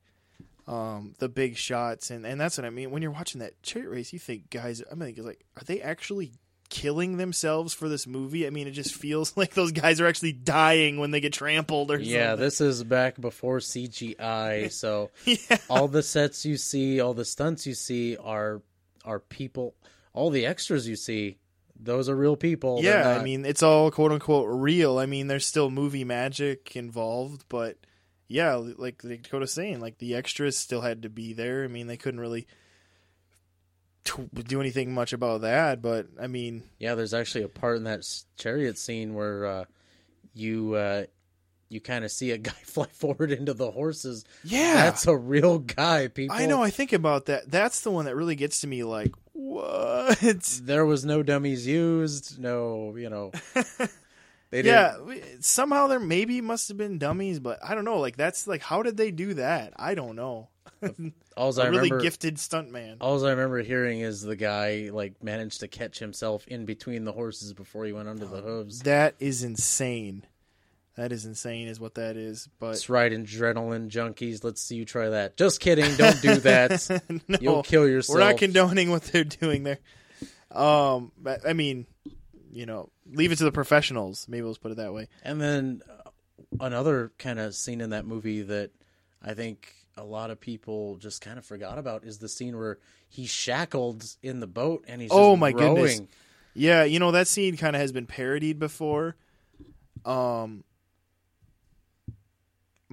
um 0.65 1.13
the 1.19 1.27
big 1.27 1.57
shots 1.57 2.09
and 2.09 2.25
and 2.25 2.39
that's 2.39 2.57
what 2.57 2.63
I 2.65 2.69
mean 2.69 2.89
when 2.91 3.01
you're 3.01 3.11
watching 3.11 3.39
that 3.39 3.61
chariot 3.63 3.89
race 3.89 4.13
you 4.13 4.19
think 4.19 4.49
guys 4.49 4.81
I 4.89 4.95
mean 4.95 5.09
it's 5.09 5.19
like 5.19 5.43
are 5.57 5.63
they 5.65 5.81
actually 5.81 6.31
killing 6.69 7.17
themselves 7.17 7.73
for 7.73 7.89
this 7.89 8.07
movie? 8.07 8.47
I 8.47 8.49
mean 8.49 8.67
it 8.67 8.71
just 8.71 8.95
feels 8.95 9.35
like 9.37 9.55
those 9.55 9.73
guys 9.73 9.99
are 9.99 10.07
actually 10.07 10.31
dying 10.31 10.97
when 10.97 11.11
they 11.11 11.19
get 11.19 11.33
trampled 11.33 11.91
or 11.91 11.99
Yeah, 11.99 12.29
something. 12.29 12.45
this 12.45 12.61
is 12.61 12.81
back 12.85 13.19
before 13.19 13.59
CGI, 13.59 14.71
so 14.81 15.09
yeah. 15.25 15.57
all 15.69 15.89
the 15.89 16.01
sets 16.01 16.45
you 16.45 16.55
see, 16.55 17.01
all 17.01 17.13
the 17.13 17.25
stunts 17.25 17.67
you 17.67 17.73
see 17.73 18.15
are 18.17 18.61
are 19.03 19.19
people. 19.19 19.75
All 20.13 20.29
the 20.29 20.45
extras 20.45 20.87
you 20.87 20.95
see, 20.95 21.39
those 21.83 22.09
are 22.09 22.15
real 22.15 22.35
people. 22.35 22.79
Yeah, 22.81 23.17
I 23.19 23.23
mean 23.23 23.45
it's 23.45 23.63
all 23.63 23.91
quote 23.91 24.11
unquote 24.11 24.47
real. 24.49 24.97
I 24.97 25.05
mean 25.05 25.27
there's 25.27 25.45
still 25.45 25.69
movie 25.69 26.03
magic 26.03 26.75
involved, 26.75 27.45
but 27.49 27.77
yeah, 28.27 28.55
like 28.55 29.01
Dakota's 29.01 29.51
saying, 29.51 29.79
like 29.79 29.97
the 29.97 30.15
extras 30.15 30.57
still 30.57 30.81
had 30.81 31.03
to 31.03 31.09
be 31.09 31.33
there. 31.33 31.63
I 31.63 31.67
mean 31.67 31.87
they 31.87 31.97
couldn't 31.97 32.19
really 32.19 32.47
t- 34.03 34.29
do 34.33 34.59
anything 34.59 34.93
much 34.93 35.13
about 35.13 35.41
that, 35.41 35.81
but 35.81 36.07
I 36.19 36.27
mean 36.27 36.63
yeah. 36.79 36.95
There's 36.95 37.13
actually 37.13 37.43
a 37.43 37.49
part 37.49 37.77
in 37.77 37.83
that 37.83 38.05
chariot 38.37 38.77
scene 38.77 39.13
where 39.13 39.45
uh, 39.45 39.65
you 40.33 40.73
uh, 40.75 41.05
you 41.69 41.81
kind 41.81 42.05
of 42.05 42.11
see 42.11 42.31
a 42.31 42.37
guy 42.49 42.51
fly 42.51 42.87
forward 42.87 43.31
into 43.31 43.53
the 43.53 43.71
horses. 43.71 44.23
yeah, 44.43 44.75
That's 44.75 45.07
a 45.07 45.17
real 45.17 45.59
guy, 45.59 46.07
people. 46.07 46.35
I 46.35 46.45
know. 46.45 46.63
I 46.63 46.69
think 46.69 46.93
about 46.93 47.25
that. 47.25 47.49
That's 47.49 47.81
the 47.81 47.91
one 47.91 48.05
that 48.05 48.15
really 48.15 48.35
gets 48.35 48.61
to 48.61 48.67
me. 48.67 48.83
Like 48.83 49.11
what? 49.43 50.59
There 50.63 50.85
was 50.85 51.05
no 51.05 51.23
dummies 51.23 51.67
used. 51.67 52.39
No, 52.39 52.95
you 52.95 53.09
know. 53.09 53.31
They 54.53 54.61
did. 54.61 54.69
yeah, 54.69 54.97
somehow 55.39 55.87
there 55.87 55.99
maybe 55.99 56.39
must 56.39 56.67
have 56.67 56.77
been 56.77 56.99
dummies, 56.99 57.39
but 57.39 57.57
I 57.63 57.73
don't 57.73 57.85
know. 57.85 57.97
Like 57.97 58.15
that's 58.17 58.45
like 58.45 58.61
how 58.61 58.83
did 58.83 58.97
they 58.97 59.09
do 59.09 59.33
that? 59.33 59.73
I 59.77 59.95
don't 59.95 60.15
know. 60.15 60.49
All 61.35 61.59
I 61.59 61.65
really 61.65 61.89
remember, 61.89 62.01
gifted 62.01 62.35
stuntman. 62.35 62.97
all 63.01 63.25
I 63.25 63.31
remember 63.31 63.63
hearing 63.63 64.01
is 64.01 64.21
the 64.21 64.35
guy 64.35 64.91
like 64.93 65.23
managed 65.23 65.61
to 65.61 65.67
catch 65.67 65.97
himself 65.97 66.47
in 66.47 66.65
between 66.65 67.03
the 67.03 67.11
horses 67.11 67.53
before 67.53 67.85
he 67.85 67.93
went 67.93 68.07
under 68.07 68.27
the 68.27 68.41
hooves. 68.41 68.81
That 68.81 69.15
is 69.19 69.43
insane. 69.43 70.23
That 70.95 71.11
is 71.11 71.25
insane, 71.25 71.67
is 71.67 71.79
what 71.79 71.95
that 71.95 72.17
is. 72.17 72.47
But 72.59 72.71
That's 72.71 72.89
right, 72.89 73.11
adrenaline 73.11 73.89
junkies. 73.89 74.43
Let's 74.43 74.61
see 74.61 74.75
you 74.75 74.85
try 74.85 75.09
that. 75.09 75.37
Just 75.37 75.59
kidding. 75.59 75.95
Don't 75.95 76.21
do 76.21 76.35
that. 76.35 77.01
no, 77.27 77.37
You'll 77.41 77.63
kill 77.63 77.87
yourself. 77.87 78.15
we're 78.15 78.23
not 78.23 78.37
condoning 78.37 78.91
what 78.91 79.03
they're 79.03 79.23
doing 79.23 79.63
there. 79.63 79.79
Um, 80.51 81.11
I 81.47 81.53
mean, 81.53 81.87
you 82.51 82.67
know, 82.67 82.89
leave 83.11 83.31
it 83.31 83.37
to 83.37 83.43
the 83.43 83.51
professionals. 83.51 84.27
Maybe 84.29 84.43
let's 84.43 84.59
put 84.59 84.71
it 84.71 84.77
that 84.77 84.93
way. 84.93 85.07
And 85.23 85.41
then 85.41 85.81
uh, 85.89 86.09
another 86.59 87.11
kind 87.17 87.39
of 87.39 87.55
scene 87.55 87.81
in 87.81 87.89
that 87.89 88.05
movie 88.05 88.43
that 88.43 88.69
I 89.23 89.33
think 89.33 89.73
a 89.97 90.03
lot 90.03 90.29
of 90.29 90.39
people 90.39 90.97
just 90.97 91.21
kind 91.21 91.39
of 91.39 91.45
forgot 91.45 91.79
about 91.79 92.03
is 92.03 92.19
the 92.19 92.29
scene 92.29 92.55
where 92.55 92.77
he's 93.09 93.29
shackled 93.29 94.05
in 94.21 94.39
the 94.39 94.47
boat 94.47 94.85
and 94.87 95.01
he's 95.01 95.09
just 95.09 95.19
Oh, 95.19 95.35
my 95.35 95.51
goodness. 95.51 96.01
Yeah, 96.53 96.83
you 96.83 96.99
know 96.99 97.11
that 97.11 97.27
scene 97.27 97.57
kind 97.57 97.75
of 97.75 97.81
has 97.81 97.91
been 97.91 98.05
parodied 98.05 98.59
before. 98.59 99.15
Um, 100.05 100.63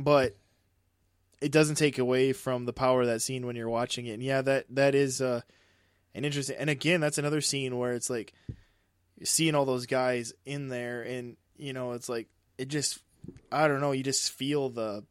but 0.03 0.37
it 1.41 1.53
doesn't 1.53 1.77
take 1.77 1.99
away 1.99 2.33
from 2.33 2.67
the 2.67 2.73
power 2.73 3.01
of 3.03 3.07
that 3.07 3.23
scene 3.23 3.47
when 3.47 3.57
you're 3.57 3.69
watching 3.71 4.07
it. 4.07 4.13
And 4.15 4.23
yeah, 4.23 4.43
that 4.43 4.67
that 4.71 4.95
is 4.95 5.21
uh, 5.23 5.41
an 6.15 6.25
interesting. 6.25 6.57
And 6.59 6.69
again, 6.71 7.01
that's 7.01 7.19
another 7.19 7.41
scene 7.41 7.79
where 7.79 7.93
it's 7.93 8.11
like 8.11 8.33
seeing 9.23 9.55
all 9.55 9.65
those 9.65 9.87
guys 9.87 10.33
in 10.45 10.69
there, 10.69 11.03
and 11.03 11.37
you 11.57 11.73
know, 11.73 11.93
it's 11.93 12.09
like 12.09 12.29
it 12.59 12.69
just 12.69 12.99
I 13.53 13.69
don't 13.69 13.81
know. 13.81 13.93
You 13.93 14.03
just 14.03 14.33
feel 14.33 14.69
the 14.71 15.05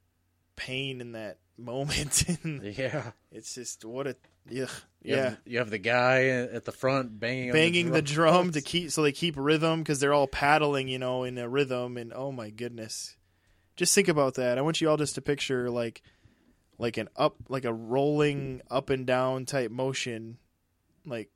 pain 0.55 1.01
in 1.01 1.13
that 1.13 1.37
moment, 1.57 2.23
and 2.43 2.63
Yeah. 2.63 3.11
it's 3.31 3.55
just 3.55 3.83
what 3.85 4.07
a 4.07 4.09
ugh, 4.11 4.15
You 4.49 4.67
yeah. 5.03 5.15
Have, 5.29 5.37
you 5.45 5.57
have 5.59 5.69
the 5.69 5.77
guy 5.77 6.25
at 6.27 6.65
the 6.65 6.71
front 6.71 7.19
banging 7.19 7.51
banging 7.51 7.91
the 7.91 8.01
drum. 8.01 8.33
drum 8.33 8.51
to 8.53 8.61
keep 8.61 8.91
so 8.91 9.01
they 9.03 9.11
keep 9.11 9.35
rhythm 9.37 9.79
because 9.81 9.99
they're 9.99 10.13
all 10.13 10.27
paddling, 10.27 10.87
you 10.87 10.99
know, 10.99 11.23
in 11.23 11.37
a 11.37 11.47
rhythm. 11.49 11.97
And 11.97 12.13
oh 12.13 12.31
my 12.31 12.49
goodness, 12.49 13.15
just 13.79 13.95
think 13.95 14.09
about 14.09 14.35
that. 14.35 14.57
I 14.57 14.61
want 14.61 14.81
you 14.81 14.89
all 14.89 14.97
just 14.97 15.15
to 15.15 15.21
picture 15.21 15.69
like 15.69 16.01
like 16.77 16.97
an 16.97 17.07
up, 17.15 17.37
like 17.47 17.63
a 17.63 17.73
rolling 17.73 18.61
up 18.69 18.89
and 18.89 19.07
down 19.07 19.45
type 19.45 19.71
motion, 19.71 20.37
like 21.05 21.29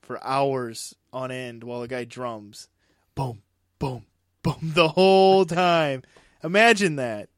for 0.00 0.22
hours 0.24 0.94
on 1.12 1.30
end 1.30 1.62
while 1.64 1.82
the 1.82 1.88
guy 1.88 2.04
drums, 2.04 2.68
boom, 3.14 3.42
boom, 3.78 4.06
boom, 4.42 4.56
the 4.62 4.88
whole 4.88 5.44
time. 5.46 6.02
Imagine 6.42 6.96
that. 6.96 7.28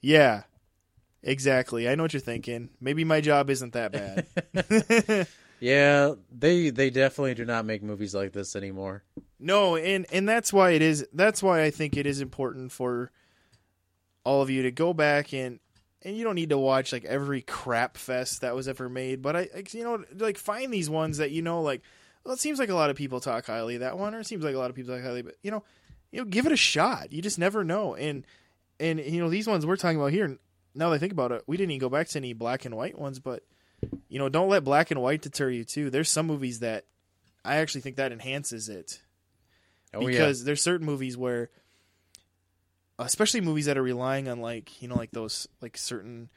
Yeah. 0.00 0.42
Exactly. 1.22 1.88
I 1.88 1.94
know 1.94 2.04
what 2.04 2.12
you're 2.12 2.20
thinking. 2.20 2.70
Maybe 2.80 3.04
my 3.04 3.20
job 3.20 3.50
isn't 3.50 3.74
that 3.74 3.92
bad. 3.92 5.26
Yeah, 5.60 6.14
they 6.32 6.70
they 6.70 6.88
definitely 6.88 7.34
do 7.34 7.44
not 7.44 7.66
make 7.66 7.82
movies 7.82 8.14
like 8.14 8.32
this 8.32 8.56
anymore. 8.56 9.04
No, 9.38 9.76
and 9.76 10.06
and 10.10 10.26
that's 10.26 10.54
why 10.54 10.70
it 10.70 10.80
is. 10.80 11.06
That's 11.12 11.42
why 11.42 11.62
I 11.62 11.70
think 11.70 11.98
it 11.98 12.06
is 12.06 12.22
important 12.22 12.72
for 12.72 13.12
all 14.24 14.42
of 14.42 14.50
you 14.50 14.62
to 14.62 14.70
go 14.70 14.92
back 14.92 15.32
and 15.32 15.60
and 16.02 16.16
you 16.16 16.24
don't 16.24 16.34
need 16.34 16.50
to 16.50 16.58
watch 16.58 16.92
like 16.92 17.04
every 17.04 17.42
crap 17.42 17.96
fest 17.96 18.40
that 18.40 18.54
was 18.54 18.68
ever 18.68 18.88
made, 18.88 19.20
but 19.22 19.36
I, 19.36 19.40
I 19.54 19.64
you 19.70 19.84
know 19.84 20.04
like 20.16 20.38
find 20.38 20.72
these 20.72 20.88
ones 20.88 21.18
that 21.18 21.30
you 21.30 21.42
know 21.42 21.62
like 21.62 21.82
well 22.24 22.34
it 22.34 22.40
seems 22.40 22.58
like 22.58 22.68
a 22.68 22.74
lot 22.74 22.90
of 22.90 22.96
people 22.96 23.20
talk 23.20 23.46
highly 23.46 23.78
that 23.78 23.98
one 23.98 24.14
or 24.14 24.20
it 24.20 24.26
seems 24.26 24.44
like 24.44 24.54
a 24.54 24.58
lot 24.58 24.70
of 24.70 24.76
people 24.76 24.94
talk 24.94 25.04
highly, 25.04 25.22
but 25.22 25.36
you 25.42 25.50
know 25.50 25.62
you 26.10 26.20
know 26.20 26.24
give 26.24 26.46
it 26.46 26.52
a 26.52 26.56
shot. 26.56 27.12
You 27.12 27.22
just 27.22 27.38
never 27.38 27.64
know. 27.64 27.94
And 27.94 28.26
and 28.78 28.98
you 29.00 29.20
know 29.20 29.30
these 29.30 29.46
ones 29.46 29.66
we're 29.66 29.76
talking 29.76 29.98
about 29.98 30.12
here. 30.12 30.38
Now 30.74 30.90
that 30.90 30.96
I 30.96 30.98
think 30.98 31.12
about 31.12 31.32
it, 31.32 31.42
we 31.46 31.56
didn't 31.56 31.72
even 31.72 31.80
go 31.80 31.88
back 31.88 32.08
to 32.08 32.18
any 32.18 32.32
black 32.32 32.64
and 32.64 32.76
white 32.76 32.98
ones, 32.98 33.18
but 33.18 33.42
you 34.08 34.18
know 34.18 34.28
don't 34.28 34.48
let 34.48 34.64
black 34.64 34.90
and 34.90 35.02
white 35.02 35.22
deter 35.22 35.50
you 35.50 35.64
too. 35.64 35.90
There's 35.90 36.10
some 36.10 36.26
movies 36.26 36.60
that 36.60 36.84
I 37.44 37.56
actually 37.56 37.80
think 37.80 37.96
that 37.96 38.12
enhances 38.12 38.68
it 38.68 39.00
Oh 39.92 40.06
because 40.06 40.44
there's 40.44 40.62
certain 40.62 40.86
movies 40.86 41.16
where 41.16 41.50
especially 43.04 43.40
movies 43.40 43.66
that 43.66 43.76
are 43.78 43.82
relying 43.82 44.28
on 44.28 44.40
like 44.40 44.80
you 44.82 44.88
know 44.88 44.96
like 44.96 45.10
those 45.10 45.46
like 45.60 45.76
certain 45.76 46.28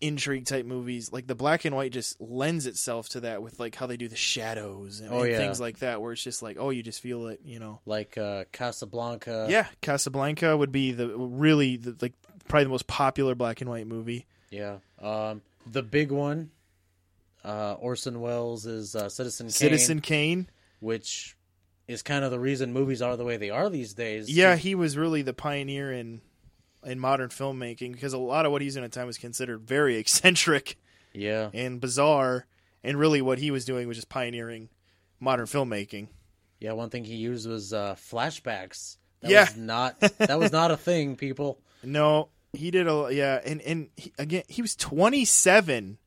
intrigue 0.00 0.44
type 0.46 0.64
movies 0.64 1.12
like 1.12 1.26
the 1.26 1.34
black 1.34 1.64
and 1.64 1.74
white 1.74 1.90
just 1.90 2.20
lends 2.20 2.66
itself 2.66 3.08
to 3.08 3.20
that 3.20 3.42
with 3.42 3.58
like 3.58 3.74
how 3.74 3.84
they 3.86 3.96
do 3.96 4.06
the 4.06 4.14
shadows 4.14 5.00
and, 5.00 5.12
Oh, 5.12 5.22
and 5.22 5.32
yeah. 5.32 5.38
things 5.38 5.60
like 5.60 5.80
that 5.80 6.00
where 6.00 6.12
it's 6.12 6.22
just 6.22 6.40
like 6.40 6.56
oh 6.60 6.70
you 6.70 6.84
just 6.84 7.00
feel 7.00 7.26
it 7.26 7.40
you 7.44 7.58
know 7.58 7.80
like 7.84 8.16
uh, 8.16 8.44
Casablanca. 8.52 9.46
yeah 9.50 9.66
casablanca 9.82 10.56
would 10.56 10.70
be 10.70 10.92
the 10.92 11.08
really 11.16 11.76
the, 11.78 11.96
like 12.00 12.12
probably 12.46 12.64
the 12.64 12.70
most 12.70 12.86
popular 12.86 13.34
black 13.34 13.60
and 13.60 13.68
white 13.68 13.86
movie 13.86 14.26
yeah. 14.50 14.78
Um, 15.02 15.42
the 15.70 15.82
big 15.82 16.10
one, 16.10 16.50
uh, 17.44 17.74
Orson 17.74 18.18
Welles 18.22 18.64
is 18.64 18.96
uh, 18.96 19.10
Citizen 19.10 19.46
Kane, 19.48 19.50
citizen 19.52 20.00
kane 20.00 20.48
which 20.80 21.36
is 21.88 22.02
kind 22.02 22.24
of 22.24 22.30
the 22.30 22.38
reason 22.38 22.72
movies 22.72 23.02
are 23.02 23.16
the 23.16 23.24
way 23.24 23.36
they 23.36 23.50
are 23.50 23.68
these 23.68 23.94
days. 23.94 24.30
yeah 24.30 24.54
he 24.56 24.74
was 24.74 24.96
really 24.96 25.22
the 25.22 25.32
pioneer 25.34 25.90
in 25.92 26.20
in 26.84 26.98
modern 27.00 27.28
filmmaking 27.28 27.92
because 27.92 28.12
a 28.12 28.18
lot 28.18 28.46
of 28.46 28.52
what 28.52 28.62
he's 28.62 28.74
doing 28.74 28.84
at 28.84 28.92
the 28.92 28.98
time 29.00 29.06
was 29.08 29.18
considered 29.18 29.62
very 29.62 29.96
eccentric 30.02 30.76
yeah. 31.12 31.50
and 31.52 31.80
bizarre 31.80 32.46
and 32.84 32.96
really 32.98 33.20
what 33.20 33.38
he 33.38 33.50
was 33.50 33.64
doing 33.64 33.88
was 33.88 33.96
just 33.96 34.08
pioneering 34.08 34.68
modern 35.18 35.46
filmmaking 35.46 36.06
Yeah, 36.60 36.72
one 36.72 36.90
thing 36.90 37.04
he 37.04 37.16
used 37.16 37.48
was 37.48 37.72
uh, 37.72 37.94
flashbacks. 37.96 38.96
That 39.20 39.30
Yeah. 39.30 39.44
was 39.46 39.56
not 39.56 39.98
that 40.00 40.38
was 40.38 40.52
not 40.52 40.70
a 40.70 40.76
thing, 40.76 41.16
people. 41.16 41.60
No, 41.84 42.28
he 42.52 42.70
did 42.72 42.86
a 42.88 43.08
yeah, 43.12 43.40
and 43.44 43.60
and 43.62 43.88
he, 43.96 44.12
again 44.18 44.42
he 44.48 44.62
was 44.62 44.74
27 44.76 45.98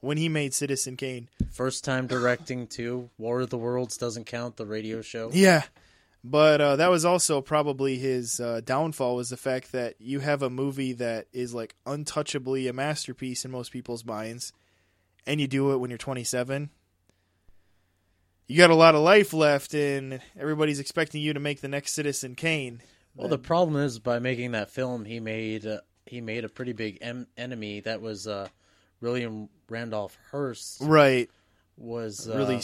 when 0.00 0.16
he 0.16 0.28
made 0.28 0.54
Citizen 0.54 0.96
Kane. 0.96 1.28
First 1.50 1.84
time 1.84 2.06
directing 2.06 2.66
too. 2.66 3.10
War 3.18 3.40
of 3.40 3.50
the 3.50 3.58
Worlds 3.58 3.96
doesn't 3.96 4.24
count 4.26 4.56
the 4.56 4.66
radio 4.66 5.02
show. 5.02 5.30
Yeah, 5.32 5.62
but 6.22 6.60
uh, 6.60 6.76
that 6.76 6.90
was 6.90 7.04
also 7.04 7.40
probably 7.40 7.96
his 7.98 8.40
uh, 8.40 8.60
downfall 8.64 9.16
was 9.16 9.30
the 9.30 9.36
fact 9.36 9.72
that 9.72 9.94
you 9.98 10.20
have 10.20 10.42
a 10.42 10.50
movie 10.50 10.92
that 10.94 11.26
is 11.32 11.54
like 11.54 11.74
untouchably 11.86 12.68
a 12.68 12.72
masterpiece 12.72 13.44
in 13.44 13.50
most 13.50 13.72
people's 13.72 14.04
minds, 14.04 14.52
and 15.26 15.40
you 15.40 15.46
do 15.46 15.72
it 15.72 15.78
when 15.78 15.90
you're 15.90 15.98
27. 15.98 16.70
You 18.46 18.56
got 18.56 18.70
a 18.70 18.74
lot 18.74 18.96
of 18.96 19.02
life 19.02 19.32
left, 19.32 19.74
and 19.74 20.20
everybody's 20.38 20.80
expecting 20.80 21.22
you 21.22 21.32
to 21.32 21.40
make 21.40 21.60
the 21.60 21.68
next 21.68 21.92
Citizen 21.92 22.34
Kane. 22.34 22.82
Well, 23.14 23.28
the 23.28 23.38
problem 23.38 23.80
is 23.82 23.98
by 23.98 24.18
making 24.18 24.52
that 24.52 24.70
film, 24.70 25.04
he 25.04 25.20
made 25.20 25.66
uh, 25.66 25.80
he 26.06 26.20
made 26.20 26.44
a 26.44 26.48
pretty 26.48 26.72
big 26.72 26.98
em- 27.00 27.28
enemy. 27.36 27.80
That 27.80 28.00
was 28.00 28.26
uh, 28.26 28.48
William 29.00 29.48
Randolph 29.68 30.16
Hearst. 30.30 30.78
Right, 30.80 31.28
Was 31.76 32.28
uh, 32.28 32.36
really, 32.36 32.60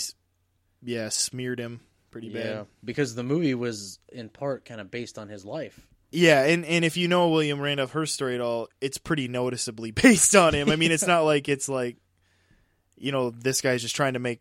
yeah, 0.83 1.09
smeared 1.09 1.59
him 1.59 1.81
pretty 2.11 2.29
yeah 2.29 2.43
bad. 2.55 2.67
because 2.85 3.15
the 3.15 3.23
movie 3.23 3.55
was 3.55 3.99
in 4.11 4.29
part 4.31 4.65
kind 4.65 4.81
of 4.81 4.91
based 4.91 5.19
on 5.19 5.29
his 5.29 5.45
life. 5.45 5.87
Yeah, 6.11 6.45
and, 6.45 6.65
and 6.65 6.85
if 6.85 6.97
you 6.97 7.09
know 7.09 7.29
William 7.31 7.61
Randolph 7.61 7.91
Hearst 7.93 8.15
story 8.15 8.35
at 8.37 8.41
all, 8.41 8.69
it's 8.81 8.97
pretty 8.97 9.29
noticeably 9.29 9.91
based 9.93 10.35
on 10.35 10.55
him. 10.55 10.71
I 10.71 10.77
mean, 10.77 10.93
it's 10.93 11.07
not 11.07 11.23
like 11.25 11.49
it's 11.49 11.69
like, 11.69 11.97
you 12.97 13.13
know, 13.13 13.31
this 13.31 13.61
guy's 13.61 13.83
just 13.83 13.97
trying 13.97 14.15
to 14.15 14.19
make, 14.19 14.41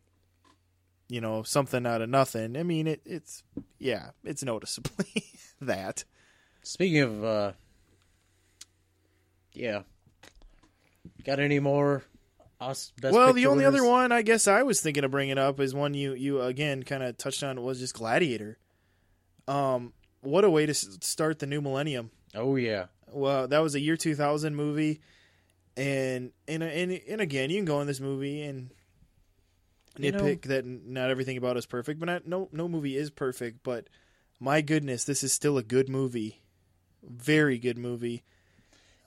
you 1.09 1.21
know, 1.21 1.43
something 1.43 1.85
out 1.85 2.01
of 2.01 2.09
nothing. 2.09 2.55
I 2.55 2.63
mean, 2.63 2.87
it, 2.87 3.01
it's 3.05 3.43
yeah, 3.79 4.11
it's 4.23 4.43
noticeably 4.43 5.25
that. 5.61 6.05
Speaking 6.63 7.01
of, 7.01 7.23
uh, 7.23 7.51
yeah, 9.53 9.81
got 11.23 11.39
any 11.39 11.59
more? 11.59 12.03
Us 12.59 12.93
best 13.01 13.13
well, 13.13 13.33
the 13.33 13.47
only 13.47 13.65
other 13.65 13.83
one 13.83 14.13
I 14.13 14.21
guess 14.21 14.47
I 14.47 14.63
was 14.63 14.79
thinking 14.79 15.03
of 15.03 15.11
bringing 15.11 15.37
up 15.37 15.59
is 15.59 15.73
one 15.75 15.93
you 15.93 16.13
you 16.13 16.41
again 16.41 16.83
kind 16.83 17.03
of 17.03 17.17
touched 17.17 17.43
on 17.43 17.61
was 17.61 17.79
just 17.79 17.93
Gladiator. 17.95 18.57
Um, 19.47 19.91
what 20.21 20.45
a 20.45 20.49
way 20.49 20.65
to 20.65 20.73
start 20.73 21.39
the 21.39 21.47
new 21.47 21.59
millennium. 21.61 22.11
Oh 22.33 22.55
yeah, 22.55 22.85
well, 23.11 23.47
that 23.49 23.59
was 23.59 23.75
a 23.75 23.79
year 23.81 23.97
2000 23.97 24.55
movie, 24.55 25.01
and 25.75 26.31
and 26.47 26.63
and, 26.63 26.91
and 27.07 27.21
again, 27.21 27.49
you 27.49 27.57
can 27.57 27.65
go 27.65 27.81
in 27.81 27.87
this 27.87 27.99
movie 27.99 28.41
and 28.41 28.71
You 29.97 30.13
know- 30.13 30.19
nitpick 30.19 30.43
that 30.43 30.65
not 30.65 31.09
everything 31.09 31.35
about 31.37 31.57
it 31.57 31.59
is 31.59 31.65
perfect, 31.65 31.99
but 31.99 32.05
not, 32.05 32.25
no 32.27 32.47
no 32.53 32.69
movie 32.69 32.95
is 32.95 33.09
perfect. 33.11 33.63
But 33.63 33.87
my 34.39 34.61
goodness, 34.61 35.03
this 35.03 35.23
is 35.23 35.33
still 35.33 35.57
a 35.57 35.63
good 35.63 35.89
movie, 35.89 36.41
very 37.03 37.59
good 37.59 37.77
movie. 37.77 38.23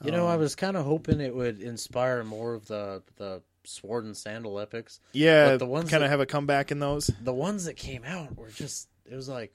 You 0.05 0.11
know, 0.13 0.27
I 0.27 0.35
Um, 0.35 0.41
was 0.41 0.55
kind 0.55 0.77
of 0.77 0.85
hoping 0.85 1.21
it 1.21 1.35
would 1.35 1.61
inspire 1.61 2.23
more 2.25 2.55
of 2.55 2.67
the 2.67 3.03
the 3.17 3.43
sword 3.65 4.05
and 4.05 4.17
sandal 4.17 4.59
epics. 4.61 5.01
Yeah, 5.13 5.51
But 5.51 5.59
the 5.59 5.67
ones 5.67 5.91
kind 5.91 6.03
of 6.05 6.11
have 6.11 6.21
a 6.21 6.27
comeback 6.27 6.71
in 6.71 6.79
those. 6.79 7.09
The 7.23 7.33
ones 7.35 7.65
that 7.65 7.75
came 7.77 8.05
out 8.05 8.37
were 8.37 8.49
just 8.49 8.89
it 9.11 9.15
was 9.15 9.29
like, 9.29 9.55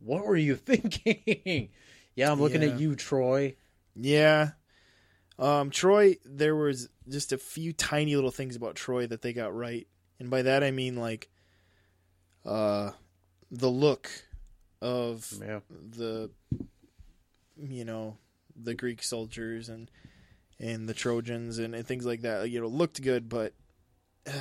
what 0.00 0.24
were 0.26 0.36
you 0.36 0.56
thinking? 0.56 1.70
yeah, 2.14 2.30
I'm 2.30 2.40
looking 2.40 2.62
Yeah. 2.62 2.74
at 2.74 2.80
you, 2.80 2.96
Troy. 2.96 3.56
Yeah. 3.94 4.50
Um, 5.38 5.70
Troy, 5.70 6.16
there 6.24 6.56
was 6.56 6.88
just 7.08 7.32
a 7.32 7.38
few 7.38 7.72
tiny 7.72 8.14
little 8.14 8.30
things 8.30 8.56
about 8.56 8.74
Troy 8.74 9.06
that 9.06 9.22
they 9.22 9.32
got 9.32 9.54
right. 9.54 9.86
And 10.18 10.30
by 10.30 10.42
that 10.42 10.64
I 10.64 10.70
mean 10.70 10.96
like 10.96 11.28
uh 12.44 12.92
the 13.50 13.68
look 13.68 14.10
of 14.80 15.30
Yeah, 15.40 15.60
the 15.70 16.30
you 17.56 17.84
know, 17.84 18.16
the 18.60 18.74
Greek 18.74 19.02
soldiers 19.02 19.68
and 19.68 19.90
and 20.58 20.88
the 20.88 20.94
Trojans 20.94 21.58
and, 21.58 21.74
and 21.74 21.86
things 21.86 22.06
like 22.06 22.22
that. 22.22 22.50
You 22.50 22.60
know, 22.60 22.68
looked 22.68 23.02
good, 23.02 23.28
but 23.28 23.52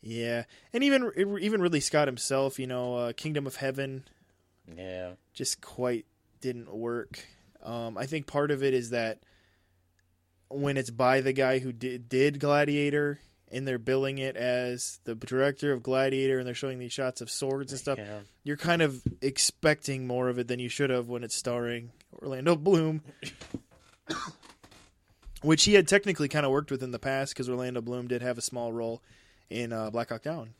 yeah. 0.00 0.44
And 0.72 0.84
even 0.84 1.12
even 1.40 1.60
Ridley 1.60 1.80
Scott 1.80 2.08
himself, 2.08 2.58
you 2.58 2.66
know, 2.66 2.96
uh, 2.96 3.12
Kingdom 3.12 3.46
of 3.46 3.56
Heaven 3.56 4.04
yeah, 4.76 5.12
just 5.32 5.60
quite 5.60 6.06
didn't 6.40 6.72
work. 6.72 7.24
Um, 7.62 7.98
I 7.98 8.06
think 8.06 8.26
part 8.26 8.50
of 8.50 8.62
it 8.62 8.74
is 8.74 8.90
that 8.90 9.18
when 10.48 10.76
it's 10.76 10.90
by 10.90 11.20
the 11.20 11.32
guy 11.32 11.58
who 11.58 11.72
did, 11.72 12.08
did 12.08 12.40
Gladiator 12.40 13.20
and 13.52 13.66
they're 13.66 13.78
billing 13.78 14.18
it 14.18 14.36
as 14.36 15.00
the 15.04 15.14
director 15.14 15.72
of 15.72 15.82
Gladiator 15.82 16.38
and 16.38 16.46
they're 16.46 16.54
showing 16.54 16.78
these 16.78 16.92
shots 16.92 17.20
of 17.20 17.30
swords 17.30 17.72
and 17.72 17.80
stuff, 17.80 17.98
yeah. 17.98 18.20
you're 18.44 18.56
kind 18.56 18.82
of 18.82 19.02
expecting 19.20 20.06
more 20.06 20.28
of 20.28 20.38
it 20.38 20.48
than 20.48 20.58
you 20.58 20.68
should 20.68 20.90
have 20.90 21.08
when 21.08 21.24
it's 21.24 21.36
starring 21.36 21.90
Orlando 22.22 22.56
Bloom. 22.56 23.02
Which 25.42 25.64
he 25.64 25.74
had 25.74 25.88
technically 25.88 26.28
kind 26.28 26.44
of 26.44 26.52
worked 26.52 26.70
with 26.70 26.82
in 26.82 26.90
the 26.90 26.98
past 26.98 27.32
because 27.32 27.48
Orlando 27.48 27.80
Bloom 27.80 28.08
did 28.08 28.20
have 28.20 28.36
a 28.36 28.42
small 28.42 28.72
role 28.72 29.02
in 29.48 29.72
uh, 29.72 29.90
Black 29.90 30.10
Hawk 30.10 30.22
Down. 30.22 30.50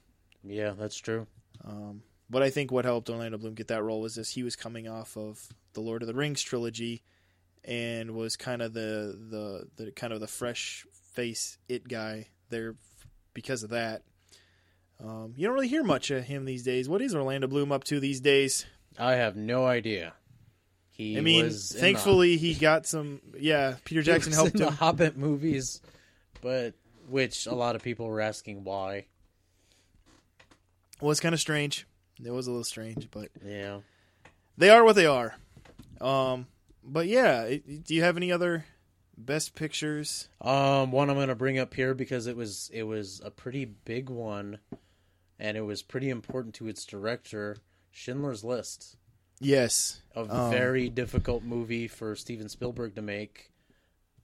Yeah, 0.42 0.72
that's 0.78 0.96
true. 0.96 1.26
Um, 1.64 2.02
but 2.30 2.42
I 2.42 2.48
think 2.48 2.72
what 2.72 2.86
helped 2.86 3.10
Orlando 3.10 3.36
Bloom 3.36 3.54
get 3.54 3.68
that 3.68 3.82
role 3.82 4.00
was 4.00 4.14
this: 4.14 4.30
he 4.30 4.42
was 4.42 4.56
coming 4.56 4.88
off 4.88 5.16
of 5.18 5.48
the 5.74 5.80
Lord 5.80 6.02
of 6.02 6.08
the 6.08 6.14
Rings 6.14 6.40
trilogy, 6.40 7.02
and 7.64 8.12
was 8.12 8.36
kind 8.36 8.62
of 8.62 8.72
the 8.72 9.18
the, 9.30 9.84
the 9.84 9.90
kind 9.92 10.12
of 10.12 10.20
the 10.20 10.26
fresh 10.26 10.86
face 11.12 11.58
it 11.68 11.86
guy 11.86 12.28
there 12.48 12.76
because 13.34 13.62
of 13.62 13.70
that. 13.70 14.02
Um, 15.02 15.34
you 15.36 15.46
don't 15.46 15.54
really 15.54 15.68
hear 15.68 15.84
much 15.84 16.10
of 16.10 16.24
him 16.24 16.44
these 16.44 16.62
days. 16.62 16.88
What 16.88 17.02
is 17.02 17.14
Orlando 17.14 17.48
Bloom 17.48 17.72
up 17.72 17.84
to 17.84 18.00
these 18.00 18.20
days? 18.20 18.66
I 18.98 19.12
have 19.12 19.36
no 19.36 19.66
idea. 19.66 20.14
He 21.00 21.16
I 21.16 21.22
mean, 21.22 21.46
in 21.46 21.50
the- 21.50 21.56
thankfully 21.58 22.36
he 22.36 22.54
got 22.54 22.84
some. 22.86 23.20
Yeah, 23.38 23.76
Peter 23.84 24.02
Jackson 24.10 24.32
helped 24.34 24.52
him. 24.54 24.60
the 24.60 24.70
Hobbit 24.70 25.16
movies, 25.16 25.80
but 26.42 26.74
which 27.08 27.46
a 27.46 27.54
lot 27.54 27.74
of 27.74 27.82
people 27.82 28.06
were 28.06 28.20
asking 28.20 28.64
why. 28.64 29.06
was 31.00 31.18
kind 31.20 31.32
of 31.34 31.40
strange. 31.40 31.86
It 32.22 32.30
was 32.30 32.46
a 32.46 32.50
little 32.50 32.64
strange, 32.64 33.08
but 33.10 33.30
Yeah. 33.44 33.80
they 34.58 34.68
are 34.68 34.84
what 34.84 34.94
they 34.96 35.06
are. 35.06 35.36
Um, 36.00 36.46
but 36.84 37.06
yeah, 37.06 37.48
do 37.48 37.94
you 37.94 38.02
have 38.02 38.16
any 38.18 38.30
other 38.30 38.66
best 39.16 39.54
pictures? 39.54 40.28
Um, 40.40 40.92
one 40.92 41.08
I'm 41.08 41.16
gonna 41.16 41.34
bring 41.34 41.58
up 41.58 41.72
here 41.74 41.94
because 41.94 42.26
it 42.26 42.36
was 42.36 42.70
it 42.74 42.82
was 42.82 43.20
a 43.24 43.30
pretty 43.30 43.64
big 43.64 44.10
one, 44.10 44.58
and 45.38 45.56
it 45.56 45.62
was 45.62 45.82
pretty 45.82 46.10
important 46.10 46.54
to 46.56 46.68
its 46.68 46.84
director, 46.84 47.56
Schindler's 47.90 48.44
List, 48.44 48.96
Yes. 49.40 50.00
a 50.14 50.20
Um, 50.20 50.50
very 50.50 50.88
difficult 50.88 51.42
movie 51.42 51.88
for 51.88 52.14
Steven 52.16 52.48
Spielberg 52.48 52.94
to 52.96 53.02
make 53.02 53.50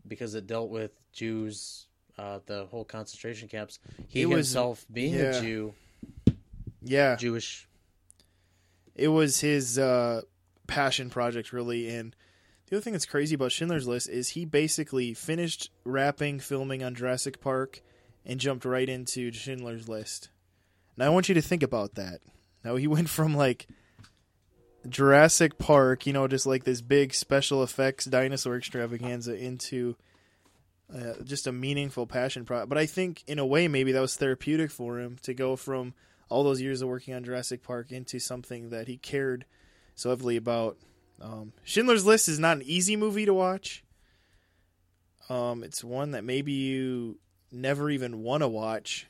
because 0.07 0.35
it 0.35 0.47
dealt 0.47 0.69
with 0.71 0.91
Jews, 1.13 1.87
uh, 2.19 2.41
the 2.47 2.67
whole 2.67 2.85
concentration 2.85 3.49
camps. 3.49 3.79
He 4.09 4.27
was- 4.27 4.49
himself 4.49 4.85
being 4.93 5.15
yeah. 5.15 5.37
a 5.37 5.41
Jew, 5.41 5.75
Yeah. 6.83 7.17
Jewish. 7.17 7.67
It 8.95 9.09
was 9.09 9.41
his 9.41 9.79
uh, 9.79 10.23
passion 10.67 11.11
project, 11.11 11.53
really. 11.53 11.89
And 11.89 12.15
the 12.67 12.77
other 12.77 12.83
thing 12.83 12.93
that's 12.93 13.07
crazy 13.07 13.35
about 13.35 13.53
Schindler's 13.53 13.87
List 13.87 14.09
is 14.09 14.31
he 14.31 14.45
basically 14.45 15.15
finished 15.15 15.71
wrapping 15.85 16.41
filming 16.41 16.83
on 16.83 16.95
Jurassic 16.95 17.41
Park 17.41 17.81
and 18.25 18.41
jumped 18.41 18.65
right 18.65 18.89
into 18.89 19.31
Schindler's 19.33 19.89
List. 19.89 20.31
Now 20.97 21.07
I 21.07 21.11
want 21.11 21.29
you 21.29 21.35
to 21.35 21.43
think 21.43 21.63
about 21.63 21.95
that. 21.95 22.21
Now 22.65 22.77
he 22.77 22.87
went 22.87 23.09
from 23.09 23.35
like 23.37 23.67
Jurassic 24.89 25.59
Park, 25.59 26.07
you 26.07 26.13
know, 26.13 26.29
just 26.29 26.47
like 26.47 26.65
this 26.65 26.81
big 26.81 27.15
special 27.15 27.63
effects 27.63 28.05
dinosaur 28.05 28.57
extravaganza 28.57 29.35
into 29.37 29.97
uh, 30.95 31.15
just 31.25 31.47
a 31.47 31.53
meaningful 31.53 32.07
passion 32.07 32.45
project. 32.45 32.69
But 32.69 32.79
I 32.79 32.87
think 32.87 33.25
in 33.27 33.39
a 33.39 33.47
way 33.47 33.69
maybe 33.69 33.93
that 33.93 34.01
was 34.01 34.17
therapeutic 34.17 34.71
for 34.71 34.99
him 35.01 35.17
to 35.23 35.35
go 35.35 35.57
from 35.57 35.95
all 36.29 36.45
those 36.45 36.61
years 36.61 36.83
of 36.83 36.89
working 36.89 37.15
on 37.15 37.25
Jurassic 37.25 37.63
Park 37.63 37.93
into 37.93 38.19
something 38.19 38.71
that 38.71 38.89
he 38.89 38.97
cared 38.97 39.45
so 39.95 40.11
heavily 40.11 40.37
about. 40.37 40.77
Um, 41.21 41.53
Schindler's 41.65 42.05
List 42.05 42.29
is 42.29 42.39
not 42.39 42.59
an 42.59 42.63
easy 42.65 42.97
movie 42.97 43.27
to 43.27 43.35
watch. 43.35 43.85
Um, 45.29 45.65
it's 45.65 45.83
one 45.83 46.13
that 46.13 46.25
maybe 46.25 46.53
you 46.53 47.19
never 47.51 47.91
even 47.91 48.23
want 48.23 48.43
to 48.43 48.49
watch, 48.49 49.09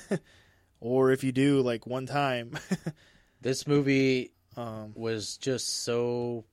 or 0.80 1.10
if 1.10 1.24
you 1.24 1.32
do, 1.32 1.60
like 1.62 1.86
one 1.86 2.06
time. 2.06 2.58
This 3.42 3.66
movie 3.66 4.30
um, 4.56 4.92
was 4.94 5.36
just 5.36 5.84
so 5.84 6.44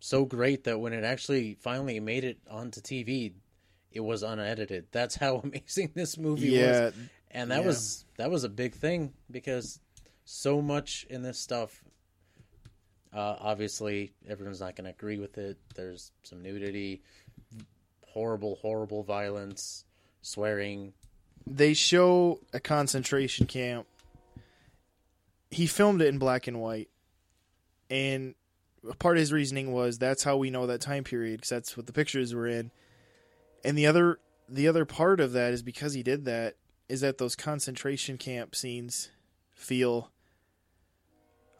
so 0.00 0.24
great 0.24 0.64
that 0.64 0.78
when 0.78 0.92
it 0.92 1.04
actually 1.04 1.54
finally 1.60 1.98
made 2.00 2.24
it 2.24 2.38
onto 2.50 2.80
TV, 2.80 3.32
it 3.90 4.00
was 4.00 4.22
unedited. 4.22 4.86
That's 4.92 5.16
how 5.16 5.36
amazing 5.44 5.92
this 5.94 6.18
movie 6.18 6.48
yeah, 6.48 6.86
was. 6.86 6.94
And 7.30 7.50
that 7.50 7.60
yeah. 7.60 7.66
was 7.66 8.04
that 8.18 8.30
was 8.30 8.44
a 8.44 8.48
big 8.48 8.74
thing 8.74 9.12
because 9.30 9.80
so 10.24 10.60
much 10.60 11.06
in 11.08 11.22
this 11.22 11.38
stuff 11.38 11.84
uh, 13.16 13.36
obviously 13.40 14.12
everyone's 14.28 14.60
not 14.60 14.76
going 14.76 14.84
to 14.84 14.90
agree 14.90 15.18
with 15.18 15.38
it. 15.38 15.56
There's 15.74 16.12
some 16.22 16.42
nudity, 16.42 17.02
horrible 18.06 18.56
horrible 18.56 19.02
violence, 19.02 19.84
swearing. 20.20 20.92
they 21.46 21.72
show 21.72 22.40
a 22.52 22.60
concentration 22.60 23.46
camp. 23.46 23.86
He 25.50 25.66
filmed 25.66 26.02
it 26.02 26.08
in 26.08 26.18
black 26.18 26.46
and 26.46 26.60
white, 26.60 26.90
and 27.90 28.34
part 28.98 29.16
of 29.16 29.20
his 29.20 29.32
reasoning 29.32 29.72
was 29.72 29.98
that's 29.98 30.22
how 30.24 30.36
we 30.36 30.50
know 30.50 30.66
that 30.66 30.80
time 30.80 31.04
period 31.04 31.38
because 31.38 31.50
that's 31.50 31.76
what 31.76 31.86
the 31.86 31.92
pictures 31.92 32.34
were 32.34 32.46
in. 32.46 32.70
And 33.64 33.76
the 33.76 33.86
other 33.86 34.18
the 34.48 34.68
other 34.68 34.84
part 34.84 35.20
of 35.20 35.32
that 35.32 35.52
is 35.52 35.62
because 35.62 35.94
he 35.94 36.02
did 36.02 36.24
that 36.24 36.54
is 36.88 37.00
that 37.00 37.18
those 37.18 37.34
concentration 37.34 38.16
camp 38.16 38.54
scenes 38.54 39.10
feel 39.54 40.10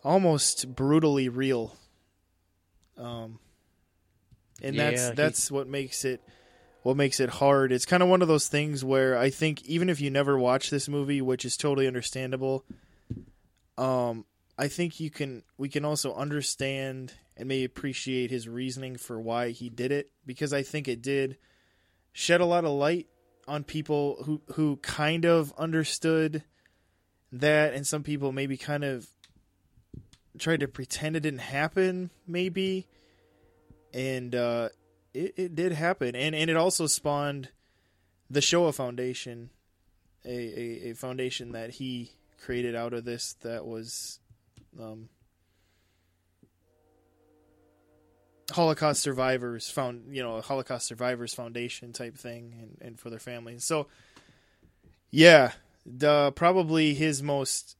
almost 0.04 0.74
brutally 0.76 1.28
real. 1.28 1.76
Um, 2.96 3.40
and 4.62 4.76
Yeah, 4.76 4.84
that's 4.90 5.08
he- 5.08 5.14
that's 5.14 5.50
what 5.50 5.66
makes 5.66 6.04
it 6.04 6.20
what 6.82 6.96
makes 6.96 7.18
it 7.18 7.28
hard. 7.28 7.72
It's 7.72 7.84
kind 7.84 8.02
of 8.02 8.08
one 8.08 8.22
of 8.22 8.28
those 8.28 8.46
things 8.46 8.84
where 8.84 9.18
I 9.18 9.28
think 9.30 9.64
even 9.64 9.90
if 9.90 10.00
you 10.00 10.08
never 10.10 10.38
watch 10.38 10.70
this 10.70 10.88
movie, 10.88 11.20
which 11.20 11.44
is 11.44 11.56
totally 11.56 11.88
understandable, 11.88 12.64
um, 13.76 14.24
I 14.58 14.68
think 14.68 15.00
you 15.00 15.10
can 15.10 15.42
we 15.58 15.68
can 15.68 15.84
also 15.84 16.14
understand 16.14 17.12
and 17.36 17.48
maybe 17.48 17.64
appreciate 17.64 18.30
his 18.30 18.48
reasoning 18.48 18.96
for 18.96 19.20
why 19.20 19.50
he 19.50 19.68
did 19.68 19.92
it 19.92 20.10
because 20.24 20.52
I 20.52 20.62
think 20.62 20.88
it 20.88 21.02
did 21.02 21.36
shed 22.12 22.40
a 22.40 22.46
lot 22.46 22.64
of 22.64 22.70
light 22.70 23.06
on 23.46 23.64
people 23.64 24.22
who 24.24 24.40
who 24.54 24.76
kind 24.78 25.24
of 25.24 25.52
understood 25.58 26.42
that 27.32 27.74
and 27.74 27.86
some 27.86 28.02
people 28.02 28.32
maybe 28.32 28.56
kind 28.56 28.84
of 28.84 29.06
tried 30.38 30.60
to 30.60 30.68
pretend 30.68 31.16
it 31.16 31.20
didn't 31.20 31.40
happen 31.40 32.10
maybe. 32.26 32.86
And 33.92 34.34
uh 34.34 34.70
it, 35.12 35.34
it 35.36 35.54
did 35.54 35.72
happen. 35.72 36.16
And 36.16 36.34
and 36.34 36.48
it 36.48 36.56
also 36.56 36.86
spawned 36.86 37.50
the 38.30 38.40
Shoah 38.40 38.72
Foundation 38.72 39.50
a, 40.24 40.30
a, 40.30 40.90
a 40.90 40.92
foundation 40.94 41.52
that 41.52 41.70
he 41.70 42.12
created 42.42 42.74
out 42.74 42.92
of 42.92 43.04
this 43.04 43.34
that 43.42 43.64
was 43.64 44.18
um 44.80 45.08
Holocaust 48.52 49.02
survivors 49.02 49.68
found 49.68 50.14
you 50.14 50.22
know 50.22 50.40
Holocaust 50.40 50.86
survivors 50.86 51.34
foundation 51.34 51.92
type 51.92 52.16
thing 52.16 52.54
and, 52.60 52.78
and 52.80 53.00
for 53.00 53.10
their 53.10 53.18
families. 53.18 53.64
So 53.64 53.88
yeah, 55.10 55.52
the 55.84 56.32
probably 56.32 56.94
his 56.94 57.22
most 57.22 57.76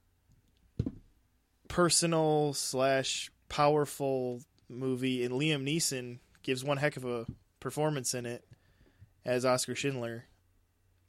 personal 1.68 2.52
slash 2.54 3.30
powerful 3.48 4.40
movie 4.68 5.24
and 5.24 5.34
Liam 5.34 5.64
Neeson 5.64 6.18
gives 6.42 6.64
one 6.64 6.78
heck 6.78 6.96
of 6.96 7.04
a 7.04 7.26
performance 7.60 8.14
in 8.14 8.26
it 8.26 8.44
as 9.24 9.44
Oskar 9.44 9.74
Schindler. 9.74 10.24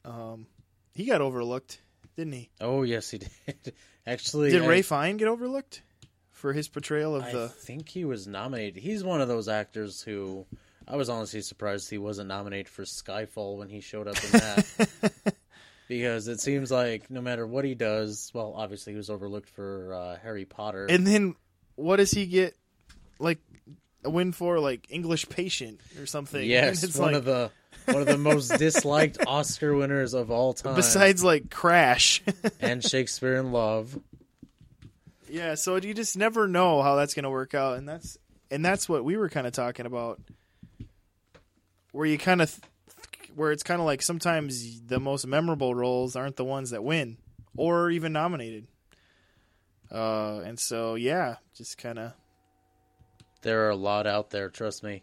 Um 0.04 0.46
he 0.94 1.04
got 1.04 1.20
overlooked, 1.20 1.80
didn't 2.18 2.32
he? 2.32 2.50
Oh 2.60 2.82
yes, 2.82 3.10
he 3.10 3.18
did. 3.54 3.72
Actually, 4.06 4.50
Did 4.50 4.62
I- 4.62 4.66
Ralph 4.66 4.86
Fiennes 4.86 5.18
get 5.18 5.28
overlooked 5.28 5.82
for 6.32 6.52
his 6.52 6.68
portrayal 6.68 7.14
of 7.16 7.22
I 7.22 7.32
the 7.32 7.44
I 7.44 7.48
think 7.48 7.88
he 7.88 8.04
was 8.04 8.26
nominated. 8.26 8.82
He's 8.82 9.04
one 9.04 9.20
of 9.20 9.28
those 9.28 9.48
actors 9.48 10.02
who 10.02 10.44
I 10.86 10.96
was 10.96 11.08
honestly 11.08 11.40
surprised 11.42 11.88
he 11.88 11.98
wasn't 11.98 12.28
nominated 12.28 12.68
for 12.68 12.82
Skyfall 12.82 13.56
when 13.58 13.68
he 13.68 13.80
showed 13.80 14.08
up 14.08 14.16
in 14.24 14.30
that. 14.32 15.34
because 15.88 16.26
it 16.26 16.40
seems 16.40 16.70
like 16.70 17.08
no 17.08 17.20
matter 17.20 17.46
what 17.46 17.64
he 17.64 17.74
does, 17.74 18.30
well, 18.34 18.52
obviously 18.56 18.94
he 18.94 18.96
was 18.96 19.10
overlooked 19.10 19.50
for 19.50 19.94
uh, 19.94 20.16
Harry 20.22 20.44
Potter. 20.44 20.86
And 20.86 21.06
then 21.06 21.36
what 21.76 21.96
does 21.96 22.10
he 22.10 22.26
get 22.26 22.56
like 23.20 23.38
a 24.04 24.10
win 24.10 24.32
for 24.32 24.58
like 24.58 24.86
English 24.90 25.28
patient 25.28 25.80
or 26.00 26.06
something? 26.06 26.44
yes, 26.44 26.82
it's 26.82 26.96
one 26.96 27.12
like 27.12 27.16
of 27.16 27.24
the 27.24 27.50
one 27.86 28.02
of 28.02 28.06
the 28.06 28.18
most 28.18 28.48
disliked 28.58 29.18
Oscar 29.26 29.74
winners 29.74 30.14
of 30.14 30.30
all 30.30 30.52
time. 30.54 30.74
besides 30.74 31.24
like 31.24 31.50
Crash. 31.50 32.22
and 32.60 32.84
Shakespeare 32.84 33.36
in 33.36 33.52
Love. 33.52 33.98
yeah, 35.28 35.54
so 35.54 35.76
you 35.76 35.94
just 35.94 36.16
never 36.16 36.46
know 36.46 36.82
how 36.82 36.96
that's 36.96 37.14
going 37.14 37.24
to 37.24 37.30
work 37.30 37.54
out 37.54 37.78
and 37.78 37.88
that's 37.88 38.18
and 38.50 38.64
that's 38.64 38.88
what 38.88 39.04
we 39.04 39.16
were 39.16 39.28
kind 39.28 39.46
of 39.46 39.52
talking 39.52 39.86
about 39.86 40.20
where 41.92 42.06
you 42.06 42.18
kind 42.18 42.40
of 42.42 42.58
where 43.34 43.52
it's 43.52 43.62
kind 43.62 43.80
of 43.80 43.86
like 43.86 44.02
sometimes 44.02 44.80
the 44.82 44.98
most 44.98 45.26
memorable 45.26 45.74
roles 45.74 46.16
aren't 46.16 46.36
the 46.36 46.44
ones 46.44 46.70
that 46.70 46.82
win 46.82 47.16
or 47.56 47.90
even 47.90 48.12
nominated. 48.12 48.66
Uh 49.90 50.40
and 50.44 50.58
so 50.58 50.94
yeah, 50.96 51.36
just 51.54 51.78
kind 51.78 51.98
of 51.98 52.12
There 53.42 53.66
are 53.66 53.70
a 53.70 53.76
lot 53.76 54.06
out 54.06 54.30
there, 54.30 54.50
trust 54.50 54.82
me. 54.82 55.02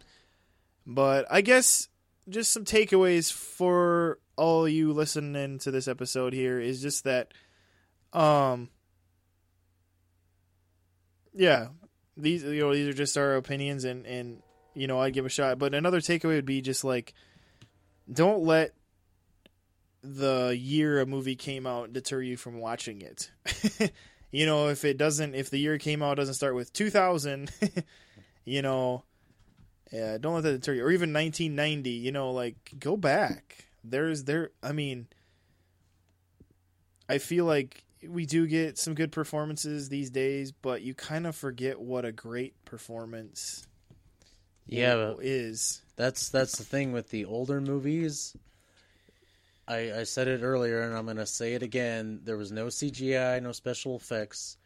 But 0.86 1.26
I 1.30 1.40
guess 1.40 1.88
just 2.28 2.50
some 2.50 2.64
takeaways 2.64 3.32
for 3.32 4.18
all 4.36 4.68
you 4.68 4.92
listening 4.92 5.58
to 5.58 5.70
this 5.70 5.88
episode 5.88 6.32
here 6.32 6.60
is 6.60 6.82
just 6.82 7.04
that 7.04 7.32
um 8.12 8.68
yeah, 11.36 11.68
these 12.16 12.42
you 12.42 12.60
know 12.60 12.74
these 12.74 12.88
are 12.88 12.94
just 12.94 13.16
our 13.16 13.36
opinions 13.36 13.84
and 13.84 14.06
and 14.06 14.42
you 14.74 14.86
know 14.86 15.00
I'd 15.00 15.12
give 15.12 15.26
a 15.26 15.30
shot. 15.30 15.58
But 15.58 15.74
another 15.74 16.00
takeaway 16.00 16.36
would 16.36 16.46
be 16.46 16.62
just 16.62 16.82
like 16.82 17.14
don't 18.10 18.42
let 18.42 18.72
the 20.02 20.56
year 20.58 21.00
a 21.00 21.06
movie 21.06 21.36
came 21.36 21.66
out 21.66 21.92
deter 21.92 22.22
you 22.22 22.36
from 22.36 22.58
watching 22.58 23.02
it. 23.02 23.30
you 24.30 24.46
know, 24.46 24.68
if 24.68 24.84
it 24.84 24.96
doesn't 24.96 25.34
if 25.34 25.50
the 25.50 25.58
year 25.58 25.78
came 25.78 26.02
out 26.02 26.16
doesn't 26.16 26.34
start 26.34 26.54
with 26.54 26.72
2000, 26.72 27.50
you 28.44 28.62
know, 28.62 29.04
yeah, 29.92 30.18
don't 30.18 30.34
let 30.34 30.42
that 30.42 30.52
deter 30.52 30.74
you. 30.74 30.84
Or 30.84 30.90
even 30.90 31.12
1990, 31.12 31.90
you 31.90 32.12
know, 32.12 32.32
like 32.32 32.56
go 32.78 32.96
back. 32.96 33.66
There's 33.84 34.24
there. 34.24 34.50
I 34.62 34.72
mean, 34.72 35.06
I 37.08 37.18
feel 37.18 37.44
like 37.44 37.84
we 38.06 38.26
do 38.26 38.46
get 38.46 38.78
some 38.78 38.94
good 38.94 39.12
performances 39.12 39.88
these 39.88 40.10
days, 40.10 40.52
but 40.52 40.82
you 40.82 40.94
kind 40.94 41.26
of 41.26 41.36
forget 41.36 41.80
what 41.80 42.04
a 42.04 42.12
great 42.12 42.64
performance. 42.64 43.66
Yeah, 44.66 45.14
is 45.20 45.82
That's 45.94 46.28
that's 46.28 46.58
the 46.58 46.64
thing 46.64 46.92
with 46.92 47.10
the 47.10 47.24
older 47.24 47.60
movies. 47.60 48.36
I 49.68 49.92
I 50.00 50.02
said 50.04 50.26
it 50.26 50.42
earlier, 50.42 50.82
and 50.82 50.96
I'm 50.96 51.06
gonna 51.06 51.26
say 51.26 51.54
it 51.54 51.62
again. 51.62 52.20
There 52.24 52.36
was 52.36 52.50
no 52.50 52.66
CGI, 52.66 53.40
no 53.40 53.52
special 53.52 53.96
effects. 53.96 54.56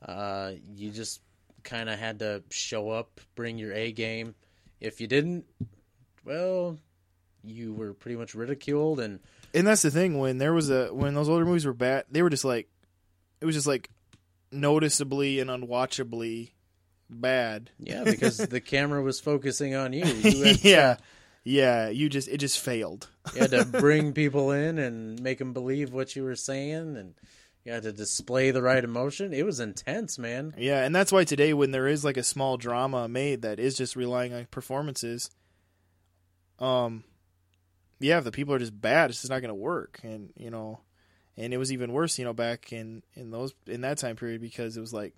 Uh, 0.00 0.52
you 0.76 0.90
just 0.90 1.20
kind 1.64 1.88
of 1.88 1.98
had 1.98 2.20
to 2.20 2.42
show 2.50 2.90
up, 2.90 3.20
bring 3.34 3.58
your 3.58 3.72
A 3.72 3.92
game. 3.92 4.34
If 4.82 5.00
you 5.00 5.06
didn't, 5.06 5.44
well, 6.24 6.76
you 7.44 7.72
were 7.72 7.94
pretty 7.94 8.16
much 8.16 8.34
ridiculed. 8.34 9.00
And 9.00 9.20
and 9.54 9.66
that's 9.66 9.82
the 9.82 9.90
thing 9.90 10.18
when 10.18 10.38
there 10.38 10.52
was 10.52 10.70
a 10.70 10.92
when 10.92 11.14
those 11.14 11.28
older 11.28 11.44
movies 11.44 11.66
were 11.66 11.72
bad, 11.72 12.04
they 12.10 12.22
were 12.22 12.30
just 12.30 12.44
like 12.44 12.68
it 13.40 13.44
was 13.46 13.54
just 13.54 13.66
like 13.66 13.90
noticeably 14.50 15.40
and 15.40 15.50
unwatchably 15.50 16.50
bad. 17.08 17.70
yeah, 17.78 18.04
because 18.04 18.38
the 18.38 18.60
camera 18.72 19.02
was 19.02 19.20
focusing 19.20 19.74
on 19.74 19.92
you. 19.92 20.04
You 20.04 20.44
had, 20.44 20.60
yeah, 20.64 20.96
yeah. 21.44 21.88
You 21.88 22.08
just 22.08 22.28
it 22.28 22.38
just 22.38 22.58
failed. 22.58 23.08
you 23.34 23.40
had 23.42 23.50
to 23.50 23.64
bring 23.80 24.12
people 24.12 24.50
in 24.50 24.78
and 24.78 25.20
make 25.22 25.38
them 25.38 25.52
believe 25.52 25.92
what 25.92 26.16
you 26.16 26.24
were 26.24 26.36
saying, 26.36 26.96
and 26.96 27.14
you 27.64 27.72
had 27.72 27.84
to 27.84 27.92
display 27.92 28.50
the 28.50 28.62
right 28.62 28.82
emotion. 28.82 29.32
It 29.32 29.46
was 29.46 29.60
intense, 29.60 30.18
man. 30.18 30.54
Yeah, 30.58 30.84
and 30.84 30.94
that's 30.94 31.12
why 31.12 31.24
today, 31.24 31.54
when 31.54 31.70
there 31.70 31.86
is 31.86 32.04
like 32.04 32.16
a 32.16 32.22
small 32.22 32.56
drama 32.56 33.08
made 33.08 33.42
that 33.42 33.60
is 33.60 33.76
just 33.76 33.94
relying 33.94 34.32
on 34.32 34.46
performances, 34.46 35.30
um, 36.58 37.04
yeah, 38.00 38.18
if 38.18 38.24
the 38.24 38.32
people 38.32 38.54
are 38.54 38.58
just 38.58 38.80
bad, 38.80 39.10
it's 39.10 39.20
just 39.20 39.30
not 39.30 39.40
going 39.40 39.48
to 39.48 39.54
work. 39.54 40.00
And 40.02 40.32
you 40.36 40.50
know, 40.50 40.80
and 41.36 41.54
it 41.54 41.58
was 41.58 41.72
even 41.72 41.92
worse, 41.92 42.18
you 42.18 42.24
know, 42.24 42.32
back 42.32 42.72
in 42.72 43.02
in 43.14 43.30
those 43.30 43.54
in 43.66 43.82
that 43.82 43.98
time 43.98 44.16
period 44.16 44.40
because 44.40 44.76
it 44.76 44.80
was 44.80 44.92
like 44.92 45.14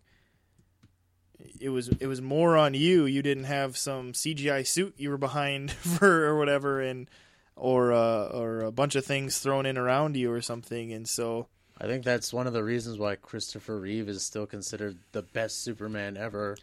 it 1.60 1.70
was 1.70 1.88
it 1.88 2.06
was 2.06 2.20
more 2.20 2.56
on 2.56 2.74
you. 2.74 3.06
You 3.06 3.22
didn't 3.22 3.44
have 3.44 3.76
some 3.76 4.12
CGI 4.12 4.66
suit 4.66 4.94
you 4.98 5.10
were 5.10 5.18
behind 5.18 5.70
for 5.72 6.26
or 6.26 6.38
whatever, 6.38 6.82
and 6.82 7.08
or 7.56 7.92
uh, 7.92 8.26
or 8.26 8.60
a 8.60 8.72
bunch 8.72 8.96
of 8.96 9.04
things 9.06 9.38
thrown 9.38 9.64
in 9.64 9.78
around 9.78 10.16
you 10.16 10.30
or 10.30 10.42
something, 10.42 10.92
and 10.92 11.08
so 11.08 11.48
I 11.80 11.86
think 11.86 12.04
that's 12.04 12.32
one 12.32 12.46
of 12.46 12.52
the 12.52 12.62
reasons 12.64 12.98
why 12.98 13.16
Christopher 13.16 13.78
Reeve 13.80 14.08
is 14.08 14.22
still 14.22 14.46
considered 14.46 14.98
the 15.12 15.22
best 15.22 15.62
Superman 15.62 16.16
ever. 16.16 16.56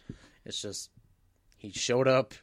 It's 0.44 0.60
just 0.62 0.90
he 1.58 1.70
showed 1.70 2.08
up, 2.08 2.34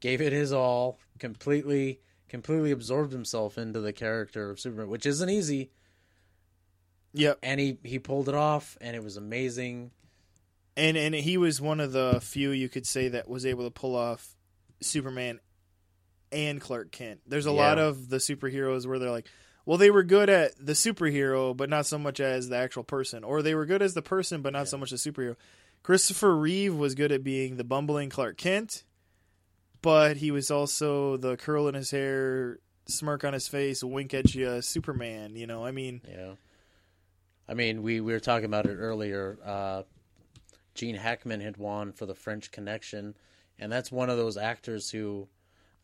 gave 0.00 0.20
it 0.20 0.32
his 0.32 0.52
all, 0.52 0.98
completely 1.18 2.00
completely 2.28 2.70
absorbed 2.70 3.12
himself 3.12 3.56
into 3.58 3.80
the 3.80 3.92
character 3.92 4.50
of 4.50 4.58
Superman, 4.60 4.88
which 4.88 5.04
isn't 5.06 5.28
easy, 5.28 5.70
Yep. 7.14 7.38
and 7.42 7.60
he 7.60 7.78
he 7.82 7.98
pulled 7.98 8.28
it 8.28 8.34
off 8.34 8.76
and 8.80 8.96
it 8.96 9.02
was 9.02 9.16
amazing. 9.16 9.90
and 10.76 10.96
and 10.96 11.14
he 11.14 11.36
was 11.36 11.60
one 11.60 11.80
of 11.80 11.92
the 11.92 12.20
few 12.22 12.50
you 12.50 12.68
could 12.68 12.86
say 12.86 13.08
that 13.08 13.28
was 13.28 13.44
able 13.44 13.64
to 13.64 13.70
pull 13.70 13.94
off 13.96 14.34
Superman 14.80 15.40
and 16.30 16.60
Clark 16.60 16.90
Kent. 16.90 17.20
There's 17.26 17.44
a 17.46 17.50
Yeah. 17.50 17.56
lot 17.56 17.78
of 17.78 18.08
the 18.08 18.16
superheroes 18.16 18.86
where 18.86 18.98
they're 18.98 19.10
like, 19.10 19.28
well, 19.64 19.78
they 19.78 19.90
were 19.90 20.02
good 20.02 20.28
at 20.28 20.52
the 20.64 20.72
superhero, 20.72 21.56
but 21.56 21.70
not 21.70 21.86
so 21.86 21.98
much 21.98 22.20
as 22.20 22.48
the 22.48 22.56
actual 22.56 22.84
person, 22.84 23.24
or 23.24 23.42
they 23.42 23.54
were 23.54 23.66
good 23.66 23.82
as 23.82 23.94
the 23.94 24.02
person, 24.02 24.42
but 24.42 24.52
not 24.52 24.68
so 24.68 24.78
much 24.78 24.90
the 24.90 24.96
superhero. 24.96 25.36
Christopher 25.82 26.36
Reeve 26.36 26.74
was 26.74 26.94
good 26.94 27.12
at 27.12 27.24
being 27.24 27.56
the 27.56 27.64
bumbling 27.64 28.08
Clark 28.10 28.36
Kent, 28.36 28.84
but 29.80 30.18
he 30.18 30.30
was 30.30 30.50
also 30.50 31.16
the 31.16 31.36
curl 31.36 31.68
in 31.68 31.74
his 31.74 31.90
hair, 31.90 32.58
smirk 32.86 33.24
on 33.24 33.32
his 33.32 33.48
face, 33.48 33.82
wink 33.82 34.14
at 34.14 34.34
you, 34.34 34.62
Superman. 34.62 35.34
You 35.36 35.46
know, 35.46 35.64
I 35.64 35.72
mean, 35.72 36.00
Yeah. 36.08 36.34
I 37.48 37.54
mean, 37.54 37.82
we, 37.82 38.00
we 38.00 38.12
were 38.12 38.20
talking 38.20 38.44
about 38.44 38.66
it 38.66 38.76
earlier. 38.76 39.36
Uh, 39.44 39.82
Gene 40.74 40.94
Hackman 40.94 41.40
had 41.40 41.56
won 41.56 41.92
for 41.92 42.06
the 42.06 42.14
French 42.14 42.50
Connection, 42.50 43.14
and 43.58 43.70
that's 43.70 43.90
one 43.92 44.08
of 44.08 44.16
those 44.16 44.36
actors 44.36 44.90
who 44.90 45.28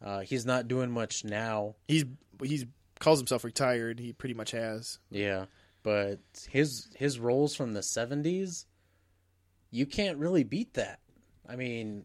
uh, 0.03 0.21
he's 0.21 0.47
not 0.47 0.69
doing 0.69 0.91
much 0.91 1.25
now. 1.25 1.75
he's 1.89 2.05
he's 2.43 2.65
calls 2.99 3.19
himself 3.19 3.45
retired. 3.45 3.99
He 3.99 4.13
pretty 4.13 4.35
much 4.35 4.51
has. 4.53 4.99
Yeah, 5.11 5.47
but 5.83 6.21
his 6.51 6.89
his 6.97 7.19
roles 7.19 7.55
from 7.55 7.73
the 7.73 7.81
'70s, 7.81 8.65
you 9.71 9.87
can't 9.87 10.19
really 10.19 10.45
beat 10.45 10.75
that. 10.75 11.01
I 11.49 11.57
mean, 11.57 12.05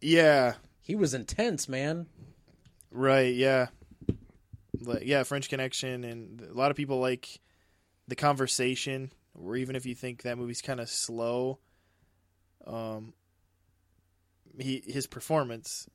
Yeah, 0.00 0.54
he 0.80 0.94
was 0.94 1.14
intense, 1.14 1.68
man. 1.68 2.06
Right, 2.90 3.34
yeah. 3.34 3.66
Like, 4.80 5.02
yeah, 5.04 5.22
French 5.24 5.48
Connection 5.48 6.04
and 6.04 6.40
a 6.40 6.54
lot 6.54 6.70
of 6.70 6.76
people 6.76 7.00
like 7.00 7.40
the 8.06 8.14
conversation 8.16 9.10
or 9.34 9.56
even 9.56 9.76
if 9.76 9.86
you 9.86 9.94
think 9.94 10.22
that 10.22 10.38
movie's 10.38 10.62
kind 10.62 10.80
of 10.80 10.88
slow 10.88 11.58
um 12.66 13.12
he 14.58 14.82
his 14.86 15.06
performance 15.06 15.88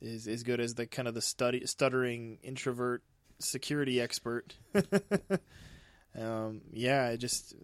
is 0.00 0.26
as 0.26 0.42
good 0.42 0.60
as 0.60 0.74
the 0.74 0.86
kind 0.86 1.08
of 1.08 1.14
the 1.14 1.22
study 1.22 1.64
stuttering 1.66 2.38
introvert 2.42 3.02
security 3.44 4.00
expert. 4.00 4.54
um 6.18 6.62
yeah, 6.72 7.08
it 7.08 7.18
just 7.18 7.54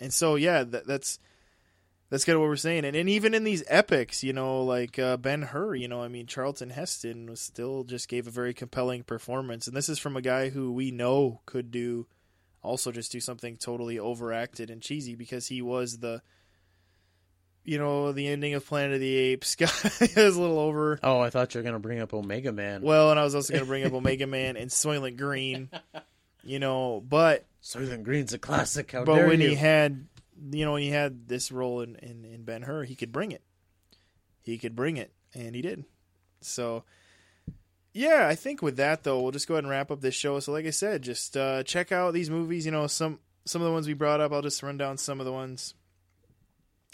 and 0.00 0.12
so 0.12 0.36
yeah, 0.36 0.64
that, 0.64 0.86
that's 0.86 1.18
that's 2.10 2.24
kind 2.24 2.36
of 2.36 2.40
what 2.40 2.48
we're 2.48 2.56
saying. 2.56 2.84
And, 2.84 2.96
and 2.96 3.08
even 3.08 3.34
in 3.34 3.44
these 3.44 3.64
epics, 3.68 4.24
you 4.24 4.32
know, 4.32 4.62
like 4.62 4.98
uh, 4.98 5.18
Ben 5.18 5.42
Hur, 5.42 5.74
you 5.74 5.88
know, 5.88 6.02
I 6.02 6.08
mean, 6.08 6.26
Charlton 6.26 6.70
Heston 6.70 7.28
was 7.28 7.40
still 7.40 7.84
just 7.84 8.08
gave 8.08 8.26
a 8.26 8.30
very 8.30 8.54
compelling 8.54 9.02
performance. 9.02 9.66
And 9.66 9.76
this 9.76 9.90
is 9.90 9.98
from 9.98 10.16
a 10.16 10.22
guy 10.22 10.48
who 10.48 10.72
we 10.72 10.90
know 10.90 11.42
could 11.44 11.70
do 11.70 12.06
also 12.62 12.90
just 12.92 13.12
do 13.12 13.20
something 13.20 13.56
totally 13.56 13.98
overacted 13.98 14.70
and 14.70 14.82
cheesy 14.82 15.14
because 15.14 15.48
he 15.48 15.60
was 15.60 15.98
the, 15.98 16.22
you 17.68 17.76
know, 17.76 18.12
the 18.12 18.28
ending 18.28 18.54
of 18.54 18.64
Planet 18.66 18.94
of 18.94 19.00
the 19.00 19.14
Apes 19.14 19.54
guy. 19.56 19.68
it 20.00 20.16
a 20.16 20.30
little 20.30 20.58
over. 20.58 20.98
Oh, 21.02 21.20
I 21.20 21.28
thought 21.28 21.54
you 21.54 21.58
were 21.58 21.64
gonna 21.64 21.78
bring 21.78 22.00
up 22.00 22.14
Omega 22.14 22.50
Man. 22.50 22.80
Well, 22.80 23.10
and 23.10 23.20
I 23.20 23.24
was 23.24 23.34
also 23.34 23.52
going 23.52 23.64
to 23.64 23.68
bring 23.68 23.84
up 23.84 23.92
Omega 23.94 24.26
Man 24.26 24.56
and 24.56 24.70
Soylent 24.70 25.18
Green, 25.18 25.68
you 26.42 26.60
know, 26.60 27.04
but 27.06 27.44
Soylent 27.62 28.04
Green's 28.04 28.32
a 28.32 28.38
classic. 28.38 28.92
How 28.92 29.04
but 29.04 29.26
when 29.26 29.42
you? 29.42 29.50
he 29.50 29.54
had 29.54 30.06
you 30.50 30.64
know 30.64 30.72
when 30.72 30.82
he 30.82 30.88
had 30.88 31.28
this 31.28 31.52
role 31.52 31.82
in, 31.82 31.96
in 31.96 32.24
in 32.24 32.44
Ben 32.44 32.62
Hur, 32.62 32.84
he 32.84 32.94
could 32.94 33.12
bring 33.12 33.32
it. 33.32 33.42
He 34.40 34.56
could 34.56 34.74
bring 34.74 34.96
it, 34.96 35.12
and 35.34 35.54
he 35.54 35.60
did. 35.60 35.84
So 36.40 36.84
yeah, 37.92 38.26
I 38.26 38.34
think 38.34 38.62
with 38.62 38.78
that 38.78 39.04
though, 39.04 39.20
we'll 39.20 39.32
just 39.32 39.46
go 39.46 39.54
ahead 39.54 39.64
and 39.64 39.70
wrap 39.70 39.90
up 39.90 40.00
this 40.00 40.14
show. 40.14 40.40
So 40.40 40.52
like 40.52 40.64
I 40.64 40.70
said, 40.70 41.02
just 41.02 41.36
uh, 41.36 41.64
check 41.64 41.92
out 41.92 42.14
these 42.14 42.30
movies. 42.30 42.64
You 42.64 42.72
know 42.72 42.86
some 42.86 43.18
some 43.44 43.60
of 43.60 43.66
the 43.66 43.72
ones 43.72 43.86
we 43.86 43.92
brought 43.92 44.22
up. 44.22 44.32
I'll 44.32 44.40
just 44.40 44.62
run 44.62 44.78
down 44.78 44.96
some 44.96 45.20
of 45.20 45.26
the 45.26 45.32
ones. 45.32 45.74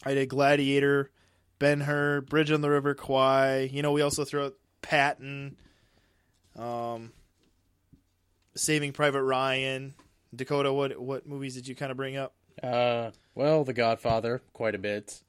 I 0.02 0.14
did 0.14 0.28
Gladiator, 0.28 1.10
Ben 1.58 1.80
Hur, 1.80 2.22
Bridge 2.22 2.50
on 2.50 2.60
the 2.60 2.70
River 2.70 2.94
Kwai. 2.94 3.68
You 3.72 3.82
know 3.82 3.92
we 3.92 4.02
also 4.02 4.24
throw 4.24 4.46
out 4.46 4.54
Patton, 4.82 5.56
um, 6.56 7.12
Saving 8.54 8.92
Private 8.92 9.22
Ryan. 9.22 9.94
Dakota, 10.34 10.72
what 10.72 10.98
what 11.00 11.26
movies 11.26 11.54
did 11.54 11.68
you 11.68 11.74
kind 11.74 11.90
of 11.90 11.96
bring 11.96 12.16
up? 12.16 12.34
Uh, 12.62 13.10
well, 13.34 13.64
The 13.64 13.72
Godfather, 13.72 14.42
quite 14.52 14.74
a 14.74 14.78
bit. 14.78 15.20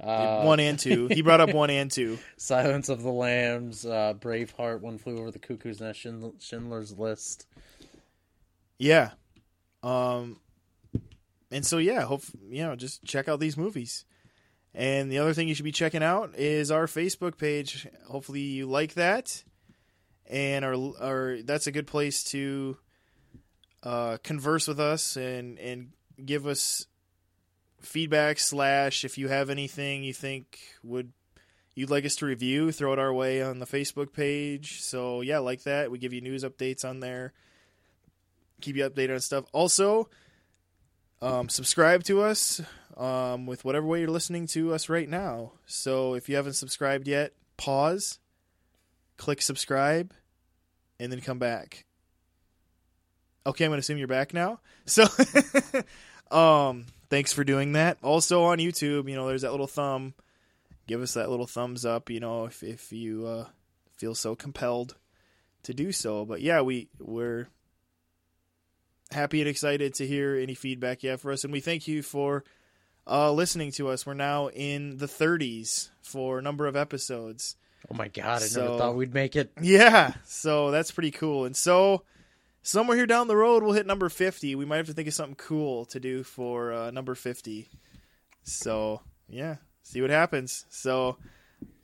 Uh, 0.00 0.42
one 0.42 0.60
and 0.60 0.78
two. 0.78 1.08
He 1.08 1.22
brought 1.22 1.40
up 1.40 1.52
one 1.52 1.70
and 1.70 1.90
two. 1.90 2.18
Silence 2.36 2.88
of 2.88 3.02
the 3.02 3.10
Lambs, 3.10 3.84
uh, 3.84 4.14
Braveheart, 4.14 4.80
One 4.80 4.96
Flew 4.96 5.18
Over 5.18 5.32
the 5.32 5.40
Cuckoo's 5.40 5.80
Nest, 5.80 6.04
Schindl- 6.04 6.40
Schindler's 6.40 6.96
List. 6.96 7.46
Yeah. 8.78 9.10
Um 9.82 10.38
and 11.50 11.64
so 11.66 11.78
yeah, 11.78 12.02
hope 12.02 12.22
you 12.48 12.62
know, 12.62 12.76
just 12.76 13.04
check 13.04 13.26
out 13.28 13.40
these 13.40 13.56
movies. 13.56 14.04
And 14.74 15.10
the 15.10 15.18
other 15.18 15.34
thing 15.34 15.48
you 15.48 15.54
should 15.54 15.64
be 15.64 15.72
checking 15.72 16.02
out 16.02 16.34
is 16.36 16.70
our 16.70 16.86
Facebook 16.86 17.38
page. 17.38 17.88
Hopefully 18.06 18.40
you 18.40 18.66
like 18.66 18.94
that. 18.94 19.42
And 20.26 20.64
our 20.64 20.74
our 21.00 21.38
that's 21.42 21.66
a 21.66 21.72
good 21.72 21.86
place 21.86 22.22
to 22.24 22.76
uh 23.82 24.18
converse 24.22 24.68
with 24.68 24.78
us 24.78 25.16
and 25.16 25.58
and 25.58 25.92
give 26.22 26.46
us 26.46 26.86
feedback 27.80 28.38
slash 28.38 29.04
if 29.04 29.16
you 29.16 29.28
have 29.28 29.50
anything 29.50 30.02
you 30.02 30.12
think 30.12 30.58
would 30.82 31.12
you'd 31.74 31.90
like 31.90 32.04
us 32.04 32.16
to 32.16 32.26
review, 32.26 32.72
throw 32.72 32.92
it 32.92 32.98
our 32.98 33.12
way 33.12 33.40
on 33.40 33.60
the 33.60 33.66
Facebook 33.66 34.12
page. 34.12 34.82
So 34.82 35.22
yeah, 35.22 35.38
like 35.38 35.62
that. 35.62 35.90
We 35.90 35.98
give 35.98 36.12
you 36.12 36.20
news 36.20 36.44
updates 36.44 36.84
on 36.84 37.00
there 37.00 37.32
keep 38.60 38.76
you 38.76 38.88
updated 38.88 39.14
on 39.14 39.20
stuff. 39.20 39.44
Also, 39.52 40.08
um, 41.20 41.48
subscribe 41.48 42.04
to 42.04 42.22
us 42.22 42.60
um, 42.98 43.46
with 43.46 43.64
whatever 43.64 43.86
way 43.86 44.00
you're 44.00 44.10
listening 44.10 44.46
to 44.48 44.74
us 44.74 44.88
right 44.88 45.08
now. 45.08 45.52
So 45.66 46.14
if 46.14 46.28
you 46.28 46.36
haven't 46.36 46.54
subscribed 46.54 47.06
yet, 47.06 47.32
pause, 47.56 48.18
click 49.16 49.40
subscribe, 49.40 50.12
and 50.98 51.12
then 51.12 51.20
come 51.20 51.38
back. 51.38 51.84
Okay, 53.46 53.64
I'm 53.64 53.70
going 53.70 53.78
to 53.78 53.80
assume 53.80 53.98
you're 53.98 54.08
back 54.08 54.34
now. 54.34 54.60
So, 54.84 55.06
um, 56.30 56.86
thanks 57.08 57.32
for 57.32 57.44
doing 57.44 57.72
that. 57.72 57.98
Also 58.02 58.44
on 58.44 58.58
YouTube, 58.58 59.08
you 59.08 59.16
know, 59.16 59.28
there's 59.28 59.42
that 59.42 59.52
little 59.52 59.66
thumb. 59.66 60.14
Give 60.86 61.00
us 61.02 61.14
that 61.14 61.30
little 61.30 61.46
thumbs 61.46 61.84
up, 61.84 62.10
you 62.10 62.18
know, 62.18 62.46
if 62.46 62.62
if 62.62 62.92
you 62.92 63.26
uh, 63.26 63.44
feel 63.96 64.14
so 64.14 64.34
compelled 64.34 64.96
to 65.64 65.74
do 65.74 65.92
so. 65.92 66.24
But 66.24 66.40
yeah, 66.40 66.62
we 66.62 66.88
we're 66.98 67.48
happy 69.10 69.40
and 69.40 69.48
excited 69.48 69.94
to 69.94 70.06
hear 70.06 70.36
any 70.36 70.54
feedback 70.54 71.02
you 71.02 71.10
have 71.10 71.20
for 71.20 71.30
us. 71.30 71.44
And 71.44 71.52
we 71.52 71.60
thank 71.60 71.86
you 71.86 72.02
for 72.02 72.44
uh, 73.08 73.32
listening 73.32 73.72
to 73.72 73.88
us. 73.88 74.04
We're 74.06 74.14
now 74.14 74.48
in 74.48 74.98
the 74.98 75.06
30s 75.06 75.90
for 76.02 76.38
a 76.38 76.42
number 76.42 76.66
of 76.66 76.76
episodes. 76.76 77.56
Oh 77.90 77.94
my 77.94 78.08
god, 78.08 78.42
I 78.42 78.46
So- 78.46 78.62
never 78.64 78.78
thought 78.78 78.96
we'd 78.96 79.14
make 79.14 79.36
it. 79.36 79.50
Yeah, 79.60 80.14
so 80.24 80.70
that's 80.70 80.90
pretty 80.90 81.10
cool. 81.12 81.44
And 81.44 81.56
so 81.56 82.02
somewhere 82.62 82.96
here 82.96 83.06
down 83.06 83.28
the 83.28 83.36
road, 83.36 83.62
we'll 83.62 83.72
hit 83.72 83.86
number 83.86 84.08
50. 84.08 84.54
We 84.54 84.64
might 84.64 84.76
have 84.78 84.86
to 84.86 84.92
think 84.92 85.08
of 85.08 85.14
something 85.14 85.36
cool 85.36 85.84
to 85.86 86.00
do 86.00 86.22
for 86.22 86.72
uh, 86.72 86.90
number 86.90 87.14
50. 87.14 87.68
So 88.42 89.00
yeah, 89.28 89.56
see 89.82 90.00
what 90.00 90.10
happens. 90.10 90.64
So 90.68 91.16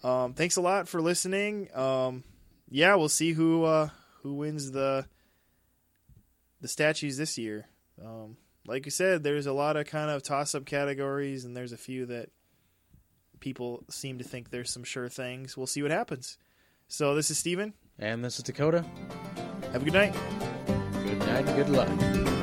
um, 0.02 0.34
thanks 0.34 0.56
a 0.56 0.60
lot 0.60 0.88
for 0.88 1.00
listening. 1.00 1.68
Um, 1.74 2.24
yeah, 2.68 2.94
we'll 2.96 3.08
see 3.08 3.32
who 3.32 3.64
uh, 3.64 3.90
who 4.22 4.34
wins 4.34 4.72
the 4.72 5.06
the 6.60 6.68
statues 6.68 7.16
this 7.16 7.38
year. 7.38 7.66
Um, 8.04 8.36
like 8.66 8.86
you 8.86 8.90
said, 8.90 9.22
there's 9.22 9.46
a 9.46 9.52
lot 9.52 9.76
of 9.76 9.86
kind 9.86 10.10
of 10.10 10.22
toss 10.22 10.54
up 10.54 10.64
categories, 10.64 11.44
and 11.44 11.56
there's 11.56 11.72
a 11.72 11.76
few 11.76 12.06
that 12.06 12.30
people 13.40 13.84
seem 13.90 14.18
to 14.18 14.24
think 14.24 14.50
there's 14.50 14.70
some 14.70 14.84
sure 14.84 15.08
things. 15.08 15.56
We'll 15.56 15.66
see 15.66 15.82
what 15.82 15.90
happens. 15.90 16.38
So 16.88 17.14
this 17.14 17.30
is 17.30 17.38
Steven. 17.38 17.74
And 17.98 18.24
this 18.24 18.38
is 18.38 18.42
Dakota. 18.42 18.84
Have 19.72 19.82
a 19.82 19.84
good 19.84 19.94
night. 19.94 20.14
Good 21.04 21.18
night 21.18 21.46
and 21.46 21.56
good 21.56 21.68
luck. 21.68 22.33